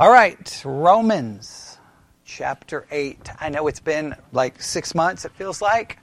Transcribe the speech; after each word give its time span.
All 0.00 0.10
right, 0.10 0.62
Romans 0.64 1.76
chapter 2.24 2.86
8. 2.90 3.32
I 3.38 3.50
know 3.50 3.68
it's 3.68 3.80
been 3.80 4.16
like 4.32 4.62
six 4.62 4.94
months, 4.94 5.26
it 5.26 5.32
feels 5.32 5.60
like. 5.60 5.98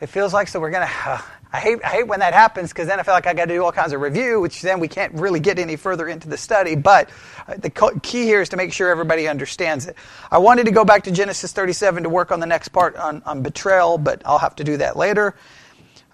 It 0.00 0.06
feels 0.06 0.32
like, 0.32 0.48
so 0.48 0.58
we're 0.58 0.70
going 0.70 0.88
to. 0.88 1.10
Uh, 1.10 1.20
I 1.52 1.60
hate, 1.60 1.84
I 1.84 1.88
hate 1.88 2.06
when 2.08 2.20
that 2.20 2.32
happens 2.32 2.70
because 2.70 2.86
then 2.86 2.98
I 2.98 3.02
feel 3.02 3.12
like 3.12 3.26
I 3.26 3.34
got 3.34 3.44
to 3.44 3.54
do 3.54 3.62
all 3.62 3.72
kinds 3.72 3.92
of 3.92 4.00
review, 4.00 4.40
which 4.40 4.62
then 4.62 4.80
we 4.80 4.88
can't 4.88 5.12
really 5.12 5.38
get 5.38 5.58
any 5.58 5.76
further 5.76 6.08
into 6.08 6.30
the 6.30 6.38
study. 6.38 6.76
But 6.76 7.10
uh, 7.46 7.56
the 7.58 7.68
key 8.02 8.22
here 8.22 8.40
is 8.40 8.48
to 8.48 8.56
make 8.56 8.72
sure 8.72 8.88
everybody 8.88 9.28
understands 9.28 9.86
it. 9.86 9.96
I 10.30 10.38
wanted 10.38 10.64
to 10.64 10.72
go 10.72 10.86
back 10.86 11.02
to 11.02 11.10
Genesis 11.10 11.52
37 11.52 12.04
to 12.04 12.08
work 12.08 12.32
on 12.32 12.40
the 12.40 12.46
next 12.46 12.68
part 12.68 12.96
on, 12.96 13.22
on 13.26 13.42
betrayal, 13.42 13.98
but 13.98 14.22
I'll 14.24 14.38
have 14.38 14.56
to 14.56 14.64
do 14.64 14.78
that 14.78 14.96
later. 14.96 15.34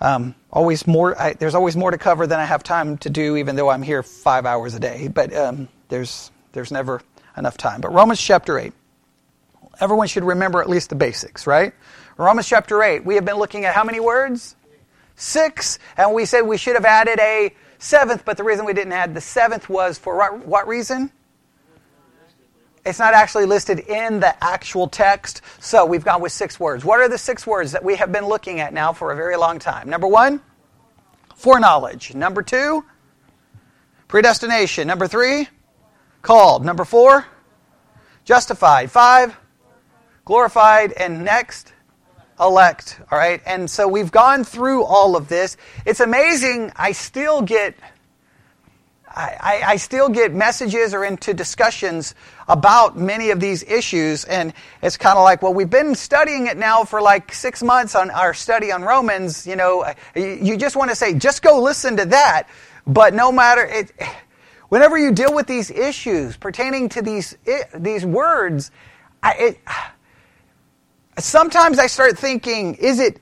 Um, 0.01 0.35
always 0.53 0.89
more. 0.89 1.17
I, 1.17 1.35
there's 1.35 1.55
always 1.55 1.77
more 1.77 1.93
to 1.93 1.99
cover 1.99 2.27
than 2.27 2.41
I 2.41 2.47
have 2.47 2.65
time 2.65 2.99
to 2.99 3.11
do, 3.11 3.37
even 3.37 3.55
though 3.55 3.69
I'm 3.69 3.83
here 3.83 4.03
five 4.03 4.45
hours 4.45 4.75
a 4.75 4.81
day. 4.81 5.07
But 5.07 5.33
um, 5.33 5.69
there's 5.89 6.33
there's 6.53 6.73
never 6.73 7.03
enough 7.37 7.57
time. 7.57 7.81
But 7.81 7.93
Romans 7.93 8.21
chapter 8.21 8.59
eight. 8.59 8.73
Everyone 9.81 10.09
should 10.09 10.25
remember 10.25 10.61
at 10.61 10.69
least 10.69 10.91
the 10.91 10.95
basics, 10.95 11.47
right? 11.47 11.73
Romans 12.17 12.49
chapter 12.49 12.83
eight. 12.83 13.05
We 13.05 13.15
have 13.15 13.25
been 13.25 13.37
looking 13.37 13.65
at 13.65 13.75
how 13.75 13.85
many 13.85 14.01
words? 14.01 14.57
Six, 15.17 15.79
and 15.97 16.15
we 16.15 16.25
said 16.25 16.43
we 16.43 16.57
should 16.57 16.75
have 16.75 16.85
added 16.85 17.19
a 17.19 17.55
seventh, 17.79 18.25
but 18.25 18.37
the 18.37 18.45
reason 18.45 18.65
we 18.65 18.73
didn't 18.73 18.93
add 18.93 19.15
the 19.15 19.21
seventh 19.21 19.69
was 19.69 19.99
for 19.99 20.17
what, 20.17 20.47
what 20.47 20.69
reason? 20.69 21.11
It's 22.85 22.99
not 22.99 23.13
actually 23.13 23.45
listed 23.45 23.79
in 23.81 24.21
the 24.21 24.43
actual 24.43 24.89
text, 24.89 25.43
so 25.59 25.85
we've 25.85 26.05
gone 26.05 26.23
with 26.23 26.33
six 26.33 26.59
words. 26.59 26.85
What 26.85 27.01
are 27.01 27.09
the 27.09 27.19
six 27.19 27.47
words 27.47 27.73
that 27.73 27.85
we 27.85 27.97
have 27.97 28.11
been 28.11 28.27
looking 28.27 28.61
at 28.61 28.73
now 28.73 28.95
for 28.95 29.13
a 29.13 29.17
very 29.17 29.37
long 29.37 29.59
time? 29.59 29.91
Number 29.91 30.07
one, 30.07 30.41
foreknowledge. 31.35 32.15
Number 32.15 32.43
two, 32.43 32.85
predestination. 34.09 34.89
Number 34.89 35.07
three, 35.07 35.49
called. 36.23 36.65
Number 36.65 36.85
four, 36.85 37.27
justified. 38.25 38.91
Five, 38.91 39.37
glorified. 40.25 40.93
And 40.93 41.25
next, 41.25 41.73
elect. 42.41 43.01
All 43.11 43.19
right? 43.19 43.41
And 43.47 43.71
so 43.71 43.87
we've 43.87 44.11
gone 44.11 44.45
through 44.45 44.85
all 44.85 45.17
of 45.17 45.29
this. 45.29 45.57
It's 45.85 46.01
amazing. 46.01 46.73
I 46.77 46.93
still 46.93 47.43
get. 47.43 47.77
I, 49.13 49.63
I, 49.67 49.77
still 49.77 50.09
get 50.09 50.33
messages 50.33 50.95
or 50.95 51.05
into 51.05 51.35
discussions 51.35 52.15
about 52.47 52.97
many 52.97 53.31
of 53.31 53.41
these 53.41 53.65
issues, 53.65 54.25
and 54.25 54.53
it's 54.83 54.97
kind 54.97 55.19
of 55.19 55.25
like, 55.25 55.43
well, 55.43 55.53
we've 55.53 55.69
been 55.69 55.97
studying 55.97 56.47
it 56.47 56.57
now 56.57 56.85
for 56.85 57.03
like 57.03 57.35
six 57.35 57.61
months 57.61 57.97
on 57.97 58.11
our 58.13 58.33
study 58.35 58.71
on 58.71 58.83
Romans. 58.83 59.49
You 59.49 59.57
know, 59.57 59.93
you 60.15 60.57
just 60.57 60.77
want 60.77 60.91
to 60.91 60.97
say, 60.97 61.15
just 61.15 61.43
go 61.43 61.61
listen 61.61 61.97
to 61.97 62.05
that. 62.07 62.49
But 62.87 63.13
no 63.13 63.33
matter 63.33 63.65
it, 63.65 63.93
whenever 64.71 64.97
you 64.97 65.13
deal 65.13 65.35
with 65.35 65.47
these 65.47 65.71
issues 65.71 66.39
pertaining 66.39 66.89
to 66.89 67.03
these 67.03 67.37
these 67.75 68.07
words, 68.07 68.71
I, 69.23 69.35
it, 69.35 69.61
sometimes 71.19 71.79
I 71.79 71.87
start 71.87 72.19
thinking, 72.19 72.75
is 72.77 72.99
it, 72.99 73.21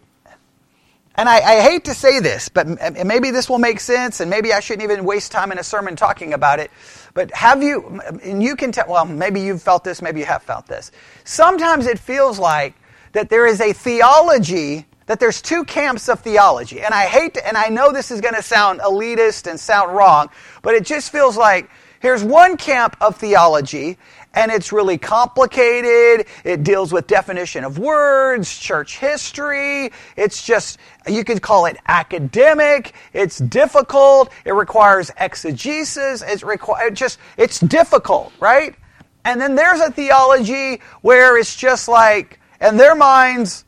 and 1.16 1.28
I, 1.28 1.40
I, 1.40 1.60
hate 1.60 1.84
to 1.86 1.94
say 1.94 2.20
this, 2.20 2.48
but 2.48 2.68
maybe 3.04 3.32
this 3.32 3.50
will 3.50 3.58
make 3.58 3.80
sense, 3.80 4.20
and 4.20 4.30
maybe 4.30 4.52
I 4.52 4.60
shouldn't 4.60 4.88
even 4.88 5.04
waste 5.04 5.32
time 5.32 5.50
in 5.50 5.58
a 5.58 5.64
sermon 5.64 5.96
talking 5.96 6.32
about 6.32 6.60
it. 6.60 6.70
But 7.12 7.32
have 7.32 7.60
you, 7.60 8.00
and 8.22 8.40
you 8.40 8.54
can 8.54 8.70
tell, 8.70 8.84
well, 8.88 9.04
maybe 9.04 9.40
you've 9.40 9.60
felt 9.60 9.82
this, 9.82 10.00
maybe 10.00 10.20
you 10.20 10.26
have 10.26 10.44
felt 10.44 10.66
this. 10.66 10.92
Sometimes 11.24 11.86
it 11.86 11.98
feels 11.98 12.38
like 12.38 12.74
that 13.12 13.30
there 13.30 13.46
is 13.46 13.60
a 13.60 13.72
theology, 13.72 14.86
that 15.08 15.18
there's 15.18 15.42
two 15.42 15.64
camps 15.64 16.08
of 16.08 16.20
theology. 16.20 16.82
And 16.82 16.94
I 16.94 17.06
hate 17.06 17.34
to, 17.34 17.46
and 17.46 17.56
I 17.56 17.68
know 17.68 17.92
this 17.92 18.10
is 18.10 18.20
going 18.20 18.34
to 18.34 18.42
sound 18.42 18.80
elitist 18.80 19.50
and 19.50 19.58
sound 19.58 19.96
wrong, 19.96 20.28
but 20.62 20.74
it 20.74 20.84
just 20.84 21.10
feels 21.10 21.36
like 21.36 21.68
here's 22.00 22.22
one 22.22 22.56
camp 22.56 22.96
of 23.00 23.16
theology, 23.16 23.98
and 24.34 24.52
it's 24.52 24.70
really 24.70 24.98
complicated. 24.98 26.26
It 26.44 26.62
deals 26.62 26.92
with 26.92 27.06
definition 27.06 27.64
of 27.64 27.78
words, 27.78 28.56
church 28.56 28.98
history. 28.98 29.90
It's 30.16 30.46
just, 30.46 30.78
you 31.06 31.24
could 31.24 31.40
call 31.40 31.64
it 31.66 31.78
academic. 31.88 32.94
It's 33.14 33.38
difficult. 33.38 34.30
It 34.44 34.52
requires 34.52 35.10
exegesis. 35.18 36.22
It's 36.22 36.42
require, 36.42 36.88
it 36.88 36.94
just, 36.94 37.18
it's 37.38 37.58
difficult, 37.58 38.32
right? 38.38 38.76
And 39.24 39.40
then 39.40 39.54
there's 39.54 39.80
a 39.80 39.90
theology 39.90 40.82
where 41.00 41.38
it's 41.38 41.56
just 41.56 41.88
like, 41.88 42.38
in 42.60 42.76
their 42.76 42.94
minds, 42.94 43.64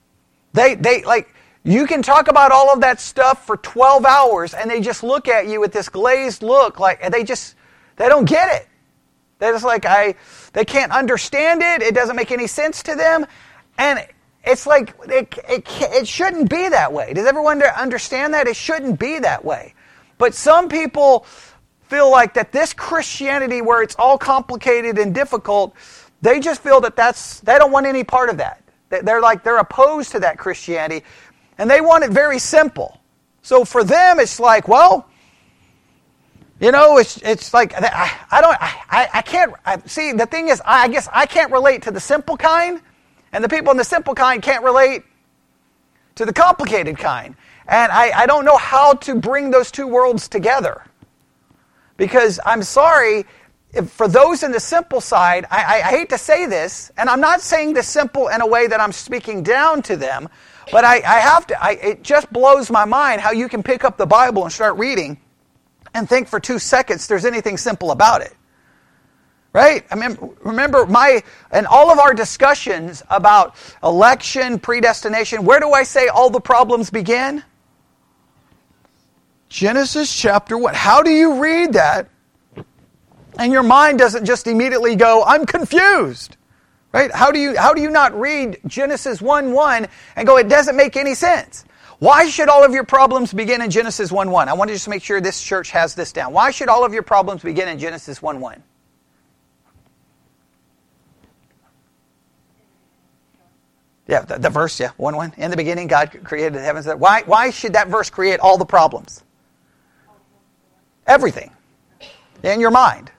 they, 0.52 0.74
they, 0.74 1.02
like, 1.02 1.28
you 1.62 1.86
can 1.86 2.02
talk 2.02 2.28
about 2.28 2.52
all 2.52 2.72
of 2.72 2.80
that 2.80 3.00
stuff 3.00 3.46
for 3.46 3.56
12 3.56 4.04
hours 4.04 4.54
and 4.54 4.70
they 4.70 4.80
just 4.80 5.02
look 5.02 5.28
at 5.28 5.46
you 5.46 5.60
with 5.60 5.72
this 5.72 5.88
glazed 5.88 6.42
look 6.42 6.80
like, 6.80 7.10
they 7.10 7.22
just, 7.22 7.54
they 7.96 8.08
don't 8.08 8.24
get 8.24 8.54
it. 8.54 8.68
They're 9.38 9.52
just 9.52 9.64
like, 9.64 9.84
I, 9.86 10.14
they 10.52 10.64
can't 10.64 10.92
understand 10.92 11.62
it. 11.62 11.82
It 11.82 11.94
doesn't 11.94 12.16
make 12.16 12.30
any 12.30 12.46
sense 12.46 12.82
to 12.84 12.94
them. 12.94 13.26
And 13.78 14.06
it's 14.44 14.66
like, 14.66 14.94
it, 15.06 15.34
it, 15.48 15.66
it 15.80 16.08
shouldn't 16.08 16.48
be 16.48 16.68
that 16.68 16.92
way. 16.92 17.12
Does 17.12 17.26
everyone 17.26 17.62
understand 17.62 18.34
that? 18.34 18.46
It 18.46 18.56
shouldn't 18.56 18.98
be 18.98 19.18
that 19.18 19.44
way. 19.44 19.74
But 20.18 20.34
some 20.34 20.68
people 20.68 21.26
feel 21.88 22.10
like 22.10 22.34
that 22.34 22.52
this 22.52 22.72
Christianity 22.72 23.62
where 23.62 23.82
it's 23.82 23.96
all 23.98 24.16
complicated 24.16 24.98
and 24.98 25.14
difficult, 25.14 25.74
they 26.22 26.40
just 26.40 26.62
feel 26.62 26.80
that 26.82 26.96
that's, 26.96 27.40
they 27.40 27.58
don't 27.58 27.72
want 27.72 27.86
any 27.86 28.04
part 28.04 28.30
of 28.30 28.38
that. 28.38 28.62
They're 28.90 29.20
like, 29.20 29.44
they're 29.44 29.58
opposed 29.58 30.12
to 30.12 30.20
that 30.20 30.38
Christianity 30.38 31.04
and 31.60 31.70
they 31.70 31.82
want 31.82 32.02
it 32.02 32.10
very 32.10 32.38
simple. 32.38 32.98
So 33.42 33.66
for 33.66 33.84
them, 33.84 34.18
it's 34.18 34.40
like, 34.40 34.66
well, 34.66 35.06
you 36.58 36.72
know, 36.72 36.96
it's, 36.96 37.18
it's 37.18 37.52
like, 37.52 37.74
I, 37.74 38.10
I 38.30 38.40
don't, 38.40 38.56
I, 38.60 39.08
I 39.12 39.22
can't, 39.22 39.52
I, 39.66 39.78
see, 39.84 40.12
the 40.12 40.24
thing 40.24 40.48
is, 40.48 40.62
I, 40.64 40.84
I 40.84 40.88
guess 40.88 41.06
I 41.12 41.26
can't 41.26 41.52
relate 41.52 41.82
to 41.82 41.90
the 41.90 42.00
simple 42.00 42.38
kind, 42.38 42.80
and 43.32 43.44
the 43.44 43.48
people 43.48 43.70
in 43.72 43.76
the 43.76 43.84
simple 43.84 44.14
kind 44.14 44.42
can't 44.42 44.64
relate 44.64 45.02
to 46.14 46.24
the 46.24 46.32
complicated 46.32 46.96
kind. 46.96 47.36
And 47.68 47.92
I, 47.92 48.22
I 48.22 48.26
don't 48.26 48.46
know 48.46 48.56
how 48.56 48.94
to 48.94 49.14
bring 49.14 49.50
those 49.50 49.70
two 49.70 49.86
worlds 49.86 50.28
together. 50.28 50.82
Because 51.98 52.40
I'm 52.46 52.62
sorry, 52.62 53.26
if, 53.72 53.90
for 53.90 54.08
those 54.08 54.42
in 54.42 54.52
the 54.52 54.60
simple 54.60 55.00
side, 55.00 55.46
I, 55.50 55.82
I, 55.84 55.90
hate 55.90 56.08
to 56.10 56.18
say 56.18 56.46
this, 56.46 56.90
and 56.96 57.08
I'm 57.08 57.20
not 57.20 57.40
saying 57.40 57.74
the 57.74 57.82
simple 57.82 58.28
in 58.28 58.40
a 58.40 58.46
way 58.46 58.66
that 58.66 58.80
I'm 58.80 58.92
speaking 58.92 59.42
down 59.42 59.82
to 59.82 59.96
them, 59.96 60.28
but 60.72 60.84
I, 60.84 60.96
I 60.96 61.20
have 61.20 61.46
to, 61.48 61.62
I, 61.62 61.72
it 61.72 62.02
just 62.02 62.32
blows 62.32 62.70
my 62.70 62.84
mind 62.84 63.20
how 63.20 63.30
you 63.30 63.48
can 63.48 63.62
pick 63.62 63.84
up 63.84 63.96
the 63.96 64.06
Bible 64.06 64.42
and 64.42 64.52
start 64.52 64.76
reading 64.76 65.18
and 65.94 66.08
think 66.08 66.26
for 66.28 66.40
two 66.40 66.58
seconds 66.58 67.06
there's 67.06 67.24
anything 67.24 67.56
simple 67.56 67.92
about 67.92 68.22
it. 68.22 68.34
Right? 69.52 69.84
I 69.90 69.96
mean, 69.96 70.16
remember 70.42 70.86
my, 70.86 71.22
and 71.50 71.66
all 71.66 71.90
of 71.90 71.98
our 71.98 72.14
discussions 72.14 73.02
about 73.10 73.56
election, 73.82 74.60
predestination, 74.60 75.44
where 75.44 75.58
do 75.58 75.72
I 75.72 75.82
say 75.82 76.06
all 76.06 76.30
the 76.30 76.40
problems 76.40 76.90
begin? 76.90 77.42
Genesis 79.48 80.14
chapter 80.14 80.56
1. 80.56 80.74
How 80.74 81.02
do 81.02 81.10
you 81.10 81.40
read 81.42 81.72
that? 81.72 82.08
And 83.38 83.52
your 83.52 83.62
mind 83.62 83.98
doesn't 83.98 84.24
just 84.24 84.46
immediately 84.46 84.96
go, 84.96 85.24
I'm 85.24 85.46
confused. 85.46 86.36
Right? 86.92 87.12
How 87.12 87.30
do 87.30 87.38
you, 87.38 87.56
how 87.56 87.72
do 87.72 87.80
you 87.80 87.90
not 87.90 88.18
read 88.18 88.58
Genesis 88.66 89.22
1 89.22 89.52
1 89.52 89.86
and 90.16 90.26
go, 90.26 90.36
it 90.38 90.48
doesn't 90.48 90.76
make 90.76 90.96
any 90.96 91.14
sense? 91.14 91.64
Why 92.00 92.28
should 92.28 92.48
all 92.48 92.64
of 92.64 92.72
your 92.72 92.84
problems 92.84 93.32
begin 93.32 93.62
in 93.62 93.70
Genesis 93.70 94.10
1 94.10 94.30
1? 94.30 94.48
I 94.48 94.54
want 94.54 94.68
to 94.68 94.74
just 94.74 94.88
make 94.88 95.02
sure 95.02 95.20
this 95.20 95.42
church 95.42 95.70
has 95.70 95.94
this 95.94 96.12
down. 96.12 96.32
Why 96.32 96.50
should 96.50 96.68
all 96.68 96.84
of 96.84 96.92
your 96.92 97.02
problems 97.02 97.42
begin 97.42 97.68
in 97.68 97.78
Genesis 97.78 98.20
1 98.20 98.40
1? 98.40 98.62
Yeah, 104.08 104.22
the, 104.22 104.38
the, 104.38 104.50
verse, 104.50 104.80
yeah, 104.80 104.90
1 104.96 105.14
1. 105.14 105.34
In 105.36 105.52
the 105.52 105.56
beginning, 105.56 105.86
God 105.86 106.18
created 106.24 106.54
the 106.54 106.62
heavens. 106.62 106.86
Why, 106.86 107.22
why 107.26 107.50
should 107.50 107.74
that 107.74 107.86
verse 107.86 108.10
create 108.10 108.40
all 108.40 108.58
the 108.58 108.64
problems? 108.64 109.22
Everything 111.06 111.52
in 112.42 112.60
your 112.60 112.72
mind. 112.72 113.12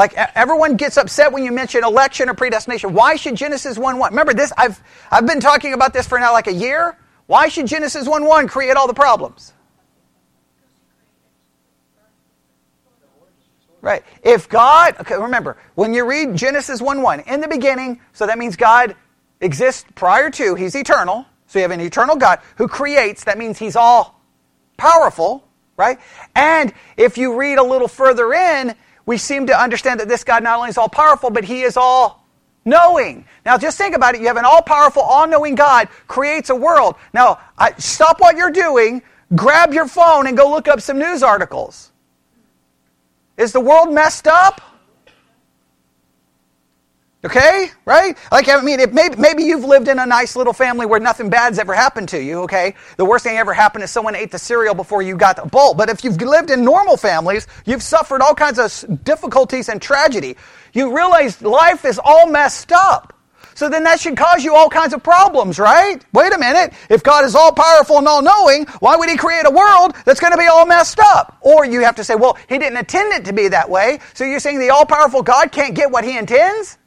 Like 0.00 0.14
everyone 0.14 0.76
gets 0.76 0.96
upset 0.96 1.30
when 1.30 1.44
you 1.44 1.52
mention 1.52 1.84
election 1.84 2.30
or 2.30 2.34
predestination. 2.34 2.94
Why 2.94 3.16
should 3.16 3.36
Genesis 3.36 3.76
1 3.76 3.98
1? 3.98 4.12
Remember 4.12 4.32
this, 4.32 4.50
I've, 4.56 4.82
I've 5.10 5.26
been 5.26 5.40
talking 5.40 5.74
about 5.74 5.92
this 5.92 6.06
for 6.06 6.18
now 6.18 6.32
like 6.32 6.46
a 6.46 6.54
year. 6.54 6.96
Why 7.26 7.48
should 7.48 7.66
Genesis 7.66 8.08
1 8.08 8.24
1 8.24 8.48
create 8.48 8.78
all 8.78 8.86
the 8.86 8.94
problems? 8.94 9.52
Right. 13.82 14.02
If 14.22 14.48
God, 14.48 14.96
okay, 15.00 15.16
remember, 15.16 15.58
when 15.74 15.92
you 15.92 16.06
read 16.06 16.34
Genesis 16.34 16.80
1 16.80 17.02
1, 17.02 17.20
in 17.20 17.42
the 17.42 17.48
beginning, 17.48 18.00
so 18.14 18.26
that 18.26 18.38
means 18.38 18.56
God 18.56 18.96
exists 19.42 19.84
prior 19.96 20.30
to, 20.30 20.54
He's 20.54 20.74
eternal. 20.74 21.26
So 21.46 21.58
you 21.58 21.62
have 21.64 21.72
an 21.72 21.80
eternal 21.82 22.16
God 22.16 22.38
who 22.56 22.68
creates, 22.68 23.24
that 23.24 23.36
means 23.36 23.58
He's 23.58 23.76
all 23.76 24.18
powerful, 24.78 25.46
right? 25.76 25.98
And 26.34 26.72
if 26.96 27.18
you 27.18 27.38
read 27.38 27.58
a 27.58 27.62
little 27.62 27.88
further 27.88 28.32
in, 28.32 28.74
we 29.06 29.16
seem 29.16 29.46
to 29.46 29.58
understand 29.58 30.00
that 30.00 30.08
this 30.08 30.24
God 30.24 30.42
not 30.42 30.58
only 30.58 30.70
is 30.70 30.78
all 30.78 30.88
powerful, 30.88 31.30
but 31.30 31.44
He 31.44 31.62
is 31.62 31.76
all 31.76 32.24
knowing. 32.64 33.24
Now 33.44 33.58
just 33.58 33.78
think 33.78 33.94
about 33.94 34.14
it. 34.14 34.20
You 34.20 34.26
have 34.28 34.36
an 34.36 34.44
all 34.44 34.62
powerful, 34.62 35.02
all 35.02 35.26
knowing 35.26 35.54
God 35.54 35.88
creates 36.06 36.50
a 36.50 36.54
world. 36.54 36.96
Now, 37.12 37.40
I, 37.58 37.72
stop 37.78 38.20
what 38.20 38.36
you're 38.36 38.50
doing, 38.50 39.02
grab 39.34 39.72
your 39.72 39.88
phone, 39.88 40.26
and 40.26 40.36
go 40.36 40.50
look 40.50 40.68
up 40.68 40.80
some 40.80 40.98
news 40.98 41.22
articles. 41.22 41.92
Is 43.36 43.52
the 43.52 43.60
world 43.60 43.92
messed 43.92 44.26
up? 44.26 44.60
Okay, 47.22 47.70
right? 47.84 48.16
Like, 48.32 48.48
I 48.48 48.62
mean, 48.62 48.78
maybe, 48.94 49.16
maybe 49.16 49.42
you've 49.42 49.64
lived 49.64 49.88
in 49.88 49.98
a 49.98 50.06
nice 50.06 50.36
little 50.36 50.54
family 50.54 50.86
where 50.86 51.00
nothing 51.00 51.28
bad's 51.28 51.58
ever 51.58 51.74
happened 51.74 52.08
to 52.10 52.22
you, 52.22 52.40
okay? 52.44 52.74
The 52.96 53.04
worst 53.04 53.24
thing 53.24 53.36
ever 53.36 53.52
happened 53.52 53.84
is 53.84 53.90
someone 53.90 54.16
ate 54.16 54.30
the 54.30 54.38
cereal 54.38 54.74
before 54.74 55.02
you 55.02 55.16
got 55.18 55.36
the 55.36 55.44
bowl. 55.44 55.74
But 55.74 55.90
if 55.90 56.02
you've 56.02 56.16
lived 56.16 56.48
in 56.48 56.64
normal 56.64 56.96
families, 56.96 57.46
you've 57.66 57.82
suffered 57.82 58.22
all 58.22 58.34
kinds 58.34 58.58
of 58.58 59.04
difficulties 59.04 59.68
and 59.68 59.82
tragedy. 59.82 60.36
You 60.72 60.96
realize 60.96 61.42
life 61.42 61.84
is 61.84 62.00
all 62.02 62.26
messed 62.26 62.72
up. 62.72 63.14
So 63.54 63.68
then 63.68 63.84
that 63.84 64.00
should 64.00 64.16
cause 64.16 64.42
you 64.42 64.54
all 64.54 64.70
kinds 64.70 64.94
of 64.94 65.02
problems, 65.02 65.58
right? 65.58 66.02
Wait 66.14 66.32
a 66.32 66.38
minute. 66.38 66.72
If 66.88 67.02
God 67.02 67.26
is 67.26 67.34
all 67.34 67.52
powerful 67.52 67.98
and 67.98 68.08
all 68.08 68.22
knowing, 68.22 68.64
why 68.78 68.96
would 68.96 69.10
He 69.10 69.18
create 69.18 69.44
a 69.44 69.50
world 69.50 69.94
that's 70.06 70.20
going 70.20 70.32
to 70.32 70.38
be 70.38 70.46
all 70.46 70.64
messed 70.64 70.98
up? 70.98 71.36
Or 71.42 71.66
you 71.66 71.82
have 71.82 71.96
to 71.96 72.04
say, 72.04 72.14
well, 72.14 72.38
He 72.48 72.56
didn't 72.56 72.78
intend 72.78 73.12
it 73.12 73.26
to 73.26 73.34
be 73.34 73.48
that 73.48 73.68
way. 73.68 73.98
So 74.14 74.24
you're 74.24 74.40
saying 74.40 74.58
the 74.58 74.70
all 74.70 74.86
powerful 74.86 75.22
God 75.22 75.52
can't 75.52 75.74
get 75.74 75.90
what 75.90 76.04
He 76.04 76.16
intends? 76.16 76.78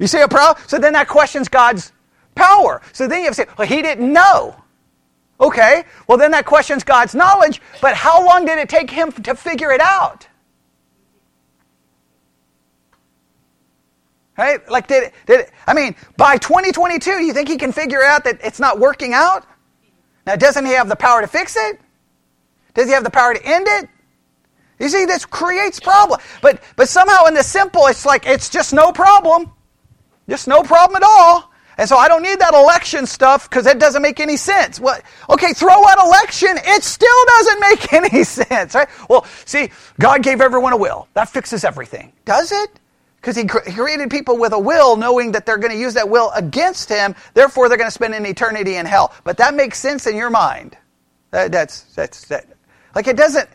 You 0.00 0.06
see 0.06 0.20
a 0.20 0.26
problem? 0.26 0.60
So 0.66 0.78
then 0.78 0.94
that 0.94 1.06
questions 1.06 1.48
God's 1.48 1.92
power. 2.34 2.80
So 2.92 3.06
then 3.06 3.18
you 3.20 3.26
have 3.26 3.36
to 3.36 3.42
say, 3.42 3.48
well, 3.56 3.68
he 3.68 3.82
didn't 3.82 4.12
know. 4.12 4.56
Okay, 5.40 5.84
well 6.06 6.18
then 6.18 6.32
that 6.32 6.44
questions 6.44 6.84
God's 6.84 7.14
knowledge, 7.14 7.62
but 7.80 7.94
how 7.94 8.26
long 8.26 8.44
did 8.44 8.58
it 8.58 8.68
take 8.68 8.90
him 8.90 9.12
to 9.12 9.34
figure 9.34 9.70
it 9.72 9.80
out? 9.80 10.26
Right? 14.36 14.66
Like 14.70 14.86
did 14.86 15.04
it, 15.04 15.14
did 15.26 15.46
I 15.66 15.74
mean, 15.74 15.94
by 16.16 16.36
2022, 16.38 17.22
you 17.22 17.32
think 17.32 17.48
he 17.48 17.56
can 17.56 17.72
figure 17.72 18.02
out 18.02 18.24
that 18.24 18.38
it's 18.42 18.60
not 18.60 18.78
working 18.78 19.12
out? 19.14 19.46
Now, 20.26 20.36
doesn't 20.36 20.64
he 20.64 20.72
have 20.72 20.88
the 20.88 20.96
power 20.96 21.20
to 21.20 21.26
fix 21.26 21.56
it? 21.56 21.80
Does 22.74 22.86
he 22.86 22.92
have 22.92 23.04
the 23.04 23.10
power 23.10 23.34
to 23.34 23.44
end 23.44 23.66
it? 23.68 23.88
You 24.78 24.88
see, 24.88 25.04
this 25.04 25.26
creates 25.26 25.80
problem. 25.80 26.20
But 26.40 26.62
but 26.76 26.88
somehow 26.88 27.26
in 27.26 27.34
the 27.34 27.42
simple, 27.42 27.86
it's 27.86 28.06
like 28.06 28.26
it's 28.26 28.48
just 28.48 28.72
no 28.72 28.92
problem. 28.92 29.52
Just 30.30 30.46
no 30.46 30.62
problem 30.62 30.96
at 30.96 31.02
all. 31.02 31.50
And 31.76 31.88
so 31.88 31.96
I 31.96 32.08
don't 32.08 32.22
need 32.22 32.38
that 32.38 32.54
election 32.54 33.04
stuff 33.04 33.50
because 33.50 33.66
it 33.66 33.78
doesn't 33.80 34.00
make 34.00 34.20
any 34.20 34.36
sense. 34.36 34.78
What? 34.78 35.02
Okay, 35.28 35.52
throw 35.52 35.86
out 35.88 35.98
election. 35.98 36.50
It 36.56 36.84
still 36.84 37.24
doesn't 37.26 37.60
make 37.70 37.92
any 37.92 38.22
sense, 38.22 38.74
right? 38.74 38.88
Well, 39.08 39.24
see, 39.44 39.70
God 39.98 40.22
gave 40.22 40.40
everyone 40.40 40.72
a 40.72 40.76
will. 40.76 41.08
That 41.14 41.28
fixes 41.28 41.64
everything. 41.64 42.12
Does 42.24 42.52
it? 42.52 42.78
Because 43.16 43.34
he 43.36 43.44
created 43.44 44.08
people 44.08 44.38
with 44.38 44.52
a 44.52 44.58
will, 44.58 44.96
knowing 44.96 45.32
that 45.32 45.44
they're 45.44 45.58
going 45.58 45.72
to 45.72 45.78
use 45.78 45.94
that 45.94 46.08
will 46.08 46.30
against 46.34 46.88
him. 46.88 47.14
Therefore, 47.34 47.68
they're 47.68 47.76
going 47.76 47.88
to 47.88 47.92
spend 47.92 48.14
an 48.14 48.24
eternity 48.24 48.76
in 48.76 48.86
hell. 48.86 49.12
But 49.24 49.36
that 49.38 49.54
makes 49.54 49.78
sense 49.78 50.06
in 50.06 50.16
your 50.16 50.30
mind. 50.30 50.76
That, 51.32 51.50
that's 51.50 51.82
that's 51.94 52.26
that. 52.28 52.46
Like 52.94 53.08
it 53.08 53.16
doesn't. 53.16 53.48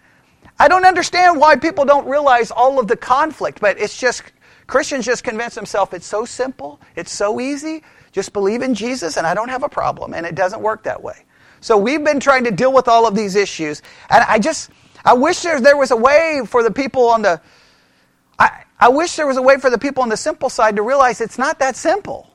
I 0.59 0.67
don't 0.67 0.85
understand 0.85 1.39
why 1.39 1.55
people 1.55 1.85
don't 1.85 2.07
realize 2.07 2.51
all 2.51 2.79
of 2.79 2.87
the 2.87 2.95
conflict, 2.95 3.59
but 3.59 3.79
it's 3.79 3.97
just 3.97 4.23
Christians 4.67 5.05
just 5.05 5.23
convince 5.23 5.55
themselves 5.55 5.93
it's 5.93 6.07
so 6.07 6.25
simple, 6.25 6.79
it's 6.95 7.11
so 7.11 7.39
easy. 7.39 7.83
Just 8.11 8.33
believe 8.33 8.61
in 8.61 8.73
Jesus 8.73 9.17
and 9.17 9.27
I 9.27 9.33
don't 9.33 9.49
have 9.49 9.63
a 9.63 9.69
problem. 9.69 10.13
And 10.13 10.25
it 10.25 10.35
doesn't 10.35 10.61
work 10.61 10.83
that 10.83 11.03
way. 11.03 11.25
So 11.59 11.77
we've 11.77 12.03
been 12.03 12.19
trying 12.19 12.43
to 12.45 12.51
deal 12.51 12.71
with 12.71 12.87
all 12.87 13.07
of 13.07 13.15
these 13.15 13.35
issues. 13.35 13.81
And 14.09 14.23
I 14.27 14.39
just, 14.39 14.69
I 15.03 15.13
wish 15.13 15.41
there, 15.41 15.59
there 15.59 15.75
was 15.75 15.91
a 15.91 15.95
way 15.95 16.41
for 16.45 16.63
the 16.63 16.71
people 16.71 17.09
on 17.09 17.23
the, 17.23 17.41
I, 18.39 18.63
I 18.79 18.89
wish 18.89 19.15
there 19.15 19.27
was 19.27 19.37
a 19.37 19.41
way 19.41 19.57
for 19.57 19.69
the 19.69 19.77
people 19.77 20.03
on 20.03 20.09
the 20.09 20.17
simple 20.17 20.49
side 20.49 20.75
to 20.77 20.81
realize 20.81 21.21
it's 21.21 21.37
not 21.37 21.59
that 21.59 21.75
simple. 21.75 22.29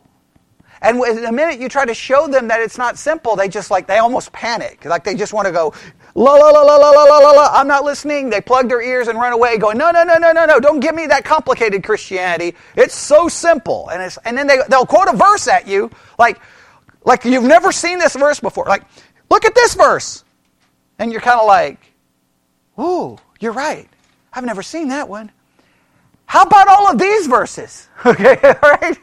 And 0.83 1.01
the 1.01 1.31
minute 1.33 1.61
you 1.61 1.69
try 1.69 1.85
to 1.85 1.95
show 1.95 2.27
them 2.27 2.49
that 2.49 2.61
it's 2.61 2.79
not 2.79 2.99
simple, 2.99 3.37
they 3.37 3.49
just 3.49 3.71
like, 3.71 3.87
they 3.87 3.99
almost 3.99 4.33
panic. 4.33 4.85
Like 4.85 5.05
they 5.05 5.15
just 5.15 5.33
want 5.33 5.47
to 5.47 5.53
go, 5.53 5.75
la 6.15 6.33
la 6.35 6.51
la 6.51 6.63
la 6.63 6.77
la 6.77 6.91
la 6.91 7.19
la 7.19 7.31
la 7.31 7.51
I'm 7.53 7.69
not 7.69 7.85
listening. 7.85 8.31
They 8.31 8.41
plug 8.41 8.69
their 8.69 8.83
ears 8.83 9.09
and 9.09 9.19
run 9.19 9.33
away 9.33 9.59
going, 9.59 9.79
no, 9.79 9.91
no, 9.91 10.03
no, 10.05 10.17
no, 10.17 10.33
no, 10.33 10.47
no. 10.47 10.61
Don't 10.61 10.81
give 10.81 10.95
me 10.95 11.07
that 11.07 11.25
complicated 11.25 11.85
Christianity. 11.85 12.57
It's 12.77 12.95
so 12.95 13.29
simple. 13.29 13.89
And, 13.91 14.03
it's, 14.03 14.19
and 14.25 14.37
then 14.37 14.47
they, 14.47 14.59
they'll 14.69 14.87
quote 14.87 15.09
a 15.09 15.17
verse 15.17 15.49
at 15.49 15.67
you 15.67 15.91
like, 16.19 16.41
like 17.05 17.25
you've 17.25 17.45
never 17.45 17.73
seen 17.73 17.99
this 17.99 18.17
verse 18.17 18.41
before. 18.41 18.65
Like, 18.67 18.83
look 19.31 19.45
at 19.45 19.55
this 19.55 19.75
verse. 19.75 20.25
And 20.99 21.13
you're 21.13 21.21
kind 21.21 21.41
of 21.41 21.47
like, 21.47 21.79
ooh, 22.79 23.19
you're 23.41 23.53
right. 23.53 23.89
I've 24.33 24.45
never 24.45 24.63
seen 24.63 24.89
that 24.89 25.09
one. 25.09 25.31
How 26.27 26.43
about 26.43 26.69
all 26.69 26.89
of 26.89 26.99
these 26.99 27.27
verses? 27.27 27.89
Okay, 28.07 28.39
all 28.43 28.71
right? 28.81 28.99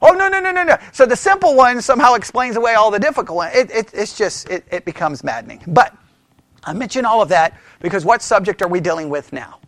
Oh, 0.00 0.12
no, 0.12 0.28
no, 0.28 0.40
no, 0.40 0.50
no, 0.50 0.64
no. 0.64 0.78
So 0.92 1.04
the 1.04 1.16
simple 1.16 1.54
one 1.54 1.82
somehow 1.82 2.14
explains 2.14 2.56
away 2.56 2.72
all 2.72 2.90
the 2.90 2.98
difficult 2.98 3.36
one. 3.36 3.50
It, 3.52 3.70
it, 3.70 3.90
it's 3.92 4.16
just, 4.16 4.48
it, 4.48 4.64
it 4.70 4.86
becomes 4.86 5.22
maddening. 5.22 5.62
But 5.66 5.94
I 6.66 6.74
mention 6.74 7.06
all 7.06 7.22
of 7.22 7.30
that 7.30 7.58
because 7.80 8.04
what 8.04 8.20
subject 8.20 8.60
are 8.60 8.68
we 8.68 8.80
dealing 8.80 9.08
with 9.08 9.32
now? 9.32 9.60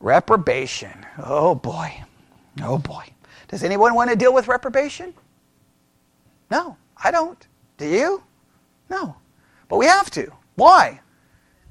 Reprobation. 0.00 1.06
Oh, 1.24 1.54
boy. 1.54 2.02
Oh, 2.62 2.76
boy. 2.76 3.04
Does 3.48 3.64
anyone 3.64 3.94
want 3.94 4.10
to 4.10 4.16
deal 4.16 4.34
with 4.34 4.48
reprobation? 4.48 5.14
No, 6.50 6.76
I 7.02 7.10
don't. 7.10 7.46
Do 7.78 7.86
you? 7.86 8.22
No. 8.90 9.16
But 9.68 9.78
we 9.78 9.86
have 9.86 10.10
to. 10.10 10.30
Why? 10.56 11.00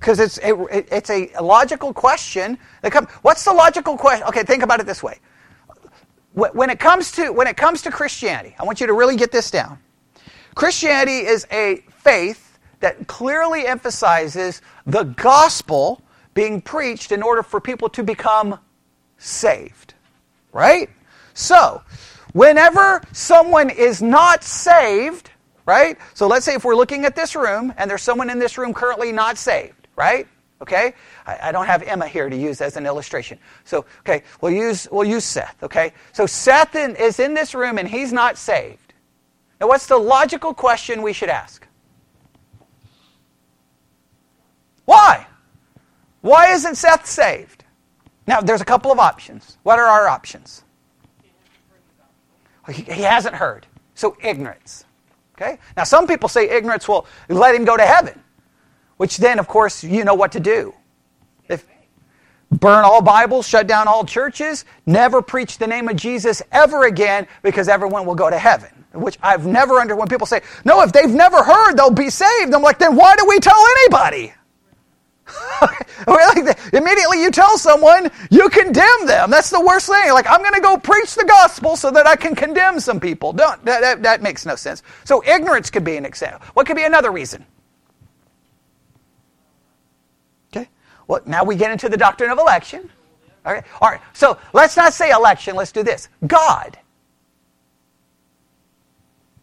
because 0.02 0.20
it's 0.20 0.40
a, 0.40 0.96
it's 0.96 1.12
a 1.12 1.30
logical 1.40 1.94
question. 1.94 2.58
That 2.82 2.92
come, 2.92 3.08
what's 3.22 3.46
the 3.46 3.54
logical 3.54 3.96
question? 3.96 4.28
Okay, 4.28 4.42
think 4.42 4.64
about 4.64 4.80
it 4.80 4.88
this 4.88 5.04
way. 5.04 5.20
When 6.34 6.70
it 6.70 6.80
comes 6.80 7.12
to 7.14 7.30
when 7.32 7.46
it 7.46 7.58
comes 7.58 7.82
to 7.84 7.92
Christianity, 7.92 8.56
I 8.58 8.64
want 8.64 8.80
you 8.82 8.88
to 8.88 8.94
really 8.94 9.18
get 9.18 9.32
this 9.32 9.52
down. 9.52 9.78
Christianity 10.56 11.20
is 11.20 11.46
a 11.52 11.84
faith 12.04 12.60
that 12.80 13.08
clearly 13.08 13.68
emphasizes 13.68 14.62
the 14.86 15.04
gospel 15.04 16.02
being 16.34 16.62
preached 16.62 17.12
in 17.12 17.22
order 17.22 17.44
for 17.44 17.60
people 17.60 17.90
to 17.90 18.04
become 18.04 18.60
saved. 19.18 19.94
Right? 20.52 20.90
So, 21.34 21.82
whenever 22.34 23.02
someone 23.12 23.70
is 23.70 24.02
not 24.02 24.44
saved, 24.44 25.30
right? 25.66 25.98
So 26.14 26.28
let's 26.28 26.46
say 26.46 26.56
if 26.56 26.66
we're 26.66 26.76
looking 26.76 27.06
at 27.06 27.16
this 27.16 27.36
room 27.36 27.74
and 27.78 27.90
there's 27.90 28.02
someone 28.02 28.30
in 28.30 28.40
this 28.40 28.58
room 28.58 28.74
currently 28.74 29.12
not 29.12 29.38
saved 29.38 29.82
right? 29.96 30.28
Okay? 30.62 30.94
I, 31.26 31.38
I, 31.44 31.52
don't 31.52 31.66
have 31.66 31.84
Emma 31.84 32.08
here 32.08 32.30
to 32.30 32.36
use 32.36 32.62
as 32.62 32.78
an 32.78 32.86
illustration. 32.86 33.38
So, 33.66 33.86
okay, 34.00 34.24
we'll 34.42 34.52
use, 34.52 34.88
we'll 34.92 35.08
use 35.08 35.26
Seth, 35.26 35.62
okay? 35.64 35.94
So 36.14 36.26
Seth 36.26 36.76
in, 36.76 36.96
is 36.96 37.20
in 37.20 37.34
this 37.34 37.56
room 37.56 37.78
and 37.78 37.88
he's 37.88 38.14
not 38.14 38.38
saved. 38.38 38.94
Now, 39.60 39.68
what's 39.68 39.86
the 39.86 39.98
logical 39.98 40.54
question 40.54 41.02
we 41.02 41.14
should 41.14 41.30
ask? 41.30 41.68
Why? 44.92 45.26
Why 46.20 46.52
isn't 46.52 46.76
Seth 46.76 47.06
saved? 47.06 47.64
Now, 48.28 48.42
there's 48.42 48.60
a 48.60 48.66
couple 48.66 48.92
of 48.92 49.00
options. 49.00 49.58
What 49.64 49.80
are 49.80 49.86
our 49.86 50.10
options? 50.10 50.66
He, 52.70 52.84
hasn't 53.02 53.36
heard. 53.36 53.68
So, 53.96 54.18
ignorance. 54.22 54.84
Okay? 55.38 55.60
Now, 55.78 55.86
some 55.86 56.08
people 56.08 56.28
say 56.28 56.50
ignorance 56.50 56.90
will 56.90 57.08
let 57.30 57.56
him 57.56 57.64
go 57.64 57.78
to 57.78 57.86
heaven. 57.86 58.22
Which 58.98 59.16
then, 59.16 59.40
of 59.40 59.48
course, 59.48 59.82
you 59.82 60.04
know 60.04 60.14
what 60.14 60.34
to 60.34 60.42
do. 60.42 60.74
If, 61.48 61.66
burn 62.52 62.84
all 62.84 63.02
Bibles, 63.02 63.48
shut 63.48 63.68
down 63.68 63.88
all 63.88 64.04
churches, 64.04 64.66
never 64.86 65.22
preach 65.22 65.58
the 65.58 65.68
name 65.68 65.88
of 65.88 65.96
Jesus 65.96 66.42
ever 66.52 66.84
again 66.84 67.28
because 67.44 67.70
everyone 67.70 68.06
will 68.06 68.16
go 68.16 68.30
to 68.30 68.38
heaven. 68.38 68.72
Which 68.92 69.18
I've 69.24 69.46
never 69.46 69.80
under 69.80 69.96
when 69.96 70.10
people 70.10 70.28
say, 70.28 70.42
no, 70.66 70.82
if 70.82 70.92
they've 70.92 71.10
never 71.10 71.44
heard, 71.44 71.78
they'll 71.78 71.92
be 71.92 72.10
saved. 72.10 72.54
I'm 72.54 72.62
like, 72.62 72.78
then 72.78 72.98
why 72.98 73.16
do 73.16 73.26
we 73.26 73.40
tell 73.40 73.56
anybody? 73.80 74.34
Immediately 76.74 77.22
you 77.22 77.32
tell 77.32 77.58
someone, 77.58 78.10
you 78.30 78.50
condemn 78.50 79.06
them. 79.06 79.30
That's 79.30 79.50
the 79.50 79.62
worst 79.62 79.88
thing. 79.88 80.14
Like, 80.14 80.28
I'm 80.30 80.42
going 80.42 80.54
to 80.54 80.62
go 80.62 80.78
preach 80.78 81.16
the 81.16 81.26
gospel 81.26 81.76
so 81.76 81.92
that 81.92 82.08
I 82.08 82.16
can 82.16 82.36
condemn 82.36 82.80
some 82.80 83.00
people. 83.00 83.34
Don't, 83.34 83.64
that, 83.66 83.82
that, 83.82 84.04
that 84.04 84.22
makes 84.22 84.46
no 84.46 84.56
sense. 84.56 84.84
So 85.04 85.24
ignorance 85.26 85.70
could 85.70 85.84
be 85.84 85.98
an 85.98 86.06
example. 86.06 86.42
What 86.54 86.66
could 86.68 86.76
be 86.76 86.84
another 86.84 87.12
reason? 87.12 87.46
Okay. 90.56 90.70
Well, 91.08 91.22
now 91.26 91.44
we 91.44 91.56
get 91.56 91.72
into 91.72 91.90
the 91.90 91.98
doctrine 91.98 92.32
of 92.32 92.40
election. 92.40 92.90
Okay? 93.46 93.66
All 93.82 93.90
right. 93.90 94.02
So 94.14 94.38
let's 94.54 94.78
not 94.78 94.94
say 94.94 95.12
election. 95.12 95.56
Let's 95.56 95.72
do 95.72 95.84
this. 95.84 96.10
God. 96.26 96.78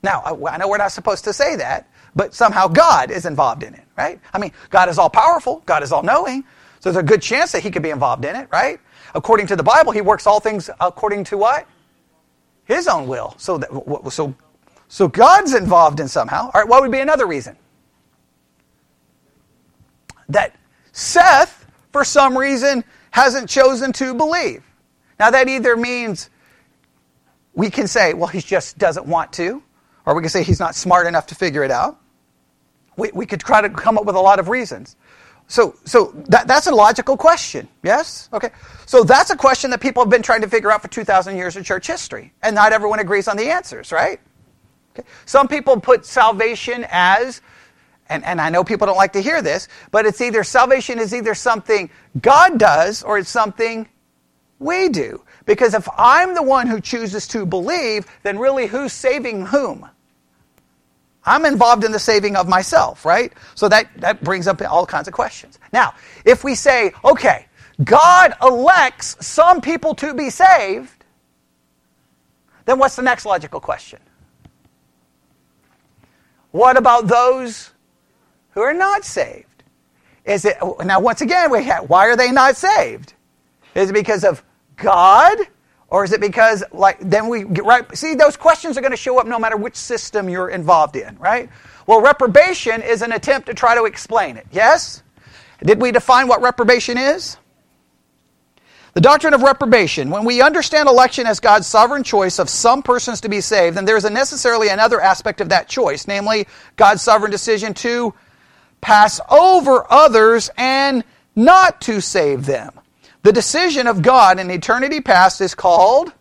Now, 0.02 0.22
I 0.24 0.56
know 0.58 0.68
we're 0.68 0.78
not 0.78 0.92
supposed 0.92 1.24
to 1.24 1.32
say 1.32 1.56
that, 1.56 1.88
but 2.18 2.34
somehow 2.34 2.66
God 2.66 3.12
is 3.12 3.26
involved 3.26 3.62
in 3.62 3.74
it, 3.74 3.84
right? 3.96 4.20
I 4.34 4.38
mean, 4.38 4.50
God 4.70 4.88
is 4.88 4.98
all 4.98 5.08
powerful. 5.08 5.62
God 5.66 5.84
is 5.84 5.92
all 5.92 6.02
knowing. 6.02 6.42
So 6.80 6.90
there's 6.90 7.00
a 7.00 7.06
good 7.06 7.22
chance 7.22 7.52
that 7.52 7.62
he 7.62 7.70
could 7.70 7.84
be 7.84 7.90
involved 7.90 8.24
in 8.24 8.34
it, 8.34 8.48
right? 8.50 8.80
According 9.14 9.46
to 9.46 9.56
the 9.56 9.62
Bible, 9.62 9.92
he 9.92 10.00
works 10.00 10.26
all 10.26 10.40
things 10.40 10.68
according 10.80 11.22
to 11.24 11.38
what? 11.38 11.68
His 12.64 12.88
own 12.88 13.06
will. 13.06 13.36
So, 13.38 13.58
that, 13.58 13.70
so, 14.10 14.34
so 14.88 15.06
God's 15.06 15.54
involved 15.54 16.00
in 16.00 16.08
somehow. 16.08 16.46
All 16.46 16.60
right, 16.60 16.66
what 16.66 16.82
would 16.82 16.90
be 16.90 16.98
another 16.98 17.24
reason? 17.24 17.56
That 20.28 20.56
Seth, 20.90 21.66
for 21.92 22.02
some 22.02 22.36
reason, 22.36 22.82
hasn't 23.12 23.48
chosen 23.48 23.92
to 23.92 24.12
believe. 24.12 24.64
Now, 25.20 25.30
that 25.30 25.48
either 25.48 25.76
means 25.76 26.30
we 27.54 27.70
can 27.70 27.86
say, 27.86 28.12
well, 28.12 28.26
he 28.26 28.40
just 28.40 28.76
doesn't 28.76 29.06
want 29.06 29.32
to, 29.34 29.62
or 30.04 30.16
we 30.16 30.22
can 30.22 30.30
say 30.30 30.42
he's 30.42 30.58
not 30.58 30.74
smart 30.74 31.06
enough 31.06 31.28
to 31.28 31.36
figure 31.36 31.62
it 31.62 31.70
out. 31.70 32.00
We, 32.98 33.10
we 33.14 33.24
could 33.24 33.40
try 33.40 33.62
to 33.62 33.70
come 33.70 33.96
up 33.96 34.04
with 34.04 34.16
a 34.16 34.20
lot 34.20 34.38
of 34.38 34.48
reasons. 34.50 34.96
So, 35.46 35.76
so 35.84 36.12
that, 36.28 36.46
that's 36.46 36.66
a 36.66 36.74
logical 36.74 37.16
question, 37.16 37.68
yes? 37.82 38.28
Okay. 38.34 38.50
So 38.84 39.02
that's 39.02 39.30
a 39.30 39.36
question 39.36 39.70
that 39.70 39.80
people 39.80 40.02
have 40.02 40.10
been 40.10 40.22
trying 40.22 40.42
to 40.42 40.48
figure 40.48 40.70
out 40.70 40.82
for 40.82 40.88
2,000 40.88 41.36
years 41.36 41.56
of 41.56 41.64
church 41.64 41.86
history. 41.86 42.34
And 42.42 42.54
not 42.54 42.72
everyone 42.72 42.98
agrees 42.98 43.28
on 43.28 43.38
the 43.38 43.50
answers, 43.50 43.90
right? 43.90 44.20
Okay. 44.92 45.08
Some 45.24 45.48
people 45.48 45.80
put 45.80 46.04
salvation 46.04 46.84
as, 46.90 47.40
and, 48.10 48.22
and 48.24 48.42
I 48.42 48.50
know 48.50 48.62
people 48.62 48.86
don't 48.86 48.98
like 48.98 49.14
to 49.14 49.22
hear 49.22 49.40
this, 49.40 49.68
but 49.90 50.04
it's 50.04 50.20
either 50.20 50.44
salvation 50.44 50.98
is 50.98 51.14
either 51.14 51.34
something 51.34 51.88
God 52.20 52.58
does 52.58 53.02
or 53.02 53.16
it's 53.16 53.30
something 53.30 53.88
we 54.58 54.90
do. 54.90 55.22
Because 55.46 55.72
if 55.72 55.88
I'm 55.96 56.34
the 56.34 56.42
one 56.42 56.66
who 56.66 56.78
chooses 56.78 57.26
to 57.28 57.46
believe, 57.46 58.06
then 58.22 58.38
really 58.38 58.66
who's 58.66 58.92
saving 58.92 59.46
whom? 59.46 59.88
I'm 61.28 61.44
involved 61.44 61.84
in 61.84 61.92
the 61.92 61.98
saving 61.98 62.36
of 62.36 62.48
myself, 62.48 63.04
right? 63.04 63.32
So 63.54 63.68
that, 63.68 63.88
that 63.98 64.24
brings 64.24 64.46
up 64.46 64.62
all 64.62 64.86
kinds 64.86 65.08
of 65.08 65.14
questions. 65.14 65.58
Now, 65.72 65.94
if 66.24 66.42
we 66.42 66.54
say, 66.54 66.92
okay, 67.04 67.46
God 67.84 68.34
elects 68.42 69.16
some 69.24 69.60
people 69.60 69.94
to 69.96 70.14
be 70.14 70.30
saved, 70.30 71.04
then 72.64 72.78
what's 72.78 72.96
the 72.96 73.02
next 73.02 73.26
logical 73.26 73.60
question? 73.60 74.00
What 76.50 76.76
about 76.76 77.06
those 77.06 77.70
who 78.50 78.62
are 78.62 78.74
not 78.74 79.04
saved? 79.04 79.44
Is 80.24 80.44
it 80.44 80.56
now 80.84 81.00
once 81.00 81.20
again 81.20 81.50
we 81.50 81.64
have, 81.64 81.88
why 81.88 82.08
are 82.08 82.16
they 82.16 82.32
not 82.32 82.56
saved? 82.56 83.12
Is 83.74 83.90
it 83.90 83.92
because 83.92 84.24
of 84.24 84.42
God 84.76 85.38
or 85.90 86.04
is 86.04 86.12
it 86.12 86.20
because, 86.20 86.62
like, 86.72 86.98
then 87.00 87.28
we 87.28 87.44
get 87.44 87.64
right? 87.64 87.96
See, 87.96 88.14
those 88.14 88.36
questions 88.36 88.76
are 88.76 88.80
going 88.80 88.90
to 88.90 88.96
show 88.96 89.18
up 89.18 89.26
no 89.26 89.38
matter 89.38 89.56
which 89.56 89.76
system 89.76 90.28
you're 90.28 90.50
involved 90.50 90.96
in, 90.96 91.16
right? 91.18 91.48
Well, 91.86 92.02
reprobation 92.02 92.82
is 92.82 93.00
an 93.00 93.12
attempt 93.12 93.46
to 93.48 93.54
try 93.54 93.74
to 93.74 93.84
explain 93.84 94.36
it. 94.36 94.46
Yes? 94.52 95.02
Did 95.62 95.80
we 95.80 95.90
define 95.90 96.28
what 96.28 96.42
reprobation 96.42 96.98
is? 96.98 97.38
The 98.92 99.00
doctrine 99.00 99.32
of 99.32 99.42
reprobation. 99.42 100.10
When 100.10 100.24
we 100.24 100.42
understand 100.42 100.88
election 100.88 101.26
as 101.26 101.40
God's 101.40 101.66
sovereign 101.66 102.02
choice 102.02 102.38
of 102.38 102.50
some 102.50 102.82
persons 102.82 103.20
to 103.22 103.28
be 103.28 103.40
saved, 103.40 103.76
then 103.76 103.84
there 103.84 103.96
is 103.96 104.04
necessarily 104.04 104.68
another 104.68 105.00
aspect 105.00 105.40
of 105.40 105.50
that 105.50 105.68
choice, 105.68 106.06
namely 106.06 106.46
God's 106.76 107.00
sovereign 107.00 107.30
decision 107.30 107.74
to 107.74 108.12
pass 108.80 109.20
over 109.30 109.86
others 109.90 110.50
and 110.56 111.04
not 111.34 111.80
to 111.82 112.00
save 112.00 112.44
them. 112.44 112.72
The 113.22 113.32
decision 113.32 113.86
of 113.86 114.02
God 114.02 114.38
in 114.38 114.50
eternity 114.50 115.00
past 115.00 115.40
is 115.40 115.54
called 115.54 116.12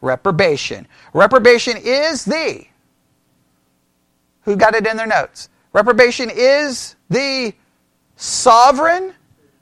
reprobation. 0.00 0.86
Reprobation 1.12 1.76
is 1.76 2.24
the, 2.24 2.64
who 4.42 4.56
got 4.56 4.74
it 4.74 4.86
in 4.86 4.96
their 4.96 5.06
notes? 5.06 5.48
Reprobation 5.72 6.30
is 6.32 6.96
the 7.10 7.52
sovereign 8.16 9.14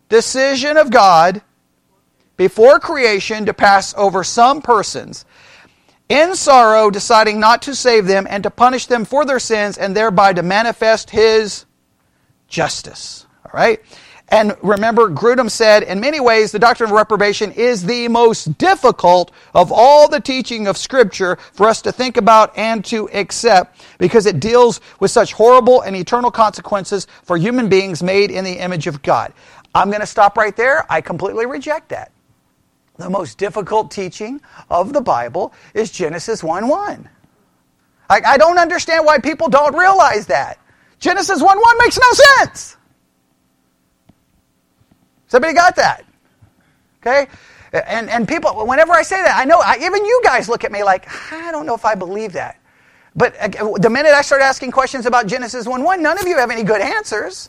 decision 0.09 0.77
of 0.77 0.91
God 0.91 1.43
before 2.37 2.79
creation 2.79 3.47
to 3.47 3.55
pass 3.55 3.95
over 3.97 4.25
some 4.25 4.61
persons 4.63 5.25
in 6.09 6.35
sorrow, 6.35 6.91
deciding 6.91 7.41
not 7.41 7.63
to 7.63 7.75
save 7.75 8.07
them 8.07 8.27
and 8.29 8.43
to 8.43 8.51
punish 8.51 8.87
them 8.87 9.05
for 9.05 9.25
their 9.25 9.39
sins 9.39 9.79
and 9.79 9.97
thereby 9.97 10.33
to 10.35 10.43
manifest 10.43 11.09
his 11.09 11.65
justice. 12.49 13.27
All 13.47 13.53
right? 13.55 13.81
And 14.33 14.57
remember, 14.63 15.11
Grudem 15.11 15.51
said, 15.51 15.83
in 15.83 16.01
many 16.01 16.19
ways, 16.19 16.53
the 16.53 16.59
doctrine 16.59 16.89
of 16.89 16.97
reprobation 16.97 17.53
is 17.53 17.85
the 17.85 18.09
most 18.09 18.57
difficult 18.57 19.31
of 19.53 19.71
all 19.71 20.09
the 20.09 20.21
teaching 20.21 20.67
of 20.67 20.79
Scripture 20.79 21.37
for 21.53 21.69
us 21.69 21.83
to 21.83 21.93
think 21.93 22.17
about 22.17 22.57
and 22.57 22.83
to 22.87 23.11
accept 23.11 23.85
because 23.99 24.25
it 24.25 24.41
deals 24.41 24.81
with 25.01 25.11
such 25.11 25.35
horrible 25.35 25.83
and 25.83 25.95
eternal 25.95 26.31
consequences 26.31 27.07
for 27.25 27.37
human 27.37 27.69
beings 27.69 28.03
made 28.03 28.31
in 28.31 28.43
the 28.43 28.55
image 28.55 28.87
of 28.87 29.03
God. 29.03 29.35
I'm 29.75 29.89
going 29.89 30.01
to 30.01 30.07
stop 30.07 30.39
right 30.39 30.57
there. 30.57 30.91
I 30.91 31.03
completely 31.03 31.45
reject 31.45 31.91
that. 31.91 32.11
The 32.97 33.11
most 33.11 33.37
difficult 33.37 33.91
teaching 33.91 34.41
of 34.71 34.95
the 34.95 35.03
Bible 35.03 35.53
is 35.75 35.91
Genesis 35.91 36.43
1 36.43 36.69
1. 36.69 37.09
I, 38.09 38.21
I 38.25 38.39
don't 38.39 38.59
understand 38.59 39.05
why 39.05 39.19
people 39.19 39.51
don't 39.51 39.77
realize 39.77 40.27
that. 40.29 40.59
Genesis 41.01 41.43
1 41.43 41.59
1 41.59 41.79
makes 41.81 41.99
no 41.99 42.13
sense. 42.13 42.79
Somebody 45.33 45.55
got 45.55 45.77
that? 45.77 46.05
Okay? 47.01 47.27
And, 47.73 48.11
and 48.11 48.29
people, 48.29 48.67
whenever 48.67 48.93
I 48.93 49.01
say 49.01 49.17
that, 49.23 49.35
I 49.35 49.47
know, 49.47 49.63
I, 49.65 49.79
even 49.81 50.05
you 50.05 50.21
guys 50.23 50.47
look 50.47 50.63
at 50.63 50.71
me 50.71 50.85
like, 50.85 51.09
I 51.33 51.51
don't 51.51 51.65
know 51.65 51.75
if 51.75 51.87
I 51.87 51.95
believe 51.95 52.35
that. 52.35 52.61
But 53.17 53.35
uh, 53.41 53.73
the 53.79 53.89
minute 53.89 54.13
I 54.13 54.21
start 54.21 54.43
asking 54.43 54.73
questions 54.73 55.07
about 55.07 55.27
Genesis 55.27 55.67
1 55.67 55.83
1, 55.83 56.03
none 56.03 56.19
of 56.19 56.27
you 56.27 56.37
have 56.37 56.51
any 56.51 56.63
good 56.65 56.83
answers. 56.83 57.49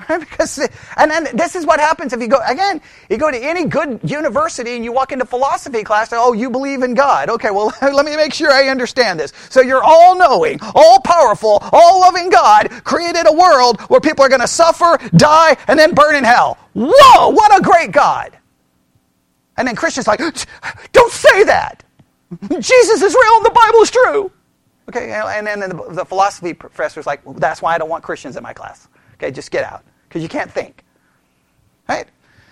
because 0.08 0.58
and 0.96 1.10
then 1.10 1.28
this 1.34 1.54
is 1.54 1.64
what 1.64 1.78
happens 1.78 2.12
if 2.12 2.20
you 2.20 2.26
go 2.26 2.40
again 2.48 2.80
you 3.08 3.16
go 3.16 3.30
to 3.30 3.38
any 3.38 3.64
good 3.64 4.00
university 4.02 4.74
and 4.74 4.84
you 4.84 4.92
walk 4.92 5.12
into 5.12 5.24
philosophy 5.24 5.84
class 5.84 6.10
and, 6.10 6.20
oh 6.22 6.32
you 6.32 6.50
believe 6.50 6.82
in 6.82 6.94
god. 6.94 7.30
Okay 7.30 7.50
well 7.50 7.72
let 7.82 8.04
me 8.04 8.16
make 8.16 8.34
sure 8.34 8.50
i 8.50 8.68
understand 8.68 9.20
this. 9.20 9.32
So 9.50 9.60
you're 9.60 9.82
all 9.82 10.16
knowing 10.16 10.58
all 10.74 11.00
powerful 11.00 11.62
all 11.72 12.00
loving 12.00 12.28
god 12.28 12.70
created 12.82 13.26
a 13.26 13.32
world 13.32 13.80
where 13.82 14.00
people 14.00 14.24
are 14.24 14.28
going 14.28 14.40
to 14.40 14.48
suffer 14.48 14.98
die 15.16 15.56
and 15.68 15.78
then 15.78 15.94
burn 15.94 16.16
in 16.16 16.24
hell. 16.24 16.58
Whoa 16.74 17.28
what 17.30 17.56
a 17.58 17.62
great 17.62 17.92
god. 17.92 18.36
And 19.56 19.66
then 19.66 19.76
christians 19.76 20.08
like 20.08 20.18
don't 20.92 21.12
say 21.12 21.44
that. 21.44 21.84
Jesus 22.58 23.00
is 23.00 23.14
real 23.14 23.36
and 23.36 23.46
the 23.46 23.54
bible 23.54 23.78
is 23.80 23.90
true. 23.92 24.32
Okay 24.88 25.12
and 25.12 25.46
then 25.46 25.60
the, 25.60 25.86
the 25.90 26.04
philosophy 26.04 26.52
professor's 26.52 27.06
like 27.06 27.24
well, 27.24 27.34
that's 27.34 27.62
why 27.62 27.76
i 27.76 27.78
don't 27.78 27.88
want 27.88 28.02
christians 28.02 28.36
in 28.36 28.42
my 28.42 28.52
class 28.52 28.88
Okay, 29.24 29.32
just 29.32 29.50
get 29.50 29.64
out 29.64 29.82
because 30.06 30.22
you 30.22 30.28
can't 30.28 30.50
think. 30.50 30.84
Right? 31.88 32.06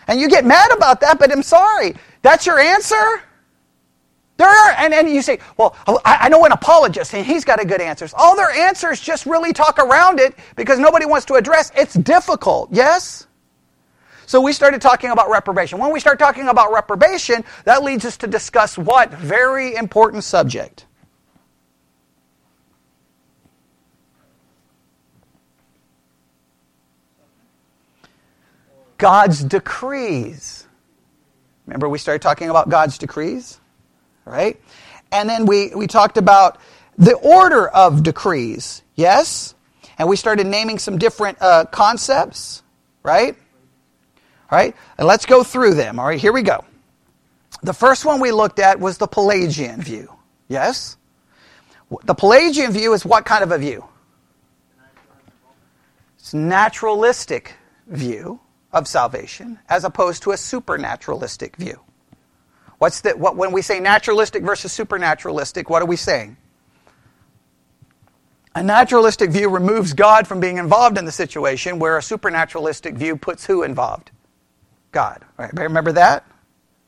And 0.08 0.18
you 0.18 0.28
get 0.28 0.46
mad 0.46 0.72
about 0.72 1.02
that, 1.02 1.18
but 1.18 1.30
I'm 1.30 1.42
sorry. 1.42 1.94
That's 2.22 2.46
your 2.46 2.58
answer? 2.58 3.22
There 4.38 4.48
are, 4.48 4.74
and, 4.78 4.94
and 4.94 5.08
you 5.08 5.20
say, 5.20 5.38
well, 5.58 5.76
oh, 5.86 6.00
I, 6.02 6.20
I 6.22 6.28
know 6.30 6.42
an 6.46 6.52
apologist, 6.52 7.14
and 7.14 7.26
he's 7.26 7.44
got 7.44 7.62
a 7.62 7.66
good 7.66 7.82
answers. 7.82 8.14
All 8.16 8.34
their 8.36 8.50
answers 8.50 9.00
just 9.00 9.26
really 9.26 9.52
talk 9.52 9.78
around 9.78 10.18
it 10.18 10.34
because 10.56 10.78
nobody 10.78 11.04
wants 11.04 11.26
to 11.26 11.34
address. 11.34 11.70
It's 11.76 11.92
difficult, 11.92 12.70
yes? 12.72 13.26
So 14.24 14.40
we 14.40 14.54
started 14.54 14.80
talking 14.80 15.10
about 15.10 15.28
reprobation. 15.28 15.78
When 15.78 15.92
we 15.92 16.00
start 16.00 16.18
talking 16.18 16.48
about 16.48 16.72
reprobation, 16.72 17.44
that 17.64 17.82
leads 17.82 18.06
us 18.06 18.16
to 18.18 18.26
discuss 18.26 18.78
what? 18.78 19.10
Very 19.12 19.74
important 19.74 20.24
subject. 20.24 20.86
God's 29.02 29.42
decrees. 29.42 30.64
Remember, 31.66 31.88
we 31.88 31.98
started 31.98 32.22
talking 32.22 32.50
about 32.50 32.68
God's 32.68 32.98
decrees, 32.98 33.58
right? 34.24 34.62
And 35.10 35.28
then 35.28 35.44
we, 35.44 35.74
we 35.74 35.88
talked 35.88 36.18
about 36.18 36.60
the 36.96 37.14
order 37.14 37.68
of 37.68 38.04
decrees, 38.04 38.82
yes? 38.94 39.56
And 39.98 40.08
we 40.08 40.14
started 40.14 40.46
naming 40.46 40.78
some 40.78 40.98
different 40.98 41.38
uh, 41.40 41.64
concepts, 41.64 42.62
right? 43.02 43.34
All 44.52 44.58
right? 44.58 44.76
And 44.96 45.08
let's 45.08 45.26
go 45.26 45.42
through 45.42 45.74
them. 45.74 45.98
All 45.98 46.06
right, 46.06 46.20
here 46.20 46.32
we 46.32 46.42
go. 46.42 46.64
The 47.64 47.74
first 47.74 48.04
one 48.04 48.20
we 48.20 48.30
looked 48.30 48.60
at 48.60 48.78
was 48.78 48.98
the 48.98 49.08
Pelagian 49.08 49.82
view, 49.82 50.14
yes? 50.46 50.96
The 52.04 52.14
Pelagian 52.14 52.70
view 52.70 52.92
is 52.92 53.04
what 53.04 53.24
kind 53.24 53.42
of 53.42 53.50
a 53.50 53.58
view? 53.58 53.84
It's 56.18 56.32
naturalistic 56.32 57.56
view, 57.88 58.38
of 58.72 58.88
salvation 58.88 59.58
as 59.68 59.84
opposed 59.84 60.22
to 60.22 60.30
a 60.30 60.36
supernaturalistic 60.36 61.56
view. 61.56 61.80
What's 62.78 63.00
the, 63.02 63.10
what, 63.10 63.36
when 63.36 63.52
we 63.52 63.62
say 63.62 63.78
naturalistic 63.78 64.42
versus 64.42 64.72
supernaturalistic, 64.72 65.70
what 65.70 65.82
are 65.82 65.86
we 65.86 65.96
saying? 65.96 66.36
A 68.54 68.62
naturalistic 68.62 69.30
view 69.30 69.48
removes 69.48 69.92
God 69.92 70.26
from 70.26 70.40
being 70.40 70.58
involved 70.58 70.98
in 70.98 71.04
the 71.04 71.12
situation, 71.12 71.78
where 71.78 71.96
a 71.96 72.02
supernaturalistic 72.02 72.94
view 72.94 73.16
puts 73.16 73.46
who 73.46 73.62
involved? 73.62 74.10
God. 74.90 75.24
Right, 75.38 75.52
remember 75.54 75.92
that? 75.92 76.26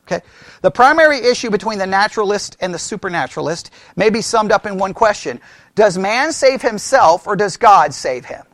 Okay. 0.07 0.21
The 0.61 0.71
primary 0.71 1.19
issue 1.19 1.51
between 1.51 1.79
the 1.79 1.87
naturalist 1.87 2.57
and 2.61 2.75
the 2.75 2.79
supernaturalist 2.79 3.71
may 3.97 4.11
be 4.11 4.21
summed 4.21 4.53
up 4.53 4.67
in 4.67 4.77
one 4.77 4.93
question 4.93 5.41
Does 5.75 5.97
man 5.97 6.33
save 6.33 6.61
himself 6.61 7.27
or 7.27 7.37
does 7.37 7.57
God 7.57 7.95
save 7.95 8.27
him? 8.27 8.45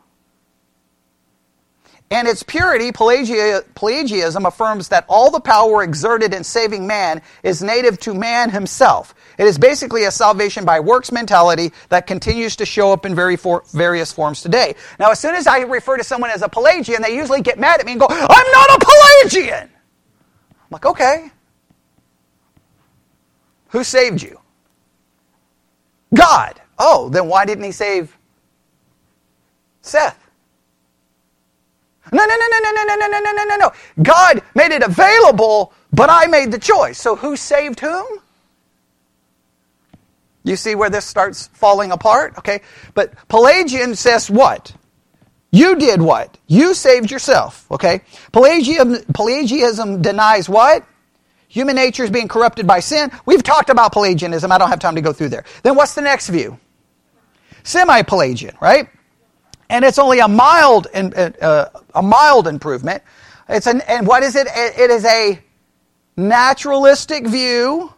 And 2.12 2.26
its 2.26 2.42
purity, 2.42 2.90
Pelagianism 2.90 4.44
affirms 4.44 4.88
that 4.88 5.04
all 5.08 5.30
the 5.30 5.38
power 5.38 5.84
exerted 5.84 6.34
in 6.34 6.42
saving 6.42 6.84
man 6.84 7.22
is 7.44 7.62
native 7.62 8.00
to 8.00 8.14
man 8.14 8.50
himself. 8.50 9.14
It 9.38 9.46
is 9.46 9.58
basically 9.58 10.04
a 10.04 10.10
salvation 10.10 10.64
by 10.64 10.80
works 10.80 11.12
mentality 11.12 11.72
that 11.88 12.08
continues 12.08 12.56
to 12.56 12.66
show 12.66 12.92
up 12.92 13.06
in 13.06 13.14
very 13.14 13.36
for, 13.36 13.62
various 13.72 14.10
forms 14.10 14.42
today. 14.42 14.74
Now, 14.98 15.12
as 15.12 15.20
soon 15.20 15.36
as 15.36 15.46
I 15.46 15.60
refer 15.60 15.98
to 15.98 16.04
someone 16.04 16.30
as 16.30 16.42
a 16.42 16.48
Pelagian, 16.48 17.00
they 17.00 17.14
usually 17.14 17.42
get 17.42 17.60
mad 17.60 17.78
at 17.78 17.86
me 17.86 17.92
and 17.92 18.00
go, 18.00 18.08
I'm 18.10 18.50
not 18.52 18.70
a 18.70 18.84
Pelagian! 18.84 19.70
I'm 19.70 20.68
like, 20.72 20.86
okay. 20.86 21.30
Who 23.68 23.84
saved 23.84 24.20
you? 24.20 24.40
God. 26.12 26.60
Oh, 26.76 27.08
then 27.08 27.28
why 27.28 27.44
didn't 27.46 27.62
he 27.62 27.70
save 27.70 28.18
Seth? 29.80 30.29
No, 32.12 32.24
no, 32.24 32.36
no, 32.36 32.46
no, 32.50 32.58
no, 32.60 32.70
no, 32.70 32.94
no, 32.96 33.06
no, 33.06 33.18
no, 33.18 33.32
no, 33.32 33.44
no, 33.44 33.56
no. 33.56 33.72
God 34.02 34.42
made 34.54 34.72
it 34.72 34.82
available, 34.82 35.72
but 35.92 36.10
I 36.10 36.26
made 36.26 36.52
the 36.52 36.58
choice. 36.58 36.98
So 36.98 37.16
who 37.16 37.36
saved 37.36 37.80
whom? 37.80 38.20
You 40.44 40.56
see 40.56 40.74
where 40.74 40.90
this 40.90 41.04
starts 41.04 41.48
falling 41.52 41.92
apart? 41.92 42.34
Okay. 42.38 42.62
But 42.94 43.12
Pelagian 43.28 43.94
says 43.94 44.30
what? 44.30 44.72
You 45.52 45.76
did 45.76 46.00
what? 46.00 46.36
You 46.46 46.74
saved 46.74 47.10
yourself. 47.10 47.66
Okay. 47.70 48.02
Pelagianism, 48.32 49.04
Pelagianism 49.12 50.02
denies 50.02 50.48
what? 50.48 50.84
Human 51.48 51.74
nature 51.74 52.04
is 52.04 52.10
being 52.10 52.28
corrupted 52.28 52.66
by 52.66 52.78
sin. 52.78 53.10
We've 53.26 53.42
talked 53.42 53.70
about 53.70 53.92
Pelagianism. 53.92 54.52
I 54.52 54.58
don't 54.58 54.68
have 54.70 54.78
time 54.78 54.94
to 54.94 55.00
go 55.00 55.12
through 55.12 55.30
there. 55.30 55.44
Then 55.64 55.74
what's 55.74 55.94
the 55.94 56.00
next 56.00 56.28
view? 56.28 56.58
Semi 57.64 58.02
Pelagian, 58.02 58.56
right? 58.60 58.88
And 59.70 59.84
it's 59.84 60.00
only 60.00 60.18
a 60.18 60.26
mild, 60.26 60.88
uh, 60.92 61.66
a 61.94 62.02
mild 62.02 62.48
improvement. 62.48 63.04
It's 63.48 63.68
an, 63.68 63.82
and 63.82 64.04
what 64.04 64.24
is 64.24 64.34
it? 64.34 64.48
It 64.50 64.90
is 64.90 65.04
a 65.04 65.40
naturalistic 66.16 67.28
view 67.28 67.94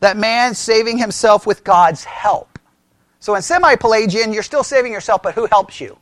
that 0.00 0.18
man's 0.18 0.58
saving 0.58 0.98
himself 0.98 1.46
with 1.46 1.64
God's 1.64 2.04
help. 2.04 2.58
So 3.20 3.34
in 3.36 3.42
semi 3.42 3.74
Pelagian, 3.76 4.34
you're 4.34 4.42
still 4.42 4.62
saving 4.62 4.92
yourself, 4.92 5.22
but 5.22 5.34
who 5.34 5.46
helps 5.46 5.80
you? 5.80 5.96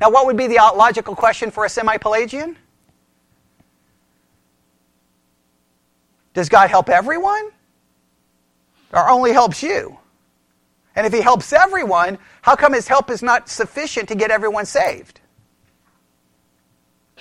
Now, 0.00 0.10
what 0.10 0.26
would 0.26 0.36
be 0.36 0.48
the 0.48 0.56
logical 0.56 1.16
question 1.16 1.50
for 1.50 1.64
a 1.64 1.68
semi 1.70 1.96
Pelagian? 1.96 2.58
Does 6.34 6.50
God 6.50 6.68
help 6.68 6.90
everyone? 6.90 7.50
Or 8.92 9.08
only 9.08 9.32
helps 9.32 9.62
you? 9.62 9.98
And 10.96 11.06
if 11.06 11.12
he 11.12 11.20
helps 11.20 11.52
everyone, 11.52 12.18
how 12.42 12.54
come 12.54 12.72
his 12.72 12.86
help 12.86 13.10
is 13.10 13.22
not 13.22 13.48
sufficient 13.48 14.08
to 14.08 14.14
get 14.14 14.30
everyone 14.30 14.66
saved? 14.66 15.20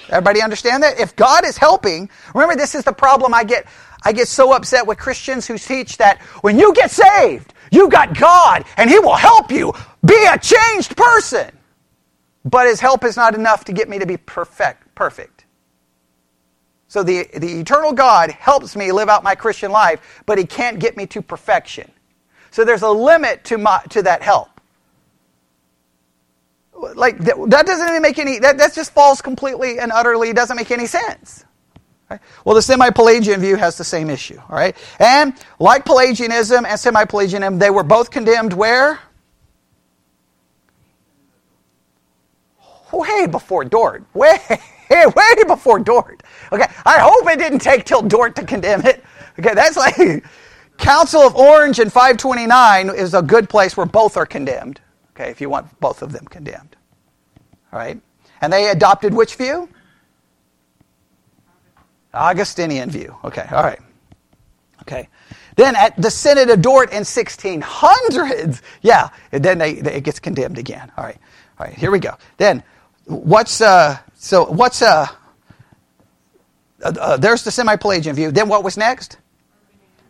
Everybody 0.10 0.42
understand 0.42 0.84
that? 0.84 1.00
If 1.00 1.16
God 1.16 1.46
is 1.46 1.58
helping, 1.58 2.10
remember 2.34 2.56
this 2.56 2.76
is 2.76 2.84
the 2.84 2.94
problem 2.94 3.34
I 3.34 3.44
get 3.44 3.66
I 4.06 4.12
get 4.12 4.28
so 4.28 4.54
upset 4.54 4.86
with 4.86 4.98
Christians 4.98 5.48
who 5.48 5.58
teach 5.58 5.98
that 5.98 6.22
when 6.42 6.60
you 6.60 6.74
get 6.74 6.92
saved, 6.92 7.54
you 7.72 7.90
got 7.90 8.18
God 8.18 8.66
and 8.76 8.90
he 8.90 9.00
will 9.00 9.16
help 9.16 9.50
you 9.50 9.74
be 10.06 10.26
a 10.26 10.38
changed 10.38 10.98
person. 10.98 11.50
But 12.44 12.68
his 12.68 12.82
help 12.82 13.06
is 13.06 13.16
not 13.16 13.34
enough 13.34 13.64
to 13.66 13.74
get 13.74 13.88
me 13.88 14.00
to 14.00 14.06
be 14.06 14.18
perfect, 14.18 14.94
perfect. 14.94 15.46
So 16.90 17.02
the, 17.02 17.28
the 17.38 17.62
eternal 17.62 17.94
God 17.94 18.32
helps 18.32 18.76
me 18.76 18.92
live 18.92 19.08
out 19.08 19.24
my 19.24 19.36
Christian 19.36 19.72
life, 19.72 20.22
but 20.26 20.38
he 20.38 20.46
can't 20.46 20.80
get 20.80 20.98
me 20.98 21.08
to 21.08 21.22
perfection. 21.22 21.90
So 22.54 22.64
there's 22.64 22.84
a 22.84 22.90
limit 22.90 23.44
to 23.46 23.58
my, 23.58 23.82
to 23.90 24.04
that 24.04 24.22
help. 24.22 24.50
Like 26.96 27.18
that, 27.20 27.36
that 27.50 27.66
doesn't 27.66 27.88
even 27.88 28.02
make 28.02 28.20
any 28.20 28.38
that, 28.40 28.60
that 28.60 28.74
just 28.76 28.94
falls 28.94 29.22
completely 29.22 29.80
and 29.80 29.92
utterly 29.92 30.34
doesn't 30.34 30.56
make 30.56 30.70
any 30.70 30.86
sense. 30.86 31.46
Right? 32.12 32.20
Well, 32.46 32.54
the 32.54 32.62
semi-Pelagian 32.62 33.42
view 33.42 33.56
has 33.56 33.76
the 33.78 33.84
same 33.84 34.10
issue. 34.10 34.40
All 34.50 34.56
right, 34.56 34.78
and 35.00 35.34
like 35.58 35.84
Pelagianism 35.84 36.66
and 36.66 36.80
semi-Pelagianism, 36.80 37.58
they 37.58 37.72
were 37.72 37.84
both 37.84 38.12
condemned 38.12 38.54
where? 38.54 39.00
way 42.92 43.26
before 43.26 43.66
Dort. 43.66 44.04
Way, 44.14 44.38
way 44.92 45.44
before 45.48 45.80
Dort. 45.80 46.22
Okay, 46.52 46.68
I 46.86 47.00
hope 47.00 47.28
it 47.32 47.40
didn't 47.40 47.60
take 47.60 47.86
till 47.86 48.04
Dort 48.04 48.36
to 48.36 48.46
condemn 48.46 48.86
it. 48.86 49.04
Okay, 49.40 49.56
that's 49.56 49.76
like 49.78 50.24
Council 50.78 51.22
of 51.22 51.36
Orange 51.36 51.80
in 51.80 51.90
529 51.90 52.90
is 52.90 53.14
a 53.14 53.22
good 53.22 53.50
place 53.50 53.78
where 53.78 53.86
both 53.86 54.18
are 54.18 54.26
condemned. 54.26 54.82
Okay, 55.12 55.30
if 55.30 55.40
you 55.40 55.50
want 55.50 55.80
both 55.80 56.02
of 56.02 56.12
them 56.12 56.26
condemned. 56.26 56.76
All 57.72 57.80
right, 57.80 58.00
and 58.42 58.52
they 58.52 58.70
adopted 58.70 59.14
which 59.14 59.36
view? 59.36 59.70
Augustinian 62.14 62.90
view. 62.90 63.16
Okay, 63.24 63.48
all 63.52 63.64
right. 63.64 63.80
Okay. 64.82 65.08
Then 65.56 65.76
at 65.76 66.00
the 66.02 66.10
Synod 66.10 66.50
of 66.50 66.62
Dort 66.62 66.92
in 66.92 67.04
1600s, 67.04 68.62
yeah, 68.82 69.10
then 69.32 69.58
they, 69.58 69.76
they, 69.76 69.96
it 69.96 70.04
gets 70.04 70.20
condemned 70.20 70.58
again. 70.58 70.92
All 70.98 71.04
right, 71.04 71.18
all 71.60 71.68
right, 71.68 71.76
here 71.76 71.92
we 71.92 72.00
go. 72.00 72.16
Then 72.38 72.64
what's 73.06 73.62
uh, 73.62 73.98
so 74.16 74.46
what's 74.46 74.82
uh, 74.82 75.08
uh, 76.84 76.94
uh 77.00 77.18
there's 77.18 77.44
the 77.44 77.52
semi-Pelagian 77.52 78.16
view. 78.16 78.32
Then 78.32 78.50
what 78.50 78.64
was 78.64 78.78
next? 78.78 79.18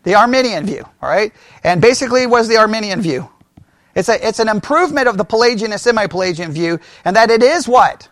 The 0.03 0.15
Arminian 0.15 0.65
view. 0.65 0.83
All 1.01 1.09
right, 1.09 1.33
and 1.63 1.81
basically 1.81 2.27
was 2.27 2.47
the 2.47 2.57
Arminian 2.57 3.01
view. 3.01 3.29
It's 3.95 4.09
a 4.09 4.27
it's 4.27 4.39
an 4.39 4.49
improvement 4.49 5.07
of 5.07 5.17
the 5.17 5.23
Pelagian 5.23 5.71
and 5.71 5.79
semi-Pelagian 5.79 6.51
view, 6.51 6.79
and 7.05 7.15
that 7.15 7.29
it 7.29 7.43
is 7.43 7.67
what 7.67 8.09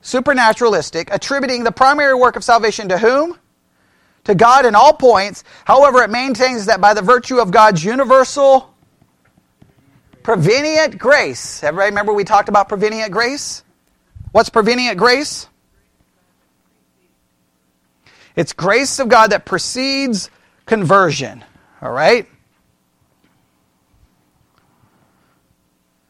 supernaturalistic, 0.00 1.12
attributing 1.12 1.64
the 1.64 1.72
primary 1.72 2.14
work 2.14 2.36
of 2.36 2.44
salvation 2.44 2.88
to 2.88 2.98
whom? 2.98 3.36
To 4.24 4.34
God 4.34 4.64
in 4.64 4.74
all 4.74 4.92
points. 4.92 5.42
However, 5.64 6.02
it 6.02 6.10
maintains 6.10 6.66
that 6.66 6.80
by 6.80 6.94
the 6.94 7.02
virtue 7.02 7.38
of 7.38 7.50
God's 7.50 7.84
universal 7.84 8.74
Prevenient 10.28 10.98
grace. 10.98 11.62
Everybody 11.62 11.88
remember 11.88 12.12
we 12.12 12.22
talked 12.22 12.50
about 12.50 12.68
prevenient 12.68 13.12
grace? 13.12 13.64
What's 14.30 14.50
prevenient 14.50 14.98
grace? 14.98 15.46
It's 18.36 18.52
grace 18.52 18.98
of 18.98 19.08
God 19.08 19.30
that 19.30 19.46
precedes 19.46 20.28
conversion. 20.68 21.44
All 21.82 21.90
right? 21.90 22.28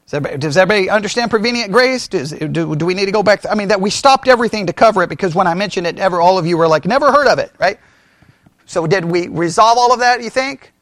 Does 0.05 0.14
everybody, 0.14 0.38
does 0.38 0.57
everybody 0.57 0.90
understand 0.90 1.31
prevenient 1.31 1.73
grace? 1.73 2.09
Does, 2.09 2.31
do, 2.31 2.77
do 2.77 2.87
we 2.87 2.94
need 2.94 3.07
to 3.07 3.12
go 3.12 3.23
back? 3.23 3.44
I 3.49 3.55
mean, 3.55 3.68
that 3.68 3.81
we 3.81 3.90
stopped 3.90 4.29
everything 4.29 4.66
to 4.66 4.73
cover 4.73 5.03
it 5.03 5.09
because 5.09 5.35
when 5.35 5.47
I 5.47 5.55
mentioned 5.55 5.87
it, 5.87 5.99
ever 5.99 6.21
all 6.21 6.38
of 6.38 6.47
you 6.47 6.57
were 6.59 6.68
like, 6.68 6.85
never 6.85 7.11
heard 7.11 7.27
of 7.27 7.38
it, 7.38 7.53
right? 7.59 7.79
So 8.66 8.87
did 8.87 9.05
we 9.05 9.29
resolve 9.29 9.79
all 9.79 9.92
of 9.92 10.01
that? 10.01 10.23
You 10.23 10.31
think? 10.31 10.73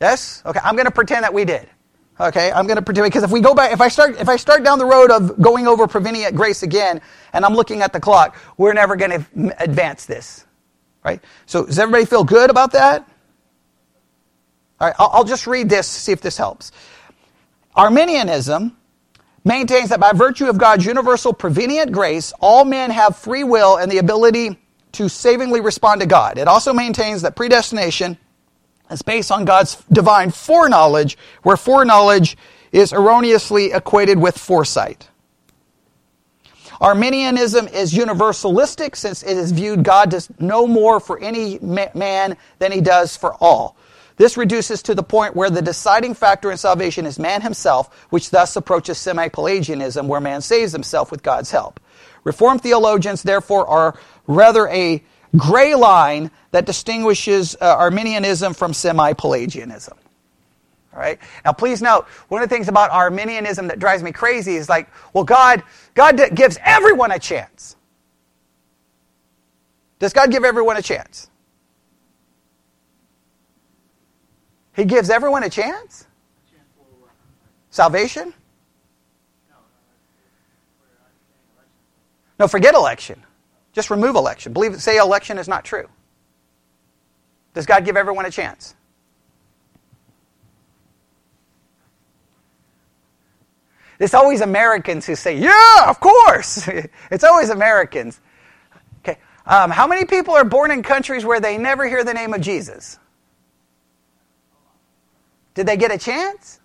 Yes. 0.00 0.42
Okay. 0.46 0.60
I'm 0.62 0.74
going 0.74 0.86
to 0.86 0.92
pretend 0.92 1.24
that 1.24 1.34
we 1.34 1.44
did. 1.44 1.68
Okay, 2.20 2.52
I'm 2.52 2.66
going 2.66 2.76
to 2.76 2.82
pretend 2.82 3.06
because 3.06 3.24
if 3.24 3.30
we 3.30 3.40
go 3.40 3.54
back, 3.54 3.72
if 3.72 3.80
I 3.80 3.88
start, 3.88 4.20
if 4.20 4.28
I 4.28 4.36
start 4.36 4.62
down 4.62 4.78
the 4.78 4.84
road 4.84 5.10
of 5.10 5.40
going 5.40 5.66
over 5.66 5.88
prevenient 5.88 6.36
grace 6.36 6.62
again, 6.62 7.00
and 7.32 7.44
I'm 7.44 7.54
looking 7.54 7.82
at 7.82 7.92
the 7.92 8.00
clock, 8.00 8.36
we're 8.58 8.74
never 8.74 8.96
going 8.96 9.10
to 9.10 9.62
advance 9.62 10.06
this, 10.06 10.46
right? 11.04 11.22
So 11.46 11.66
does 11.66 11.78
everybody 11.78 12.04
feel 12.04 12.24
good 12.24 12.50
about 12.50 12.72
that? 12.72 13.08
All 14.80 14.88
right, 14.88 14.96
I'll, 14.98 15.10
I'll 15.12 15.24
just 15.24 15.46
read 15.46 15.68
this, 15.68 15.86
see 15.86 16.12
if 16.12 16.20
this 16.20 16.36
helps. 16.36 16.72
Arminianism 17.74 18.76
maintains 19.44 19.90
that 19.90 20.00
by 20.00 20.12
virtue 20.12 20.46
of 20.46 20.58
God's 20.58 20.84
universal 20.84 21.32
prevenient 21.32 21.92
grace, 21.92 22.32
all 22.40 22.64
men 22.64 22.90
have 22.90 23.16
free 23.16 23.44
will 23.44 23.76
and 23.76 23.90
the 23.90 23.98
ability 23.98 24.58
to 24.92 25.08
savingly 25.08 25.60
respond 25.60 26.00
to 26.00 26.06
God. 26.06 26.38
It 26.38 26.48
also 26.48 26.72
maintains 26.72 27.22
that 27.22 27.34
predestination 27.34 28.18
is 28.90 29.02
based 29.02 29.32
on 29.32 29.44
God's 29.44 29.82
divine 29.90 30.30
foreknowledge, 30.30 31.16
where 31.42 31.56
foreknowledge 31.56 32.36
is 32.72 32.92
erroneously 32.92 33.72
equated 33.72 34.18
with 34.18 34.36
foresight. 34.36 35.08
Arminianism 36.82 37.68
is 37.68 37.94
universalistic 37.94 38.96
since 38.96 39.22
it 39.22 39.36
is 39.36 39.52
viewed 39.52 39.84
God 39.84 40.10
does 40.10 40.28
no 40.40 40.66
more 40.66 40.98
for 40.98 41.16
any 41.20 41.60
man 41.60 42.36
than 42.58 42.72
he 42.72 42.80
does 42.80 43.16
for 43.16 43.34
all. 43.34 43.76
This 44.16 44.36
reduces 44.36 44.82
to 44.82 44.94
the 44.94 45.02
point 45.04 45.36
where 45.36 45.48
the 45.48 45.62
deciding 45.62 46.14
factor 46.14 46.50
in 46.50 46.58
salvation 46.58 47.06
is 47.06 47.20
man 47.20 47.40
himself, 47.40 48.06
which 48.10 48.30
thus 48.30 48.56
approaches 48.56 48.98
semi 48.98 49.28
Pelagianism, 49.28 50.08
where 50.08 50.20
man 50.20 50.40
saves 50.40 50.72
himself 50.72 51.12
with 51.12 51.22
God's 51.22 51.52
help. 51.52 51.78
Reformed 52.24 52.62
theologians, 52.62 53.22
therefore, 53.22 53.64
are 53.68 53.96
rather 54.26 54.66
a 54.66 55.04
gray 55.36 55.76
line 55.76 56.32
that 56.50 56.66
distinguishes 56.66 57.56
uh, 57.60 57.76
Arminianism 57.78 58.54
from 58.54 58.74
semi 58.74 59.12
Pelagianism. 59.12 59.96
All 60.92 61.00
right. 61.00 61.18
Now, 61.44 61.52
please 61.52 61.80
note, 61.80 62.06
one 62.28 62.42
of 62.42 62.48
the 62.48 62.54
things 62.54 62.68
about 62.68 62.90
Arminianism 62.90 63.68
that 63.68 63.78
drives 63.78 64.02
me 64.02 64.12
crazy 64.12 64.56
is 64.56 64.68
like, 64.68 64.88
well, 65.14 65.24
God, 65.24 65.62
God 65.94 66.20
gives 66.34 66.58
everyone 66.62 67.12
a 67.12 67.18
chance. 67.18 67.76
Does 69.98 70.12
God 70.12 70.30
give 70.30 70.44
everyone 70.44 70.76
a 70.76 70.82
chance? 70.82 71.30
He 74.74 74.84
gives 74.84 75.10
everyone 75.10 75.44
a 75.44 75.50
chance? 75.50 76.06
Salvation? 77.70 78.34
No, 82.38 82.48
forget 82.48 82.74
election. 82.74 83.22
Just 83.72 83.90
remove 83.90 84.16
election. 84.16 84.52
Believe 84.52 84.82
say 84.82 84.98
election 84.98 85.38
is 85.38 85.48
not 85.48 85.64
true. 85.64 85.88
Does 87.54 87.66
God 87.66 87.84
give 87.84 87.96
everyone 87.96 88.26
a 88.26 88.30
chance? 88.30 88.74
It's 94.02 94.14
always 94.14 94.40
Americans 94.40 95.06
who 95.06 95.14
say, 95.14 95.36
"Yeah, 95.36 95.88
of 95.88 96.00
course." 96.00 96.68
it's 97.10 97.24
always 97.24 97.50
Americans. 97.50 98.20
Okay, 98.98 99.18
um, 99.46 99.70
how 99.70 99.86
many 99.86 100.04
people 100.04 100.34
are 100.34 100.44
born 100.44 100.70
in 100.70 100.82
countries 100.82 101.24
where 101.24 101.40
they 101.40 101.56
never 101.56 101.88
hear 101.88 102.04
the 102.04 102.14
name 102.14 102.34
of 102.34 102.40
Jesus? 102.40 102.98
Did 105.54 105.66
they 105.66 105.76
get 105.76 105.92
a 105.92 105.98
chance? 105.98 106.60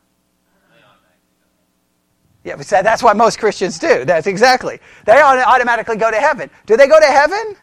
Yeah, 2.44 2.56
that's 2.56 3.04
what 3.04 3.18
most 3.18 3.40
Christians 3.40 3.78
do. 3.78 4.06
That's 4.06 4.26
exactly. 4.26 4.80
They 5.06 5.20
automatically 5.20 5.98
go 5.98 6.10
to 6.10 6.18
heaven. 6.18 6.50
Do 6.66 6.78
they 6.78 6.88
go 6.88 6.98
to 6.98 7.06
heaven? 7.06 7.58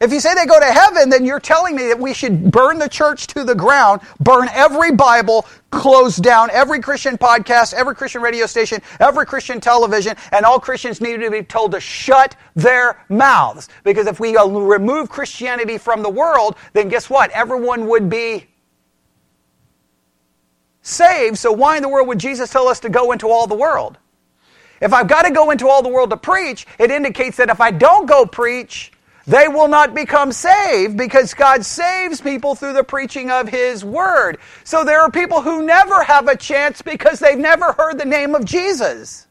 If 0.00 0.14
you 0.14 0.20
say 0.20 0.32
they 0.34 0.46
go 0.46 0.58
to 0.58 0.64
heaven, 0.64 1.10
then 1.10 1.26
you're 1.26 1.40
telling 1.40 1.76
me 1.76 1.88
that 1.88 1.98
we 1.98 2.14
should 2.14 2.50
burn 2.50 2.78
the 2.78 2.88
church 2.88 3.26
to 3.28 3.44
the 3.44 3.54
ground, 3.54 4.00
burn 4.18 4.48
every 4.50 4.92
Bible, 4.92 5.44
close 5.70 6.16
down 6.16 6.48
every 6.50 6.80
Christian 6.80 7.18
podcast, 7.18 7.74
every 7.74 7.94
Christian 7.94 8.22
radio 8.22 8.46
station, 8.46 8.80
every 8.98 9.26
Christian 9.26 9.60
television, 9.60 10.16
and 10.32 10.46
all 10.46 10.58
Christians 10.58 11.02
need 11.02 11.18
to 11.20 11.30
be 11.30 11.42
told 11.42 11.72
to 11.72 11.80
shut 11.80 12.34
their 12.56 13.04
mouths. 13.10 13.68
Because 13.84 14.06
if 14.06 14.18
we 14.18 14.38
remove 14.38 15.10
Christianity 15.10 15.76
from 15.76 16.02
the 16.02 16.08
world, 16.08 16.56
then 16.72 16.88
guess 16.88 17.10
what? 17.10 17.30
Everyone 17.32 17.86
would 17.88 18.08
be 18.08 18.46
saved, 20.80 21.36
so 21.36 21.52
why 21.52 21.76
in 21.76 21.82
the 21.82 21.90
world 21.90 22.08
would 22.08 22.18
Jesus 22.18 22.48
tell 22.48 22.68
us 22.68 22.80
to 22.80 22.88
go 22.88 23.12
into 23.12 23.28
all 23.28 23.46
the 23.46 23.54
world? 23.54 23.98
If 24.80 24.94
I've 24.94 25.08
got 25.08 25.24
to 25.24 25.30
go 25.30 25.50
into 25.50 25.68
all 25.68 25.82
the 25.82 25.90
world 25.90 26.08
to 26.08 26.16
preach, 26.16 26.66
it 26.78 26.90
indicates 26.90 27.36
that 27.36 27.50
if 27.50 27.60
I 27.60 27.70
don't 27.70 28.06
go 28.06 28.24
preach, 28.24 28.92
they 29.26 29.48
will 29.48 29.68
not 29.68 29.94
become 29.94 30.32
saved 30.32 30.96
because 30.96 31.34
God 31.34 31.64
saves 31.64 32.20
people 32.20 32.54
through 32.54 32.72
the 32.72 32.84
preaching 32.84 33.30
of 33.30 33.48
His 33.48 33.84
Word. 33.84 34.38
So 34.64 34.84
there 34.84 35.00
are 35.00 35.10
people 35.10 35.42
who 35.42 35.64
never 35.64 36.02
have 36.02 36.28
a 36.28 36.36
chance 36.36 36.82
because 36.82 37.18
they've 37.20 37.38
never 37.38 37.72
heard 37.72 37.98
the 37.98 38.04
name 38.04 38.34
of 38.34 38.44
Jesus. 38.44 39.26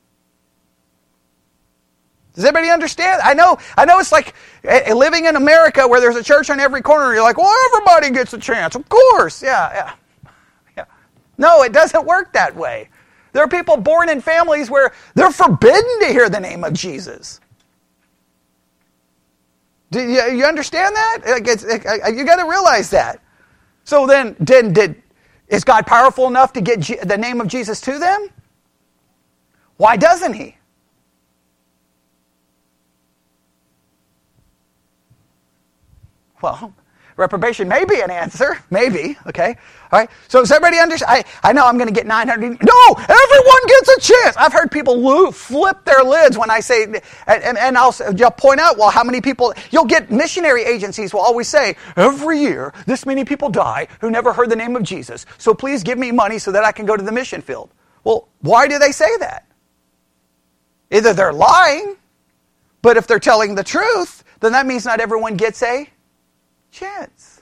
Does 2.33 2.45
everybody 2.45 2.69
understand? 2.69 3.21
I 3.23 3.33
know, 3.33 3.57
I 3.77 3.85
know 3.85 3.99
it's 3.99 4.11
like 4.11 4.33
eh, 4.63 4.83
eh, 4.85 4.93
living 4.93 5.25
in 5.25 5.35
America 5.35 5.87
where 5.87 5.99
there's 5.99 6.15
a 6.15 6.23
church 6.23 6.49
on 6.49 6.59
every 6.59 6.81
corner. 6.81 7.13
You're 7.13 7.23
like, 7.23 7.37
well, 7.37 7.53
everybody 7.67 8.11
gets 8.11 8.33
a 8.33 8.37
chance. 8.37 8.75
Of 8.75 8.87
course. 8.87 9.43
Yeah, 9.43 9.73
Yeah, 9.73 10.31
yeah. 10.77 10.85
No, 11.37 11.63
it 11.63 11.73
doesn't 11.73 12.05
work 12.05 12.31
that 12.33 12.55
way. 12.55 12.89
There 13.33 13.43
are 13.43 13.47
people 13.47 13.77
born 13.77 14.09
in 14.09 14.21
families 14.21 14.69
where 14.69 14.93
they're 15.15 15.31
forbidden 15.31 15.99
to 16.01 16.07
hear 16.07 16.29
the 16.29 16.39
name 16.39 16.63
of 16.63 16.73
Jesus. 16.73 17.41
Do 19.91 20.01
you, 20.01 20.23
you 20.25 20.45
understand 20.45 20.95
that? 20.95 21.19
Like 21.27 21.47
it, 21.47 22.15
you 22.15 22.25
got 22.25 22.37
to 22.37 22.49
realize 22.49 22.89
that. 22.91 23.21
So 23.83 24.05
then, 24.05 24.35
did, 24.43 24.73
did, 24.73 25.01
is 25.47 25.63
God 25.63 25.87
powerful 25.87 26.27
enough 26.27 26.53
to 26.53 26.61
get 26.61 26.79
G, 26.79 26.97
the 27.03 27.17
name 27.17 27.41
of 27.41 27.47
Jesus 27.47 27.81
to 27.81 27.97
them? 27.97 28.29
Why 29.77 29.97
doesn't 29.97 30.33
He? 30.33 30.57
Well, 36.41 36.73
Reprobation 37.19 37.67
may 37.67 37.83
be 37.83 37.99
an 37.99 38.09
answer. 38.09 38.57
Maybe. 38.71 39.17
Okay. 39.27 39.57
All 39.91 39.99
right. 39.99 40.09
So 40.29 40.39
does 40.39 40.51
everybody 40.51 40.79
understand? 40.79 41.25
I, 41.43 41.49
I 41.49 41.53
know 41.53 41.65
I'm 41.65 41.77
going 41.77 41.89
to 41.89 41.93
get 41.93 42.07
900. 42.07 42.41
No, 42.41 42.93
everyone 42.97 43.67
gets 43.67 43.89
a 43.89 43.99
chance. 43.99 44.37
I've 44.37 44.53
heard 44.53 44.71
people 44.71 44.97
lo- 44.97 45.31
flip 45.31 45.83
their 45.83 46.01
lids 46.03 46.37
when 46.37 46.49
I 46.49 46.61
say, 46.61 46.85
and, 46.85 47.57
and 47.57 47.77
I'll, 47.77 47.93
I'll 48.23 48.31
point 48.31 48.61
out, 48.61 48.77
well, 48.77 48.89
how 48.89 49.03
many 49.03 49.19
people, 49.19 49.53
you'll 49.69 49.85
get 49.85 50.09
missionary 50.09 50.63
agencies 50.63 51.13
will 51.13 51.19
always 51.19 51.49
say, 51.49 51.75
every 51.97 52.39
year, 52.39 52.73
this 52.85 53.05
many 53.05 53.25
people 53.25 53.49
die 53.49 53.87
who 53.99 54.09
never 54.09 54.31
heard 54.31 54.49
the 54.49 54.55
name 54.55 54.77
of 54.77 54.83
Jesus. 54.83 55.25
So 55.37 55.53
please 55.53 55.83
give 55.83 55.97
me 55.97 56.11
money 56.13 56.39
so 56.39 56.53
that 56.53 56.63
I 56.63 56.71
can 56.71 56.85
go 56.85 56.95
to 56.95 57.03
the 57.03 57.11
mission 57.11 57.41
field. 57.41 57.69
Well, 58.05 58.29
why 58.39 58.67
do 58.67 58.79
they 58.79 58.93
say 58.93 59.17
that? 59.17 59.45
Either 60.89 61.13
they're 61.13 61.33
lying, 61.33 61.97
but 62.81 62.95
if 62.95 63.07
they're 63.07 63.19
telling 63.19 63.55
the 63.55 63.63
truth, 63.63 64.23
then 64.39 64.53
that 64.53 64.65
means 64.65 64.85
not 64.85 65.01
everyone 65.01 65.35
gets 65.35 65.61
a 65.63 65.89
chance. 66.71 67.41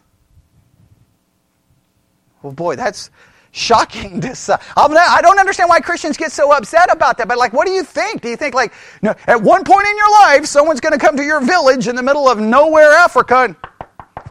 Well, 2.41 2.53
boy, 2.53 2.75
that's 2.75 3.09
shocking 3.51 4.21
to 4.21 4.35
say. 4.35 4.55
I 4.75 5.19
don't 5.21 5.39
understand 5.39 5.69
why 5.69 5.79
Christians 5.79 6.17
get 6.17 6.31
so 6.31 6.51
upset 6.51 6.91
about 6.91 7.17
that. 7.17 7.27
But 7.27 7.37
like, 7.37 7.53
what 7.53 7.65
do 7.65 7.73
you 7.73 7.83
think? 7.83 8.21
Do 8.21 8.29
you 8.29 8.37
think 8.37 8.53
like, 8.53 8.73
at 9.03 9.41
one 9.41 9.63
point 9.63 9.87
in 9.87 9.97
your 9.97 10.11
life, 10.11 10.45
someone's 10.45 10.79
going 10.79 10.93
to 10.93 10.99
come 10.99 11.17
to 11.17 11.23
your 11.23 11.41
village 11.41 11.87
in 11.87 11.95
the 11.95 12.03
middle 12.03 12.27
of 12.29 12.39
nowhere, 12.39 12.91
Africa, 12.91 13.35
and 13.37 13.55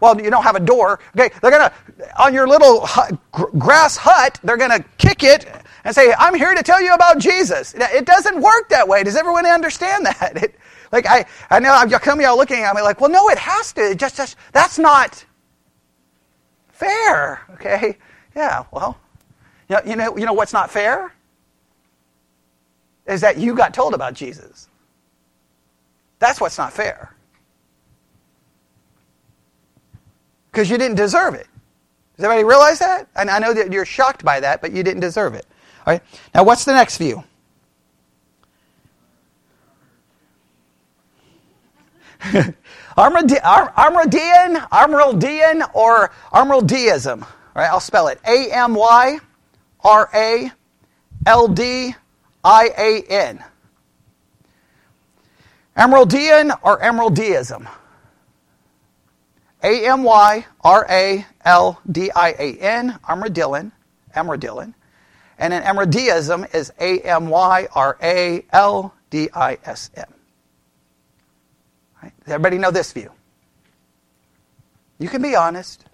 well, 0.00 0.20
you 0.20 0.30
don't 0.30 0.42
have 0.42 0.56
a 0.56 0.60
door. 0.60 1.00
Okay, 1.16 1.34
they're 1.40 1.50
going 1.50 1.68
to 1.68 2.22
on 2.22 2.34
your 2.34 2.46
little 2.46 2.84
hut, 2.84 3.18
grass 3.58 3.96
hut, 3.96 4.38
they're 4.44 4.58
going 4.58 4.70
to 4.70 4.84
kick 4.98 5.22
it 5.22 5.46
and 5.84 5.94
say, 5.94 6.12
"I'm 6.18 6.34
here 6.34 6.54
to 6.54 6.62
tell 6.62 6.82
you 6.82 6.92
about 6.94 7.18
Jesus." 7.18 7.74
It 7.74 8.04
doesn't 8.04 8.40
work 8.40 8.68
that 8.68 8.86
way. 8.86 9.02
Does 9.02 9.16
everyone 9.16 9.46
understand 9.46 10.06
that? 10.06 10.42
It, 10.42 10.56
like 10.92 11.06
I, 11.06 11.24
I 11.50 11.58
know 11.60 11.82
you 11.84 11.98
come 11.98 12.20
y'all 12.20 12.36
looking 12.36 12.62
at 12.62 12.74
me 12.74 12.82
like, 12.82 13.00
well, 13.00 13.10
no, 13.10 13.28
it 13.28 13.38
has 13.38 13.72
to. 13.74 13.90
It 13.90 13.98
just, 13.98 14.16
just 14.16 14.36
that's 14.52 14.78
not 14.78 15.24
fair. 16.68 17.42
Okay, 17.54 17.98
yeah. 18.34 18.64
Well, 18.70 18.98
you 19.68 19.76
know, 19.76 19.82
you 19.84 19.96
know, 19.96 20.16
you 20.18 20.26
know 20.26 20.32
what's 20.32 20.52
not 20.52 20.70
fair 20.70 21.12
is 23.06 23.20
that 23.20 23.38
you 23.38 23.54
got 23.54 23.72
told 23.72 23.94
about 23.94 24.14
Jesus. 24.14 24.68
That's 26.18 26.40
what's 26.40 26.58
not 26.58 26.72
fair. 26.72 27.14
Because 30.50 30.70
you 30.70 30.78
didn't 30.78 30.96
deserve 30.96 31.34
it. 31.34 31.46
Does 32.16 32.24
everybody 32.24 32.44
realize 32.44 32.78
that? 32.78 33.08
And 33.14 33.28
I 33.28 33.38
know 33.38 33.52
that 33.52 33.72
you're 33.72 33.84
shocked 33.84 34.24
by 34.24 34.40
that, 34.40 34.62
but 34.62 34.72
you 34.72 34.82
didn't 34.82 35.00
deserve 35.00 35.34
it. 35.34 35.46
All 35.86 35.92
right. 35.92 36.02
Now, 36.34 36.44
what's 36.44 36.64
the 36.64 36.72
next 36.72 36.96
view? 36.96 37.22
Amyraldian, 42.96 44.68
Amyraldian, 44.68 45.70
or 45.74 46.10
Amyraldism. 46.32 47.26
Right, 47.54 47.70
I'll 47.70 47.80
spell 47.80 48.08
it. 48.08 48.20
A 48.26 48.50
M 48.52 48.74
Y 48.74 49.18
R 49.82 50.10
A 50.14 50.50
L 51.26 51.48
D 51.48 51.94
I 52.44 52.70
A 52.76 53.02
N. 53.08 53.44
Emeraldian 55.76 56.56
or 56.62 56.80
Amyraldism. 56.80 57.68
A 59.62 59.86
M 59.86 60.04
Y 60.04 60.46
R 60.62 60.86
A 60.88 61.26
L 61.44 61.80
D 61.90 62.10
I 62.14 62.30
A 62.38 62.58
N, 62.60 62.98
Amyraldilin, 63.08 63.72
Amyraldilin. 64.14 64.74
And 65.38 65.52
an 65.52 65.62
Amyraldism 65.62 66.54
is 66.54 66.72
A 66.80 67.00
M 67.00 67.28
Y 67.28 67.68
R 67.74 67.98
A 68.02 68.44
L 68.52 68.94
D 69.10 69.28
I 69.34 69.58
S 69.64 69.90
M. 69.94 70.06
Everybody 72.26 72.58
know 72.58 72.70
this 72.70 72.92
view? 72.92 73.10
You 74.98 75.08
can 75.08 75.22
be 75.22 75.36
honest. 75.36 75.84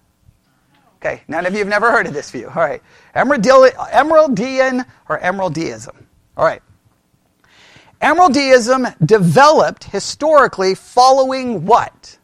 Okay, 0.97 1.23
none 1.27 1.47
of 1.47 1.53
you 1.53 1.59
have 1.59 1.69
never 1.69 1.91
heard 1.91 2.07
of 2.07 2.15
this 2.15 2.31
view. 2.31 2.47
All 2.47 2.63
right. 2.63 2.81
Emeraldian 3.15 4.85
or 5.09 5.19
Amyraldism. 5.19 5.95
All 6.37 6.45
right. 6.45 6.63
Amyraldism 8.01 8.95
developed 9.05 9.85
historically 9.85 10.75
following 10.75 11.67
what? 11.67 12.19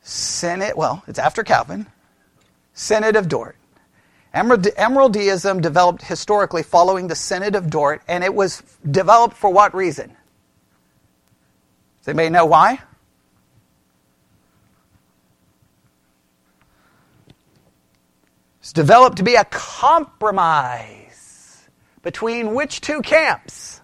Synod, 0.00 0.74
well, 0.76 1.02
it's 1.06 1.18
after 1.18 1.42
Calvin. 1.42 1.86
Synod 2.74 3.16
of 3.16 3.28
Dort. 3.28 3.56
Amyraldism 4.36 5.62
developed 5.62 6.02
historically 6.02 6.62
following 6.62 7.08
the 7.08 7.14
Synod 7.14 7.54
of 7.54 7.70
Dort, 7.70 8.02
and 8.06 8.22
it 8.22 8.34
was 8.34 8.62
developed 8.88 9.34
for 9.34 9.50
what 9.50 9.74
reason? 9.74 10.14
Does 12.00 12.08
anybody 12.08 12.28
know 12.28 12.44
why? 12.44 12.80
It's 18.60 18.74
developed 18.74 19.16
to 19.18 19.22
be 19.22 19.36
a 19.36 19.44
compromise 19.44 21.06
between 22.02 22.54
which 22.54 22.82
two 22.82 23.00
camps? 23.00 23.80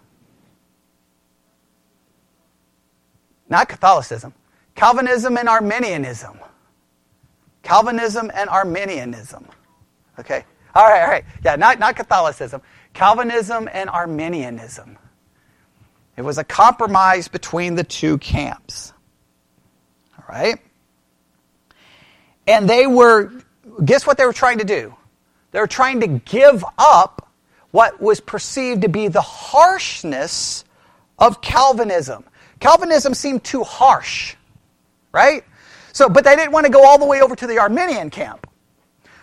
Not 3.48 3.68
Catholicism, 3.68 4.34
Calvinism 4.74 5.38
and 5.38 5.48
Arminianism. 5.48 6.38
Calvinism 7.62 8.30
and 8.34 8.50
Arminianism. 8.50 9.46
Okay? 10.18 10.44
All 10.74 10.88
right, 10.88 11.02
all 11.02 11.08
right. 11.08 11.24
Yeah, 11.44 11.56
not, 11.56 11.78
not 11.78 11.96
Catholicism. 11.96 12.62
Calvinism 12.94 13.68
and 13.72 13.90
Arminianism. 13.90 14.98
It 16.16 16.22
was 16.22 16.38
a 16.38 16.44
compromise 16.44 17.28
between 17.28 17.74
the 17.74 17.84
two 17.84 18.18
camps. 18.18 18.92
All 20.18 20.24
right? 20.28 20.58
And 22.46 22.68
they 22.68 22.86
were, 22.86 23.32
guess 23.84 24.06
what 24.06 24.18
they 24.18 24.26
were 24.26 24.32
trying 24.32 24.58
to 24.58 24.64
do? 24.64 24.94
They 25.52 25.60
were 25.60 25.66
trying 25.66 26.00
to 26.00 26.06
give 26.06 26.64
up 26.78 27.30
what 27.70 28.00
was 28.00 28.20
perceived 28.20 28.82
to 28.82 28.88
be 28.88 29.08
the 29.08 29.22
harshness 29.22 30.64
of 31.18 31.40
Calvinism. 31.40 32.24
Calvinism 32.60 33.14
seemed 33.14 33.44
too 33.44 33.64
harsh, 33.64 34.36
right? 35.12 35.44
So, 35.92 36.08
but 36.08 36.24
they 36.24 36.36
didn't 36.36 36.52
want 36.52 36.66
to 36.66 36.72
go 36.72 36.84
all 36.84 36.98
the 36.98 37.06
way 37.06 37.20
over 37.20 37.34
to 37.36 37.46
the 37.46 37.58
Arminian 37.58 38.10
camp. 38.10 38.46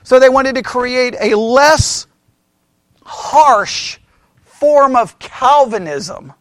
So 0.03 0.19
they 0.19 0.29
wanted 0.29 0.55
to 0.55 0.63
create 0.63 1.15
a 1.19 1.35
less 1.35 2.07
harsh 3.03 3.99
form 4.43 4.95
of 4.95 5.17
Calvinism 5.19 6.33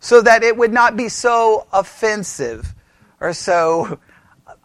so 0.00 0.22
that 0.22 0.42
it 0.42 0.56
would 0.56 0.72
not 0.72 0.96
be 0.96 1.08
so 1.08 1.66
offensive 1.72 2.74
or 3.20 3.32
so 3.32 3.98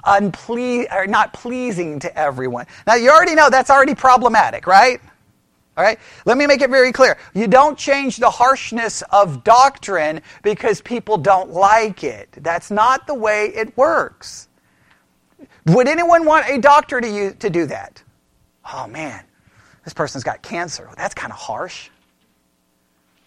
unple- 0.05 0.93
or 0.93 1.07
not 1.07 1.33
pleasing 1.33 1.99
to 1.99 2.17
everyone. 2.17 2.65
Now, 2.85 2.95
you 2.95 3.09
already 3.09 3.35
know 3.35 3.49
that's 3.49 3.69
already 3.69 3.95
problematic, 3.95 4.67
right? 4.67 4.99
All 5.75 5.83
right? 5.83 5.97
Let 6.25 6.37
me 6.37 6.45
make 6.45 6.61
it 6.61 6.69
very 6.69 6.91
clear. 6.91 7.17
You 7.33 7.47
don't 7.47 7.77
change 7.77 8.17
the 8.17 8.29
harshness 8.29 9.01
of 9.11 9.43
doctrine 9.43 10.21
because 10.43 10.81
people 10.81 11.17
don't 11.17 11.49
like 11.49 12.03
it. 12.03 12.29
That's 12.37 12.69
not 12.69 13.07
the 13.07 13.15
way 13.15 13.47
it 13.47 13.75
works. 13.75 14.49
Would 15.65 15.87
anyone 15.87 16.25
want 16.25 16.47
a 16.47 16.59
doctor 16.59 17.01
to, 17.01 17.07
use, 17.07 17.35
to 17.39 17.49
do 17.49 17.65
that? 17.67 18.03
Oh, 18.71 18.87
man, 18.87 19.23
this 19.83 19.93
person's 19.93 20.23
got 20.23 20.41
cancer. 20.41 20.89
That's 20.95 21.13
kind 21.13 21.31
of 21.31 21.39
harsh. 21.39 21.89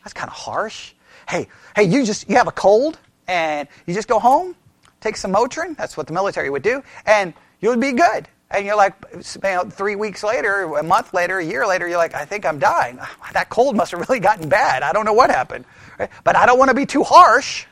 That's 0.04 0.14
kind 0.14 0.28
of 0.28 0.36
harsh. 0.36 0.92
Hey, 1.28 1.48
hey, 1.74 1.84
you 1.84 2.04
just 2.04 2.28
you 2.28 2.36
have 2.36 2.46
a 2.46 2.52
cold 2.52 2.98
and 3.26 3.66
you 3.86 3.94
just 3.94 4.06
go 4.06 4.20
home, 4.20 4.54
take 5.00 5.16
some 5.16 5.32
Motrin. 5.32 5.76
That's 5.76 5.96
what 5.96 6.06
the 6.06 6.12
military 6.12 6.48
would 6.48 6.62
do, 6.62 6.82
and 7.04 7.34
you'll 7.60 7.76
be 7.76 7.92
good. 7.92 8.28
And 8.50 8.64
you're 8.64 8.76
like, 8.76 8.94
you 9.12 9.40
know, 9.42 9.64
three 9.64 9.96
weeks 9.96 10.22
later, 10.22 10.62
a 10.76 10.82
month 10.82 11.12
later, 11.12 11.38
a 11.38 11.44
year 11.44 11.66
later, 11.66 11.88
you're 11.88 11.98
like, 11.98 12.14
I 12.14 12.24
think 12.24 12.46
I'm 12.46 12.58
dying. 12.58 13.00
That 13.32 13.48
cold 13.48 13.76
must 13.76 13.90
have 13.90 14.00
really 14.08 14.20
gotten 14.20 14.48
bad. 14.48 14.82
I 14.82 14.92
don't 14.92 15.04
know 15.04 15.12
what 15.12 15.30
happened. 15.30 15.64
Right? 15.98 16.08
But 16.22 16.36
I 16.36 16.46
don't 16.46 16.58
want 16.58 16.68
to 16.68 16.74
be 16.74 16.86
too 16.86 17.02
harsh. 17.02 17.66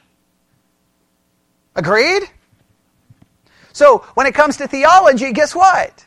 Agreed? 1.77 2.25
So 3.73 3.99
when 4.15 4.27
it 4.27 4.35
comes 4.35 4.57
to 4.59 4.67
theology, 4.67 5.33
guess 5.33 5.55
what? 5.55 6.05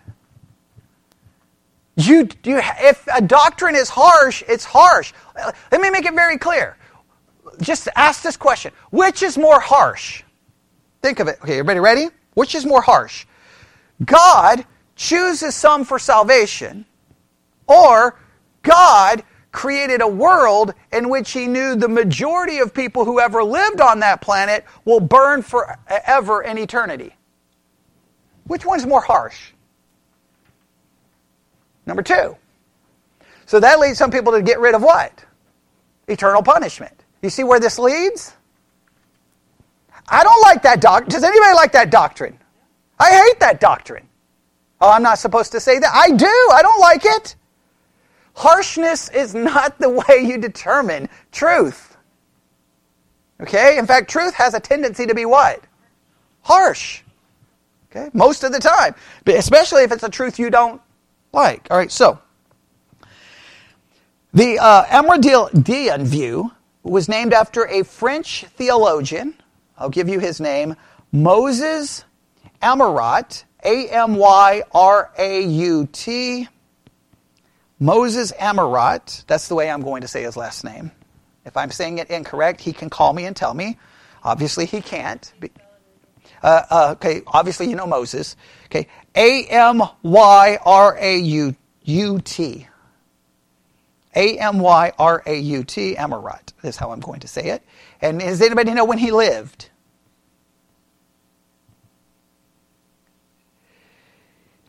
You, 1.98 2.30
you, 2.44 2.62
if 2.62 3.08
a 3.14 3.22
doctrine 3.22 3.76
is 3.76 3.90
harsh, 3.90 4.44
it's 4.48 4.64
harsh. 4.64 5.14
Let 5.72 5.82
me 5.82 5.90
make 5.90 6.06
it 6.06 6.14
very 6.14 6.38
clear. 6.38 6.78
Just 7.60 7.88
ask 7.96 8.22
this 8.22 8.38
question 8.38 8.72
Which 8.92 9.24
is 9.24 9.38
more 9.38 9.60
harsh? 9.60 10.24
Think 11.02 11.20
of 11.20 11.28
it. 11.28 11.40
Okay, 11.42 11.54
everybody 11.54 11.80
ready? 11.80 12.10
Which 12.36 12.54
is 12.54 12.66
more 12.66 12.82
harsh? 12.82 13.26
God 14.06 14.64
chooses 14.96 15.56
some 15.56 15.84
for 15.84 15.98
salvation, 15.98 16.86
or 17.68 18.20
God 18.62 19.24
created 19.52 20.02
a 20.02 20.08
world 20.08 20.76
in 20.92 21.10
which 21.10 21.32
he 21.32 21.48
knew 21.48 21.76
the 21.76 21.88
majority 21.88 22.60
of 22.60 22.76
people 22.76 23.06
who 23.06 23.20
ever 23.20 23.44
lived 23.44 23.82
on 23.82 24.02
that 24.02 24.22
planet 24.22 24.66
will 24.86 25.00
burn 25.00 25.42
forever 25.42 26.44
in 26.44 26.60
eternity. 26.60 27.16
Which 28.44 28.66
one's 28.68 28.86
more 28.86 29.02
harsh? 29.02 29.54
Number 31.88 32.04
two. 32.04 32.36
So 33.46 33.60
that 33.62 33.80
leads 33.80 33.98
some 33.98 34.12
people 34.12 34.34
to 34.34 34.42
get 34.42 34.60
rid 34.60 34.76
of 34.76 34.84
what? 34.84 35.26
Eternal 36.08 36.44
punishment. 36.44 36.94
You 37.24 37.30
see 37.30 37.44
where 37.44 37.60
this 37.60 37.80
leads? 37.80 38.34
I 40.08 40.24
don't 40.24 40.42
like 40.42 40.62
that 40.64 40.82
doctrine. 40.82 41.10
Does 41.10 41.24
anybody 41.24 41.54
like 41.56 41.72
that 41.72 41.90
doctrine? 41.90 42.38
I 43.00 43.10
hate 43.12 43.40
that 43.40 43.60
doctrine. 43.60 44.08
Oh, 44.80 44.92
I'm 44.92 45.02
not 45.02 45.18
supposed 45.18 45.52
to 45.54 45.60
say 45.60 45.80
that. 45.80 45.92
I 45.94 46.12
do. 46.12 46.50
I 46.54 46.62
don't 46.62 46.80
like 46.80 47.04
it. 47.04 47.36
Harshness 48.36 49.10
is 49.10 49.34
not 49.34 49.80
the 49.80 49.90
way 49.90 50.24
you 50.24 50.38
determine 50.38 51.10
truth. 51.32 51.98
Okay? 53.42 53.78
In 53.78 53.88
fact, 53.88 54.10
truth 54.10 54.36
has 54.36 54.54
a 54.54 54.60
tendency 54.60 55.06
to 55.06 55.16
be 55.16 55.26
what? 55.26 55.64
Harsh. 56.42 57.02
Okay? 57.90 58.10
Most 58.14 58.44
of 58.44 58.52
the 58.52 58.60
time. 58.60 58.94
But 59.26 59.36
especially 59.36 59.84
if 59.84 59.92
it's 59.92 60.04
a 60.04 60.10
truth 60.10 60.38
you 60.38 60.50
don't 60.50 60.82
like. 61.34 61.68
All 61.70 61.78
right, 61.78 61.92
so 61.92 62.20
the 64.34 64.60
uh, 64.60 65.98
view 66.04 66.52
was 66.84 67.10
named 67.10 67.34
after 67.34 67.66
a 67.68 67.84
French 67.84 68.46
theologian. 68.56 69.34
I'll 69.78 69.90
give 69.90 70.10
you 70.10 70.20
his 70.20 70.40
name 70.40 70.76
Moses 71.12 72.04
Amyraut, 72.62 73.44
A 73.64 73.90
M 73.90 74.16
Y 74.16 74.64
R 74.74 75.12
A 75.18 75.42
U 75.44 75.88
T. 75.92 76.48
Moses 77.80 78.32
Amyraut, 78.34 79.26
that's 79.28 79.48
the 79.48 79.56
way 79.56 79.70
I'm 79.70 79.82
going 79.82 80.02
to 80.02 80.08
say 80.08 80.24
his 80.24 80.36
last 80.36 80.64
name. 80.64 80.92
If 81.46 81.56
I'm 81.56 81.72
saying 81.72 82.00
it 82.00 82.10
incorrect, 82.10 82.60
he 82.60 82.74
can 82.74 82.90
call 82.90 83.14
me 83.14 83.26
and 83.26 83.36
tell 83.36 83.54
me. 83.54 83.78
Obviously, 84.24 84.66
he 84.66 84.82
can't. 84.82 85.32
Uh, 86.44 86.62
uh, 86.70 86.90
okay, 86.94 87.22
obviously, 87.28 87.70
you 87.70 87.76
know 87.76 87.88
Moses. 87.88 88.36
Okay, 88.66 88.88
A 89.18 89.44
M 89.46 89.82
Y 90.04 90.60
R 90.64 90.96
A 91.00 91.18
U 91.18 91.56
U 91.84 92.22
T. 92.24 92.68
A 94.16 94.40
M 94.40 94.60
Y 94.60 94.94
R 94.98 95.24
A 95.26 95.38
U 95.38 95.64
T, 95.64 95.96
Amyraut 95.96 96.54
is 96.64 96.78
how 96.78 96.92
I'm 96.92 97.00
going 97.00 97.20
to 97.22 97.28
say 97.28 97.50
it. 97.50 97.64
And 98.02 98.20
does 98.20 98.42
anybody 98.42 98.74
know 98.74 98.86
when 98.86 99.00
he 99.00 99.12
lived? 99.12 99.70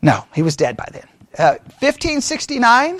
No, 0.01 0.25
he 0.33 0.41
was 0.41 0.55
dead 0.55 0.77
by 0.77 0.87
then. 0.91 1.05
Uh, 1.37 1.57
1569 1.79 2.99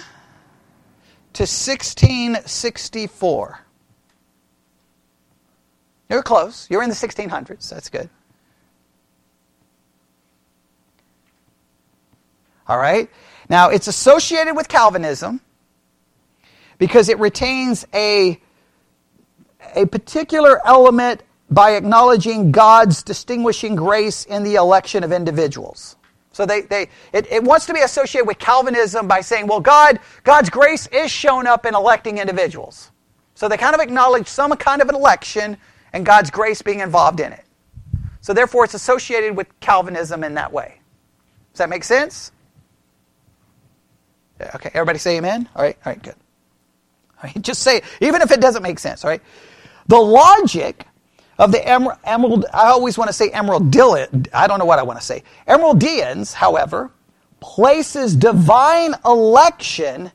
to 1.33 1.43
1664. 1.43 3.59
You're 6.09 6.23
close. 6.23 6.67
You're 6.69 6.83
in 6.83 6.89
the 6.89 6.95
1600s. 6.95 7.69
That's 7.69 7.89
good. 7.89 8.09
All 12.69 12.77
right? 12.77 13.10
Now, 13.49 13.69
it's 13.69 13.88
associated 13.88 14.55
with 14.55 14.67
Calvinism 14.69 15.41
because 16.77 17.10
it 17.10 17.19
retains 17.19 17.86
a, 17.93 18.39
a 19.75 19.88
particular 19.88 20.65
element 20.65 21.23
by 21.49 21.71
acknowledging 21.71 22.51
God's 22.51 23.01
distinguishing 23.01 23.75
grace 23.75 24.23
in 24.23 24.43
the 24.43 24.53
election 24.55 25.03
of 25.03 25.12
individuals. 25.12 25.95
So 26.32 26.45
they, 26.45 26.62
they, 26.62 26.89
it, 27.12 27.25
it 27.32 27.43
wants 27.43 27.65
to 27.65 27.73
be 27.73 27.82
associated 27.82 28.27
with 28.27 28.38
Calvinism 28.38 29.08
by 29.08 29.21
saying, 29.21 29.47
well, 29.47 29.60
God, 29.60 29.99
God's 30.23 30.51
grace 30.51 30.86
is 30.88 31.10
shown 31.10 31.47
up 31.47 31.65
in 31.65 31.73
electing 31.73 32.19
individuals. 32.19 32.91
So 33.34 33.49
they 33.49 33.58
kind 33.58 33.73
of 33.73 33.82
acknowledge 33.82 34.27
some 34.27 34.55
kind 34.58 34.82
of 34.82 34.89
an 34.89 34.95
election 34.95 35.58
and 35.91 36.05
God's 36.05 36.29
grace 36.29 36.62
being 36.62 36.82
involved 36.82 37.19
in 37.19 37.34
it. 37.34 37.45
So 38.21 38.32
therefore, 38.34 38.65
it's 38.65 38.75
associated 38.75 39.36
with 39.36 39.47
Calvinism 39.60 40.23
in 40.23 40.36
that 40.36 40.53
way. 40.53 40.79
Does 41.51 41.58
that 41.58 41.69
make 41.69 41.84
sense? 41.84 42.32
Okay, 44.39 44.71
everybody 44.73 44.99
say 44.99 45.17
amen? 45.17 45.49
All 45.56 45.63
right, 45.63 45.78
all 45.86 45.91
right, 45.91 46.02
good. 46.02 46.15
All 47.17 47.30
right, 47.30 47.41
just 47.41 47.62
say 47.62 47.78
it, 47.78 47.84
even 48.02 48.21
if 48.21 48.32
it 48.32 48.41
doesn't 48.41 48.63
make 48.63 48.80
sense, 48.80 49.04
all 49.04 49.10
right? 49.10 49.21
The 49.88 49.97
logic 49.97 50.86
of 51.38 51.52
the 51.52 51.67
emerald, 51.67 51.99
emerald 52.04 52.45
I 52.54 52.67
always 52.67 52.97
want 52.97 53.10
to 53.10 53.13
say 53.13 53.30
emerald 53.32 53.75
I 53.75 54.47
don't 54.47 54.60
know 54.60 54.65
what 54.65 54.78
I 54.78 54.84
want 54.84 54.99
to 54.99 55.06
say. 55.06 55.23
Amyraldians, 55.47 56.34
however, 56.34 56.91
places 57.39 58.15
divine 58.15 58.93
election 59.06 60.12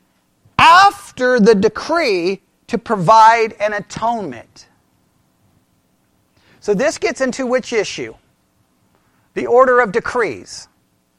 after 0.57 1.39
the 1.39 1.55
decree 1.55 2.41
to 2.67 2.77
provide 2.77 3.53
an 3.59 3.73
atonement. 3.73 4.67
So 6.59 6.73
this 6.73 6.97
gets 6.97 7.21
into 7.21 7.45
which 7.45 7.73
issue? 7.73 8.15
The 9.33 9.47
order 9.47 9.81
of 9.81 9.91
decrees 9.91 10.67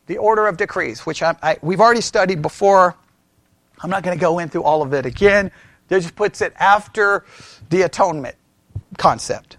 the 0.06 0.18
order 0.18 0.46
of 0.46 0.56
decrees, 0.56 1.04
which 1.04 1.22
I, 1.22 1.36
I, 1.42 1.56
we've 1.62 1.80
already 1.80 2.00
studied 2.00 2.42
before. 2.42 2.94
I'm 3.80 3.90
not 3.90 4.02
going 4.02 4.16
to 4.16 4.20
go 4.20 4.38
into 4.38 4.62
all 4.62 4.82
of 4.82 4.94
it 4.94 5.04
again. 5.06 5.50
This 5.88 6.04
just 6.04 6.16
puts 6.16 6.40
it 6.40 6.52
after 6.56 7.24
the 7.70 7.82
atonement 7.82 8.36
concept. 8.96 9.56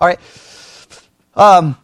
All 0.00 0.08
right. 0.08 0.20
Um, 1.34 1.76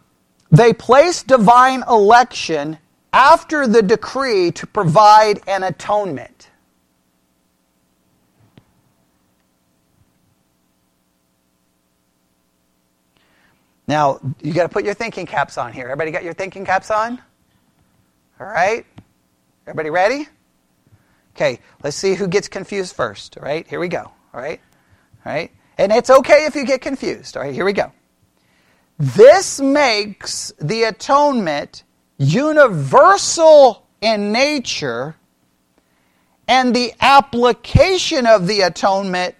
they 0.51 0.73
place 0.73 1.23
divine 1.23 1.83
election 1.89 2.77
after 3.11 3.67
the 3.67 3.81
decree 3.81 4.51
to 4.51 4.67
provide 4.67 5.41
an 5.47 5.63
atonement. 5.63 6.49
Now, 13.87 14.19
you 14.41 14.53
got 14.53 14.63
to 14.63 14.69
put 14.69 14.83
your 14.83 14.93
thinking 14.93 15.25
caps 15.25 15.57
on 15.57 15.71
here. 15.71 15.85
Everybody 15.85 16.11
got 16.11 16.23
your 16.23 16.33
thinking 16.33 16.65
caps 16.65 16.91
on? 16.91 17.21
All 18.39 18.47
right? 18.47 18.85
Everybody 19.65 19.89
ready? 19.89 20.27
Okay, 21.35 21.59
let's 21.83 21.95
see 21.95 22.15
who 22.15 22.27
gets 22.27 22.47
confused 22.47 22.95
first. 22.95 23.37
All 23.37 23.43
right, 23.43 23.67
here 23.67 23.79
we 23.79 23.87
go. 23.87 24.11
All 24.33 24.41
right? 24.41 24.59
All 25.25 25.33
right? 25.33 25.51
And 25.77 25.91
it's 25.91 26.09
okay 26.09 26.45
if 26.45 26.55
you 26.55 26.65
get 26.65 26.81
confused. 26.81 27.37
All 27.37 27.43
right, 27.43 27.53
here 27.53 27.65
we 27.65 27.73
go. 27.73 27.91
This 28.99 29.59
makes 29.59 30.51
the 30.59 30.83
atonement 30.83 31.83
universal 32.17 33.85
in 34.01 34.31
nature 34.31 35.15
and 36.47 36.75
the 36.75 36.93
application 37.01 38.25
of 38.25 38.47
the 38.47 38.61
atonement 38.61 39.35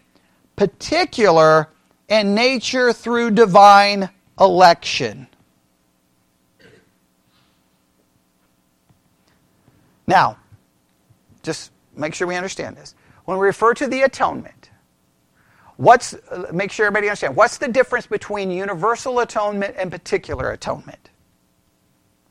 particular 0.56 1.70
in 2.08 2.36
nature 2.36 2.94
through 2.94 3.32
divine 3.32 4.10
election. 4.40 5.28
Now, 10.08 10.38
just 11.44 11.72
make 11.96 12.14
sure 12.14 12.28
we 12.28 12.36
understand 12.36 12.78
this. 12.78 12.96
When 13.26 13.38
we 13.38 13.46
refer 13.46 13.74
to 13.76 13.88
the 13.88 14.04
atonement, 14.04 14.72
what's 15.76 16.16
make 16.52 16.72
sure 16.72 16.88
everybody 16.88 17.10
understands 17.10 17.36
what's 17.36 17.58
the 17.58 17.68
difference 17.68 18.08
between 18.08 18.50
universal 18.50 19.20
atonement 19.20 19.76
and 19.78 19.92
particular 19.92 20.52
atonement? 20.52 21.10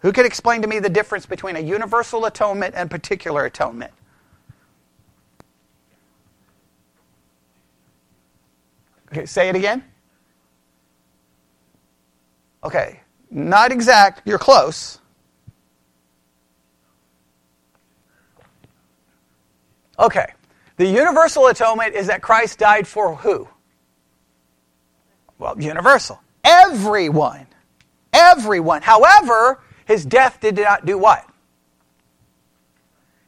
Who 0.01 0.12
can 0.12 0.27
explain 0.27 0.62
to 0.62 0.69
me 0.69 0.79
the 0.79 0.89
difference 0.89 1.27
between 1.27 1.57
a 1.57 1.61
universal 1.61 2.25
atonement 2.25 2.75
and 2.77 2.91
particular 2.91 3.45
atonement? 3.45 3.93
Okay, 9.12 9.27
say 9.27 9.49
it 9.49 9.57
again. 9.57 9.85
Okay, 12.65 13.01
not 13.31 13.71
exact, 13.71 14.23
you're 14.27 14.39
close. 14.39 14.99
Okay, 19.99 20.27
the 20.77 20.87
universal 20.87 21.47
atonement 21.47 21.95
is 21.95 22.07
that 22.09 22.23
Christ 22.23 22.59
died 22.59 22.87
for 22.87 23.17
who? 23.17 23.49
Well, 25.39 25.61
universal. 25.61 26.21
Everyone. 26.45 27.47
Everyone. 28.13 28.83
However, 28.83 29.61
his 29.87 30.05
death 30.05 30.41
did 30.41 30.57
not 30.57 30.87
do 30.87 30.99
what? 30.99 31.27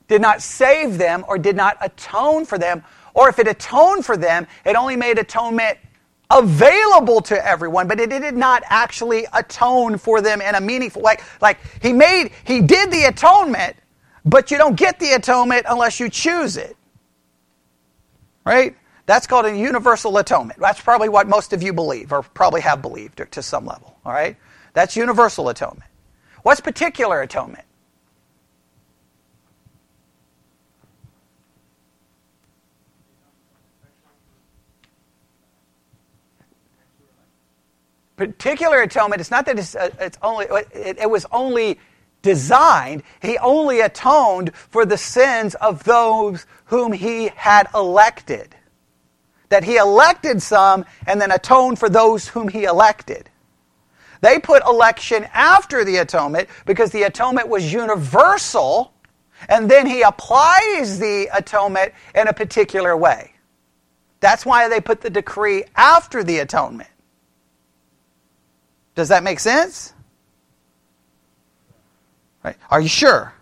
Did 0.08 0.22
not 0.22 0.40
save 0.40 0.98
them 0.98 1.24
or 1.28 1.38
did 1.38 1.56
not 1.56 1.76
atone 1.80 2.44
for 2.44 2.58
them. 2.58 2.84
Or 3.14 3.28
if 3.28 3.38
it 3.38 3.48
atoned 3.48 4.06
for 4.06 4.16
them, 4.16 4.46
it 4.64 4.76
only 4.76 4.96
made 4.96 5.18
atonement 5.18 5.78
available 6.30 7.20
to 7.22 7.46
everyone, 7.46 7.88
but 7.88 7.98
it 7.98 8.10
did 8.10 8.36
not 8.36 8.62
actually 8.66 9.26
atone 9.32 9.98
for 9.98 10.20
them 10.20 10.40
in 10.40 10.54
a 10.54 10.60
meaningful 10.60 11.02
way. 11.02 11.16
Like 11.40 11.58
he 11.82 11.92
made, 11.92 12.32
he 12.44 12.60
did 12.60 12.90
the 12.90 13.04
atonement, 13.04 13.76
but 14.28 14.50
you 14.50 14.58
don't 14.58 14.76
get 14.76 14.98
the 14.98 15.12
atonement 15.12 15.64
unless 15.68 15.98
you 15.98 16.08
choose 16.10 16.56
it. 16.56 16.76
Right? 18.44 18.76
That's 19.06 19.26
called 19.26 19.46
a 19.46 19.56
universal 19.56 20.18
atonement. 20.18 20.60
That's 20.60 20.80
probably 20.80 21.08
what 21.08 21.28
most 21.28 21.52
of 21.52 21.62
you 21.62 21.72
believe, 21.72 22.12
or 22.12 22.22
probably 22.22 22.60
have 22.60 22.82
believed 22.82 23.22
to 23.30 23.42
some 23.42 23.64
level. 23.64 23.96
All 24.04 24.12
right? 24.12 24.36
That's 24.74 24.96
universal 24.96 25.48
atonement. 25.48 25.90
What's 26.42 26.60
particular 26.60 27.22
atonement? 27.22 27.64
Particular 38.16 38.82
atonement, 38.82 39.20
it's 39.20 39.30
not 39.30 39.46
that 39.46 39.58
it's, 39.58 39.76
uh, 39.76 39.90
it's 40.00 40.18
only, 40.22 40.46
it, 40.74 40.98
it 40.98 41.08
was 41.08 41.24
only 41.30 41.78
designed, 42.28 43.02
he 43.22 43.38
only 43.38 43.80
atoned 43.80 44.54
for 44.54 44.84
the 44.84 44.98
sins 44.98 45.54
of 45.54 45.84
those 45.84 46.44
whom 46.66 46.92
he 46.92 47.28
had 47.28 47.66
elected. 47.74 48.54
That 49.48 49.64
he 49.64 49.78
elected 49.78 50.42
some 50.42 50.84
and 51.06 51.18
then 51.18 51.30
atoned 51.30 51.78
for 51.78 51.88
those 51.88 52.28
whom 52.28 52.48
he 52.48 52.64
elected. 52.64 53.30
They 54.20 54.38
put 54.38 54.62
election 54.66 55.26
after 55.32 55.86
the 55.86 55.96
atonement 55.96 56.50
because 56.66 56.90
the 56.90 57.04
atonement 57.04 57.48
was 57.48 57.72
universal, 57.72 58.92
and 59.48 59.70
then 59.70 59.86
he 59.86 60.02
applies 60.02 60.98
the 60.98 61.30
atonement 61.32 61.94
in 62.14 62.28
a 62.28 62.34
particular 62.34 62.94
way. 62.94 63.32
That's 64.20 64.44
why 64.44 64.68
they 64.68 64.82
put 64.82 65.00
the 65.00 65.08
decree 65.08 65.64
after 65.76 66.22
the 66.22 66.40
atonement. 66.40 66.90
Does 68.94 69.08
that 69.08 69.22
make 69.22 69.40
sense? 69.40 69.94
Right. 72.48 72.56
Are 72.70 72.80
you 72.80 72.88
sure? 72.88 73.34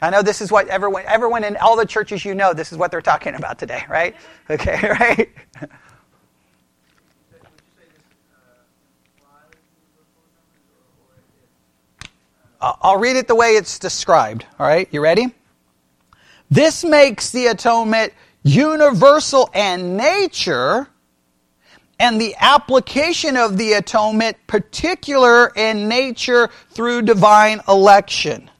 I 0.00 0.08
know 0.10 0.22
this 0.22 0.40
is 0.40 0.52
what 0.52 0.68
everyone, 0.68 1.02
everyone 1.08 1.42
in 1.42 1.56
all 1.56 1.76
the 1.76 1.84
churches 1.84 2.24
you 2.24 2.32
know, 2.32 2.52
this 2.52 2.70
is 2.70 2.78
what 2.78 2.92
they're 2.92 3.02
talking 3.02 3.34
about 3.34 3.58
today, 3.58 3.82
right? 3.88 4.14
Okay, 4.48 4.78
right? 5.00 5.28
I'll 12.60 12.98
read 12.98 13.16
it 13.16 13.26
the 13.26 13.34
way 13.34 13.56
it's 13.56 13.80
described. 13.80 14.46
All 14.60 14.68
right, 14.68 14.86
you 14.92 15.00
ready? 15.00 15.34
This 16.52 16.84
makes 16.84 17.30
the 17.30 17.48
atonement 17.48 18.12
universal 18.44 19.50
and 19.52 19.96
nature 19.96 20.86
and 22.04 22.20
the 22.20 22.34
application 22.38 23.34
of 23.34 23.56
the 23.56 23.72
atonement 23.72 24.36
particular 24.46 25.50
in 25.56 25.88
nature 25.88 26.50
through 26.68 27.00
divine 27.00 27.62
election. 27.66 28.50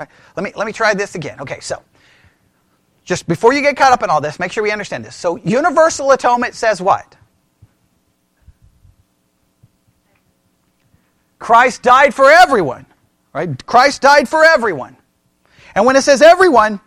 Right, 0.00 0.08
let, 0.36 0.42
me, 0.42 0.52
let 0.56 0.66
me 0.66 0.72
try 0.72 0.94
this 0.94 1.14
again. 1.14 1.38
Okay, 1.40 1.60
so 1.60 1.82
just 3.04 3.28
before 3.28 3.52
you 3.52 3.60
get 3.60 3.76
caught 3.76 3.92
up 3.92 4.02
in 4.02 4.08
all 4.08 4.22
this, 4.22 4.38
make 4.38 4.52
sure 4.52 4.62
we 4.62 4.72
understand 4.72 5.04
this. 5.04 5.14
So, 5.14 5.36
universal 5.36 6.10
atonement 6.12 6.54
says 6.54 6.80
what? 6.80 7.14
Christ 11.38 11.82
died 11.82 12.14
for 12.14 12.30
everyone. 12.30 12.86
Right? 13.34 13.66
Christ 13.66 14.00
died 14.00 14.30
for 14.30 14.42
everyone. 14.42 14.96
And 15.74 15.84
when 15.84 15.94
it 15.96 16.02
says 16.02 16.22
everyone, 16.22 16.80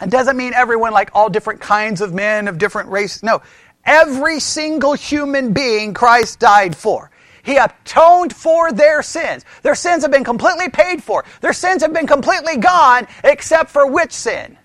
it 0.00 0.08
doesn't 0.08 0.38
mean 0.38 0.54
everyone 0.54 0.92
like 0.92 1.10
all 1.14 1.28
different 1.28 1.60
kinds 1.60 2.00
of 2.00 2.14
men 2.14 2.48
of 2.48 2.56
different 2.56 2.88
races. 2.88 3.22
No, 3.22 3.42
Every 3.86 4.40
single 4.40 4.94
human 4.94 5.52
being 5.52 5.94
Christ 5.94 6.40
died 6.40 6.76
for. 6.76 7.10
He 7.42 7.58
atoned 7.58 8.34
for 8.34 8.72
their 8.72 9.02
sins. 9.02 9.44
Their 9.62 9.74
sins 9.74 10.02
have 10.02 10.10
been 10.10 10.24
completely 10.24 10.70
paid 10.70 11.02
for. 11.02 11.24
Their 11.42 11.52
sins 11.52 11.82
have 11.82 11.92
been 11.92 12.06
completely 12.06 12.56
gone, 12.56 13.06
except 13.22 13.70
for 13.70 13.86
which 13.86 14.12
sin? 14.12 14.56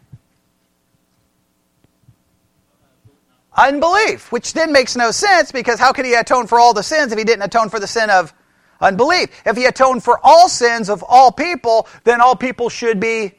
Unbelief, 3.58 4.32
which 4.32 4.54
then 4.54 4.72
makes 4.72 4.96
no 4.96 5.12
sense 5.12 5.52
because 5.52 5.80
how 5.80 5.92
could 5.92 6.06
he 6.06 6.14
atone 6.14 6.48
for 6.48 6.58
all 6.58 6.74
the 6.74 6.84
sins 6.84 7.12
if 7.12 7.18
he 7.18 7.26
didn't 7.26 7.42
atone 7.42 7.68
for 7.68 7.82
the 7.82 7.88
sin 7.88 8.10
of 8.10 8.34
unbelief? 8.80 9.30
If 9.46 9.58
he 9.58 9.66
atoned 9.66 10.02
for 10.02 10.18
all 10.24 10.48
sins 10.48 10.90
of 10.90 11.04
all 11.04 11.34
people, 11.34 11.86
then 12.06 12.22
all 12.22 12.38
people 12.38 12.70
should 12.70 13.02
be 13.02 13.34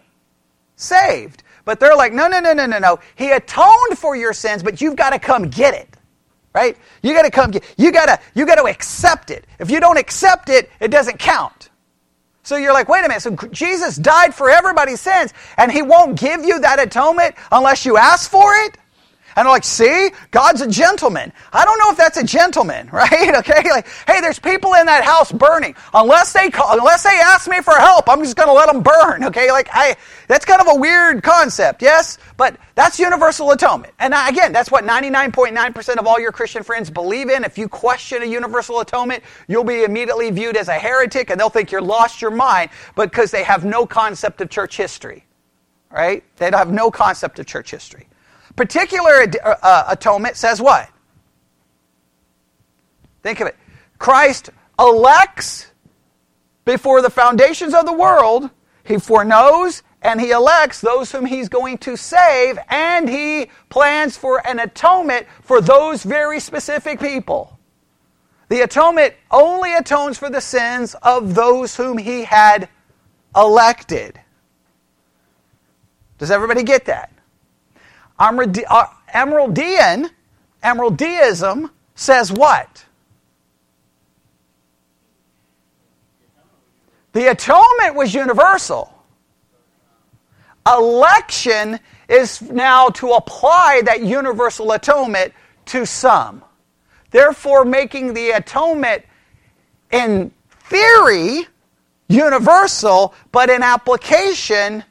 saved. 0.77 1.43
But 1.65 1.81
they're 1.81 1.97
like, 1.97 2.13
no, 2.13 2.29
no, 2.29 2.41
no, 2.41 2.53
no, 2.53 2.67
no, 2.67 2.79
no. 2.79 2.99
He 3.17 3.31
atoned 3.31 3.99
for 3.99 4.17
your 4.17 4.33
sins, 4.33 4.63
but 4.63 4.81
you've 4.81 4.97
got 4.97 5.11
to 5.11 5.19
come 5.19 5.49
get 5.49 5.75
it. 5.75 5.89
Right? 6.53 6.77
You 7.03 7.15
got 7.15 7.23
to 7.23 7.31
come 7.31 7.53
get 7.53 7.65
you 7.77 7.93
got 7.93 8.07
to 8.07 8.19
you 8.35 8.45
got 8.45 8.57
to 8.57 8.65
accept 8.65 9.31
it. 9.31 9.47
If 9.61 9.71
you 9.71 9.79
don't 9.79 9.99
accept 9.99 10.49
it, 10.49 10.71
it 10.81 10.91
doesn't 10.91 11.19
count. 11.19 11.71
So 12.43 12.57
you're 12.57 12.73
like, 12.73 12.89
wait 12.89 13.05
a 13.05 13.09
minute. 13.09 13.23
So 13.23 13.37
Jesus 13.53 13.97
died 13.97 14.35
for 14.35 14.51
everybody's 14.51 15.01
sins, 15.01 15.33
and 15.57 15.71
he 15.71 15.83
won't 15.83 16.19
give 16.19 16.45
you 16.45 16.59
that 16.61 16.81
atonement 16.81 17.37
unless 17.53 17.87
you 17.87 17.97
ask 17.97 18.29
for 18.29 18.53
it? 18.65 18.77
And 19.37 19.47
I'm 19.47 19.53
like, 19.53 19.65
see, 19.65 20.11
God's 20.31 20.61
a 20.61 20.69
gentleman. 20.69 21.33
I 21.53 21.65
don't 21.65 21.79
know 21.79 21.91
if 21.91 21.97
that's 21.97 22.17
a 22.17 22.25
gentleman, 22.25 22.89
right? 22.93 23.35
Okay, 23.37 23.71
like, 23.71 23.87
hey, 24.07 24.21
there's 24.21 24.39
people 24.39 24.75
in 24.75 24.87
that 24.87 25.05
house 25.05 25.31
burning. 25.33 25.75
Unless 25.95 26.33
they 26.33 26.51
call, 26.51 26.79
unless 26.79 27.05
they 27.05 27.11
ask 27.11 27.49
me 27.49 27.61
for 27.61 27.75
help, 27.75 28.09
I'm 28.09 28.23
just 28.23 28.37
going 28.37 28.49
to 28.49 28.53
let 28.53 28.71
them 28.73 28.83
burn. 28.83 29.25
Okay, 29.25 29.51
like 29.51 29.69
I, 29.73 29.97
that's 30.29 30.45
kind 30.45 30.61
of 30.61 30.69
a 30.71 30.75
weird 30.79 31.23
concept, 31.23 31.83
yes, 31.83 32.19
but 32.37 32.57
that's 32.75 32.99
universal 32.99 33.51
atonement. 33.53 33.95
And 33.99 34.15
again, 34.15 34.53
that's 34.53 34.71
what 34.71 34.85
99.9% 34.85 35.97
of 35.97 36.07
all 36.07 36.21
your 36.21 36.33
Christian 36.33 36.63
friends 36.63 36.91
believe 36.91 37.31
in. 37.31 37.45
If 37.45 37.59
you 37.59 37.69
question 37.69 38.23
a 38.23 38.27
universal 38.27 38.81
atonement, 38.81 39.23
you'll 39.49 39.65
be 39.65 39.85
immediately 39.85 40.31
viewed 40.31 40.57
as 40.57 40.69
a 40.69 40.75
heretic, 40.75 41.31
and 41.31 41.41
they'll 41.41 41.51
think 41.51 41.71
you're 41.71 41.81
lost 41.81 42.21
your 42.21 42.31
mind 42.31 42.71
because 42.97 43.31
they 43.31 43.45
have 43.45 43.65
no 43.65 43.87
concept 43.87 44.41
of 44.41 44.51
church 44.51 44.77
history, 44.77 45.25
right? 45.91 46.25
They 46.37 46.51
have 46.51 46.71
no 46.73 46.91
concept 46.91 47.39
of 47.39 47.47
church 47.47 47.71
history. 47.71 48.09
Particular 48.57 49.27
uh, 49.45 49.55
uh, 49.63 49.85
atonement 49.89 50.37
says 50.37 50.61
what? 50.61 50.89
Think 53.23 53.41
of 53.41 53.49
it. 53.49 53.57
Christ 53.99 54.51
elects 54.79 55.71
before 56.65 57.03
the 57.03 57.11
foundations 57.11 57.75
of 57.75 57.87
the 57.87 57.93
world. 57.93 58.51
He 58.85 58.99
foreknows 58.99 59.83
and 60.03 60.21
he 60.21 60.31
elects 60.31 60.81
those 60.81 61.13
whom 61.13 61.27
he's 61.27 61.49
going 61.49 61.79
to 61.79 61.97
save, 61.97 62.59
and 62.69 63.09
he 63.09 63.51
plans 63.69 64.17
for 64.17 64.47
an 64.47 64.59
atonement 64.59 65.27
for 65.43 65.61
those 65.61 66.03
very 66.03 66.41
specific 66.41 66.99
people. 66.99 67.59
The 68.49 68.63
atonement 68.63 69.15
only 69.31 69.75
atones 69.75 70.19
for 70.19 70.31
the 70.31 70.41
sins 70.41 70.97
of 71.03 71.35
those 71.35 71.77
whom 71.77 71.99
he 71.99 72.25
had 72.25 72.69
elected. 73.37 74.19
Does 76.19 76.31
everybody 76.31 76.63
get 76.63 76.87
that? 76.87 77.13
Uh, 78.21 78.87
Amyraldian, 79.15 80.11
Amyraldianism 80.63 81.71
says 81.95 82.31
what? 82.31 82.85
The 87.13 87.31
atonement 87.31 87.97
was 87.97 88.15
universal. 88.15 88.95
Election 90.67 91.81
is 92.09 92.43
now 92.43 92.89
to 92.91 93.13
apply 93.13 93.83
that 93.87 94.03
universal 94.03 94.73
atonement 94.73 95.33
to 95.67 95.87
some. 95.87 96.45
Therefore, 97.11 97.65
making 97.65 98.15
the 98.15 98.31
atonement 98.31 99.03
in 99.91 100.31
theory 100.51 101.47
universal, 102.09 103.15
but 103.33 103.49
in 103.49 103.63
application 103.63 104.85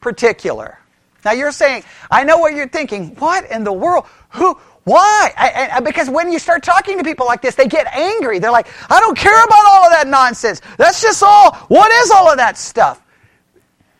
particular. 0.00 0.78
Now 1.24 1.32
you're 1.32 1.52
saying, 1.52 1.84
I 2.10 2.24
know 2.24 2.38
what 2.38 2.54
you're 2.54 2.68
thinking. 2.68 3.14
What 3.16 3.50
in 3.50 3.64
the 3.64 3.72
world? 3.72 4.06
Who? 4.30 4.58
Why? 4.84 5.32
I, 5.36 5.68
I, 5.72 5.80
because 5.80 6.10
when 6.10 6.30
you 6.30 6.38
start 6.38 6.62
talking 6.62 6.98
to 6.98 7.04
people 7.04 7.24
like 7.24 7.40
this, 7.40 7.54
they 7.54 7.66
get 7.66 7.86
angry. 7.94 8.38
They're 8.38 8.50
like, 8.50 8.68
I 8.90 9.00
don't 9.00 9.16
care 9.16 9.42
about 9.42 9.66
all 9.66 9.84
of 9.86 9.92
that 9.92 10.06
nonsense. 10.06 10.60
That's 10.76 11.00
just 11.00 11.22
all. 11.22 11.54
What 11.68 11.90
is 11.90 12.10
all 12.10 12.30
of 12.30 12.36
that 12.36 12.58
stuff? 12.58 13.02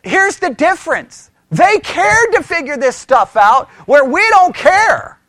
Here's 0.03 0.37
the 0.37 0.51
difference. 0.51 1.31
They 1.49 1.79
cared 1.79 2.33
to 2.33 2.43
figure 2.43 2.77
this 2.77 2.95
stuff 2.95 3.35
out 3.35 3.69
where 3.87 4.05
we 4.05 4.27
don't 4.29 4.53
care. 4.53 5.19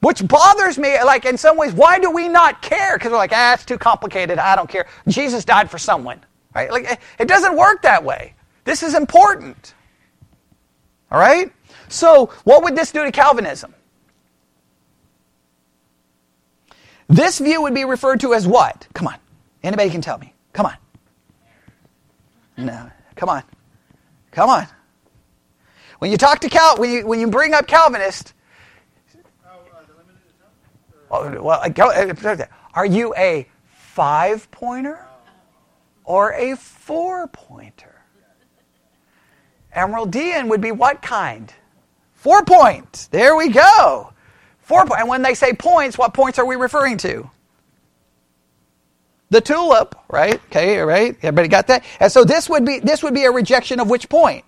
Which 0.00 0.26
bothers 0.28 0.78
me, 0.78 1.02
like 1.02 1.24
in 1.24 1.36
some 1.36 1.56
ways, 1.56 1.72
why 1.72 1.98
do 1.98 2.12
we 2.12 2.28
not 2.28 2.62
care? 2.62 2.96
Because 2.96 3.10
we're 3.10 3.18
like, 3.18 3.32
ah, 3.34 3.54
it's 3.54 3.64
too 3.64 3.78
complicated. 3.78 4.38
I 4.38 4.54
don't 4.54 4.68
care. 4.68 4.86
Jesus 5.08 5.44
died 5.44 5.68
for 5.68 5.78
someone. 5.78 6.20
Right? 6.54 6.70
Like, 6.70 7.00
it 7.18 7.26
doesn't 7.26 7.56
work 7.56 7.82
that 7.82 8.04
way. 8.04 8.35
This 8.66 8.82
is 8.82 8.94
important. 8.94 9.74
All 11.10 11.18
right? 11.18 11.52
So, 11.88 12.26
what 12.42 12.64
would 12.64 12.76
this 12.76 12.90
do 12.90 13.04
to 13.04 13.12
Calvinism? 13.12 13.72
This 17.08 17.38
view 17.38 17.62
would 17.62 17.74
be 17.74 17.84
referred 17.84 18.20
to 18.20 18.34
as 18.34 18.46
what? 18.46 18.88
Come 18.92 19.06
on. 19.06 19.14
Anybody 19.62 19.88
can 19.88 20.00
tell 20.00 20.18
me. 20.18 20.34
Come 20.52 20.66
on. 20.66 20.76
No. 22.56 22.90
Come 23.14 23.28
on. 23.28 23.44
Come 24.32 24.50
on. 24.50 24.66
When 26.00 26.10
you 26.10 26.16
talk 26.16 26.40
to 26.40 26.48
Cal, 26.48 26.76
when 26.76 26.90
you, 26.90 27.06
when 27.06 27.20
you 27.20 27.28
bring 27.28 27.54
up 27.54 27.68
Calvinist, 27.68 28.34
oh, 31.10 31.22
uh, 31.22 31.34
oh 31.36 31.42
well, 31.42 31.60
uh, 31.60 31.70
uh, 31.78 32.14
uh, 32.28 32.44
are 32.74 32.84
you 32.84 33.14
a 33.16 33.48
five 33.70 34.50
pointer 34.50 35.06
or 36.04 36.32
a 36.32 36.56
four 36.56 37.28
pointer? 37.28 37.95
Amyraldian 39.76 40.48
would 40.48 40.62
be 40.62 40.72
what 40.72 41.02
kind? 41.02 41.52
Four 42.14 42.44
points. 42.44 43.08
There 43.08 43.36
we 43.36 43.50
go. 43.50 44.12
Four 44.60 44.86
points. 44.86 45.00
And 45.00 45.08
when 45.08 45.22
they 45.22 45.34
say 45.34 45.52
points, 45.52 45.98
what 45.98 46.14
points 46.14 46.38
are 46.38 46.46
we 46.46 46.56
referring 46.56 46.98
to? 46.98 47.30
The 49.30 49.40
tulip, 49.40 49.94
right? 50.08 50.40
Okay, 50.46 50.78
right? 50.80 51.16
Everybody 51.18 51.48
got 51.48 51.66
that? 51.68 51.84
And 52.00 52.10
so 52.10 52.24
this 52.24 52.48
would 52.48 52.64
be 52.64 52.80
this 52.80 53.02
would 53.02 53.14
be 53.14 53.24
a 53.24 53.30
rejection 53.30 53.80
of 53.80 53.90
which 53.90 54.08
point? 54.08 54.44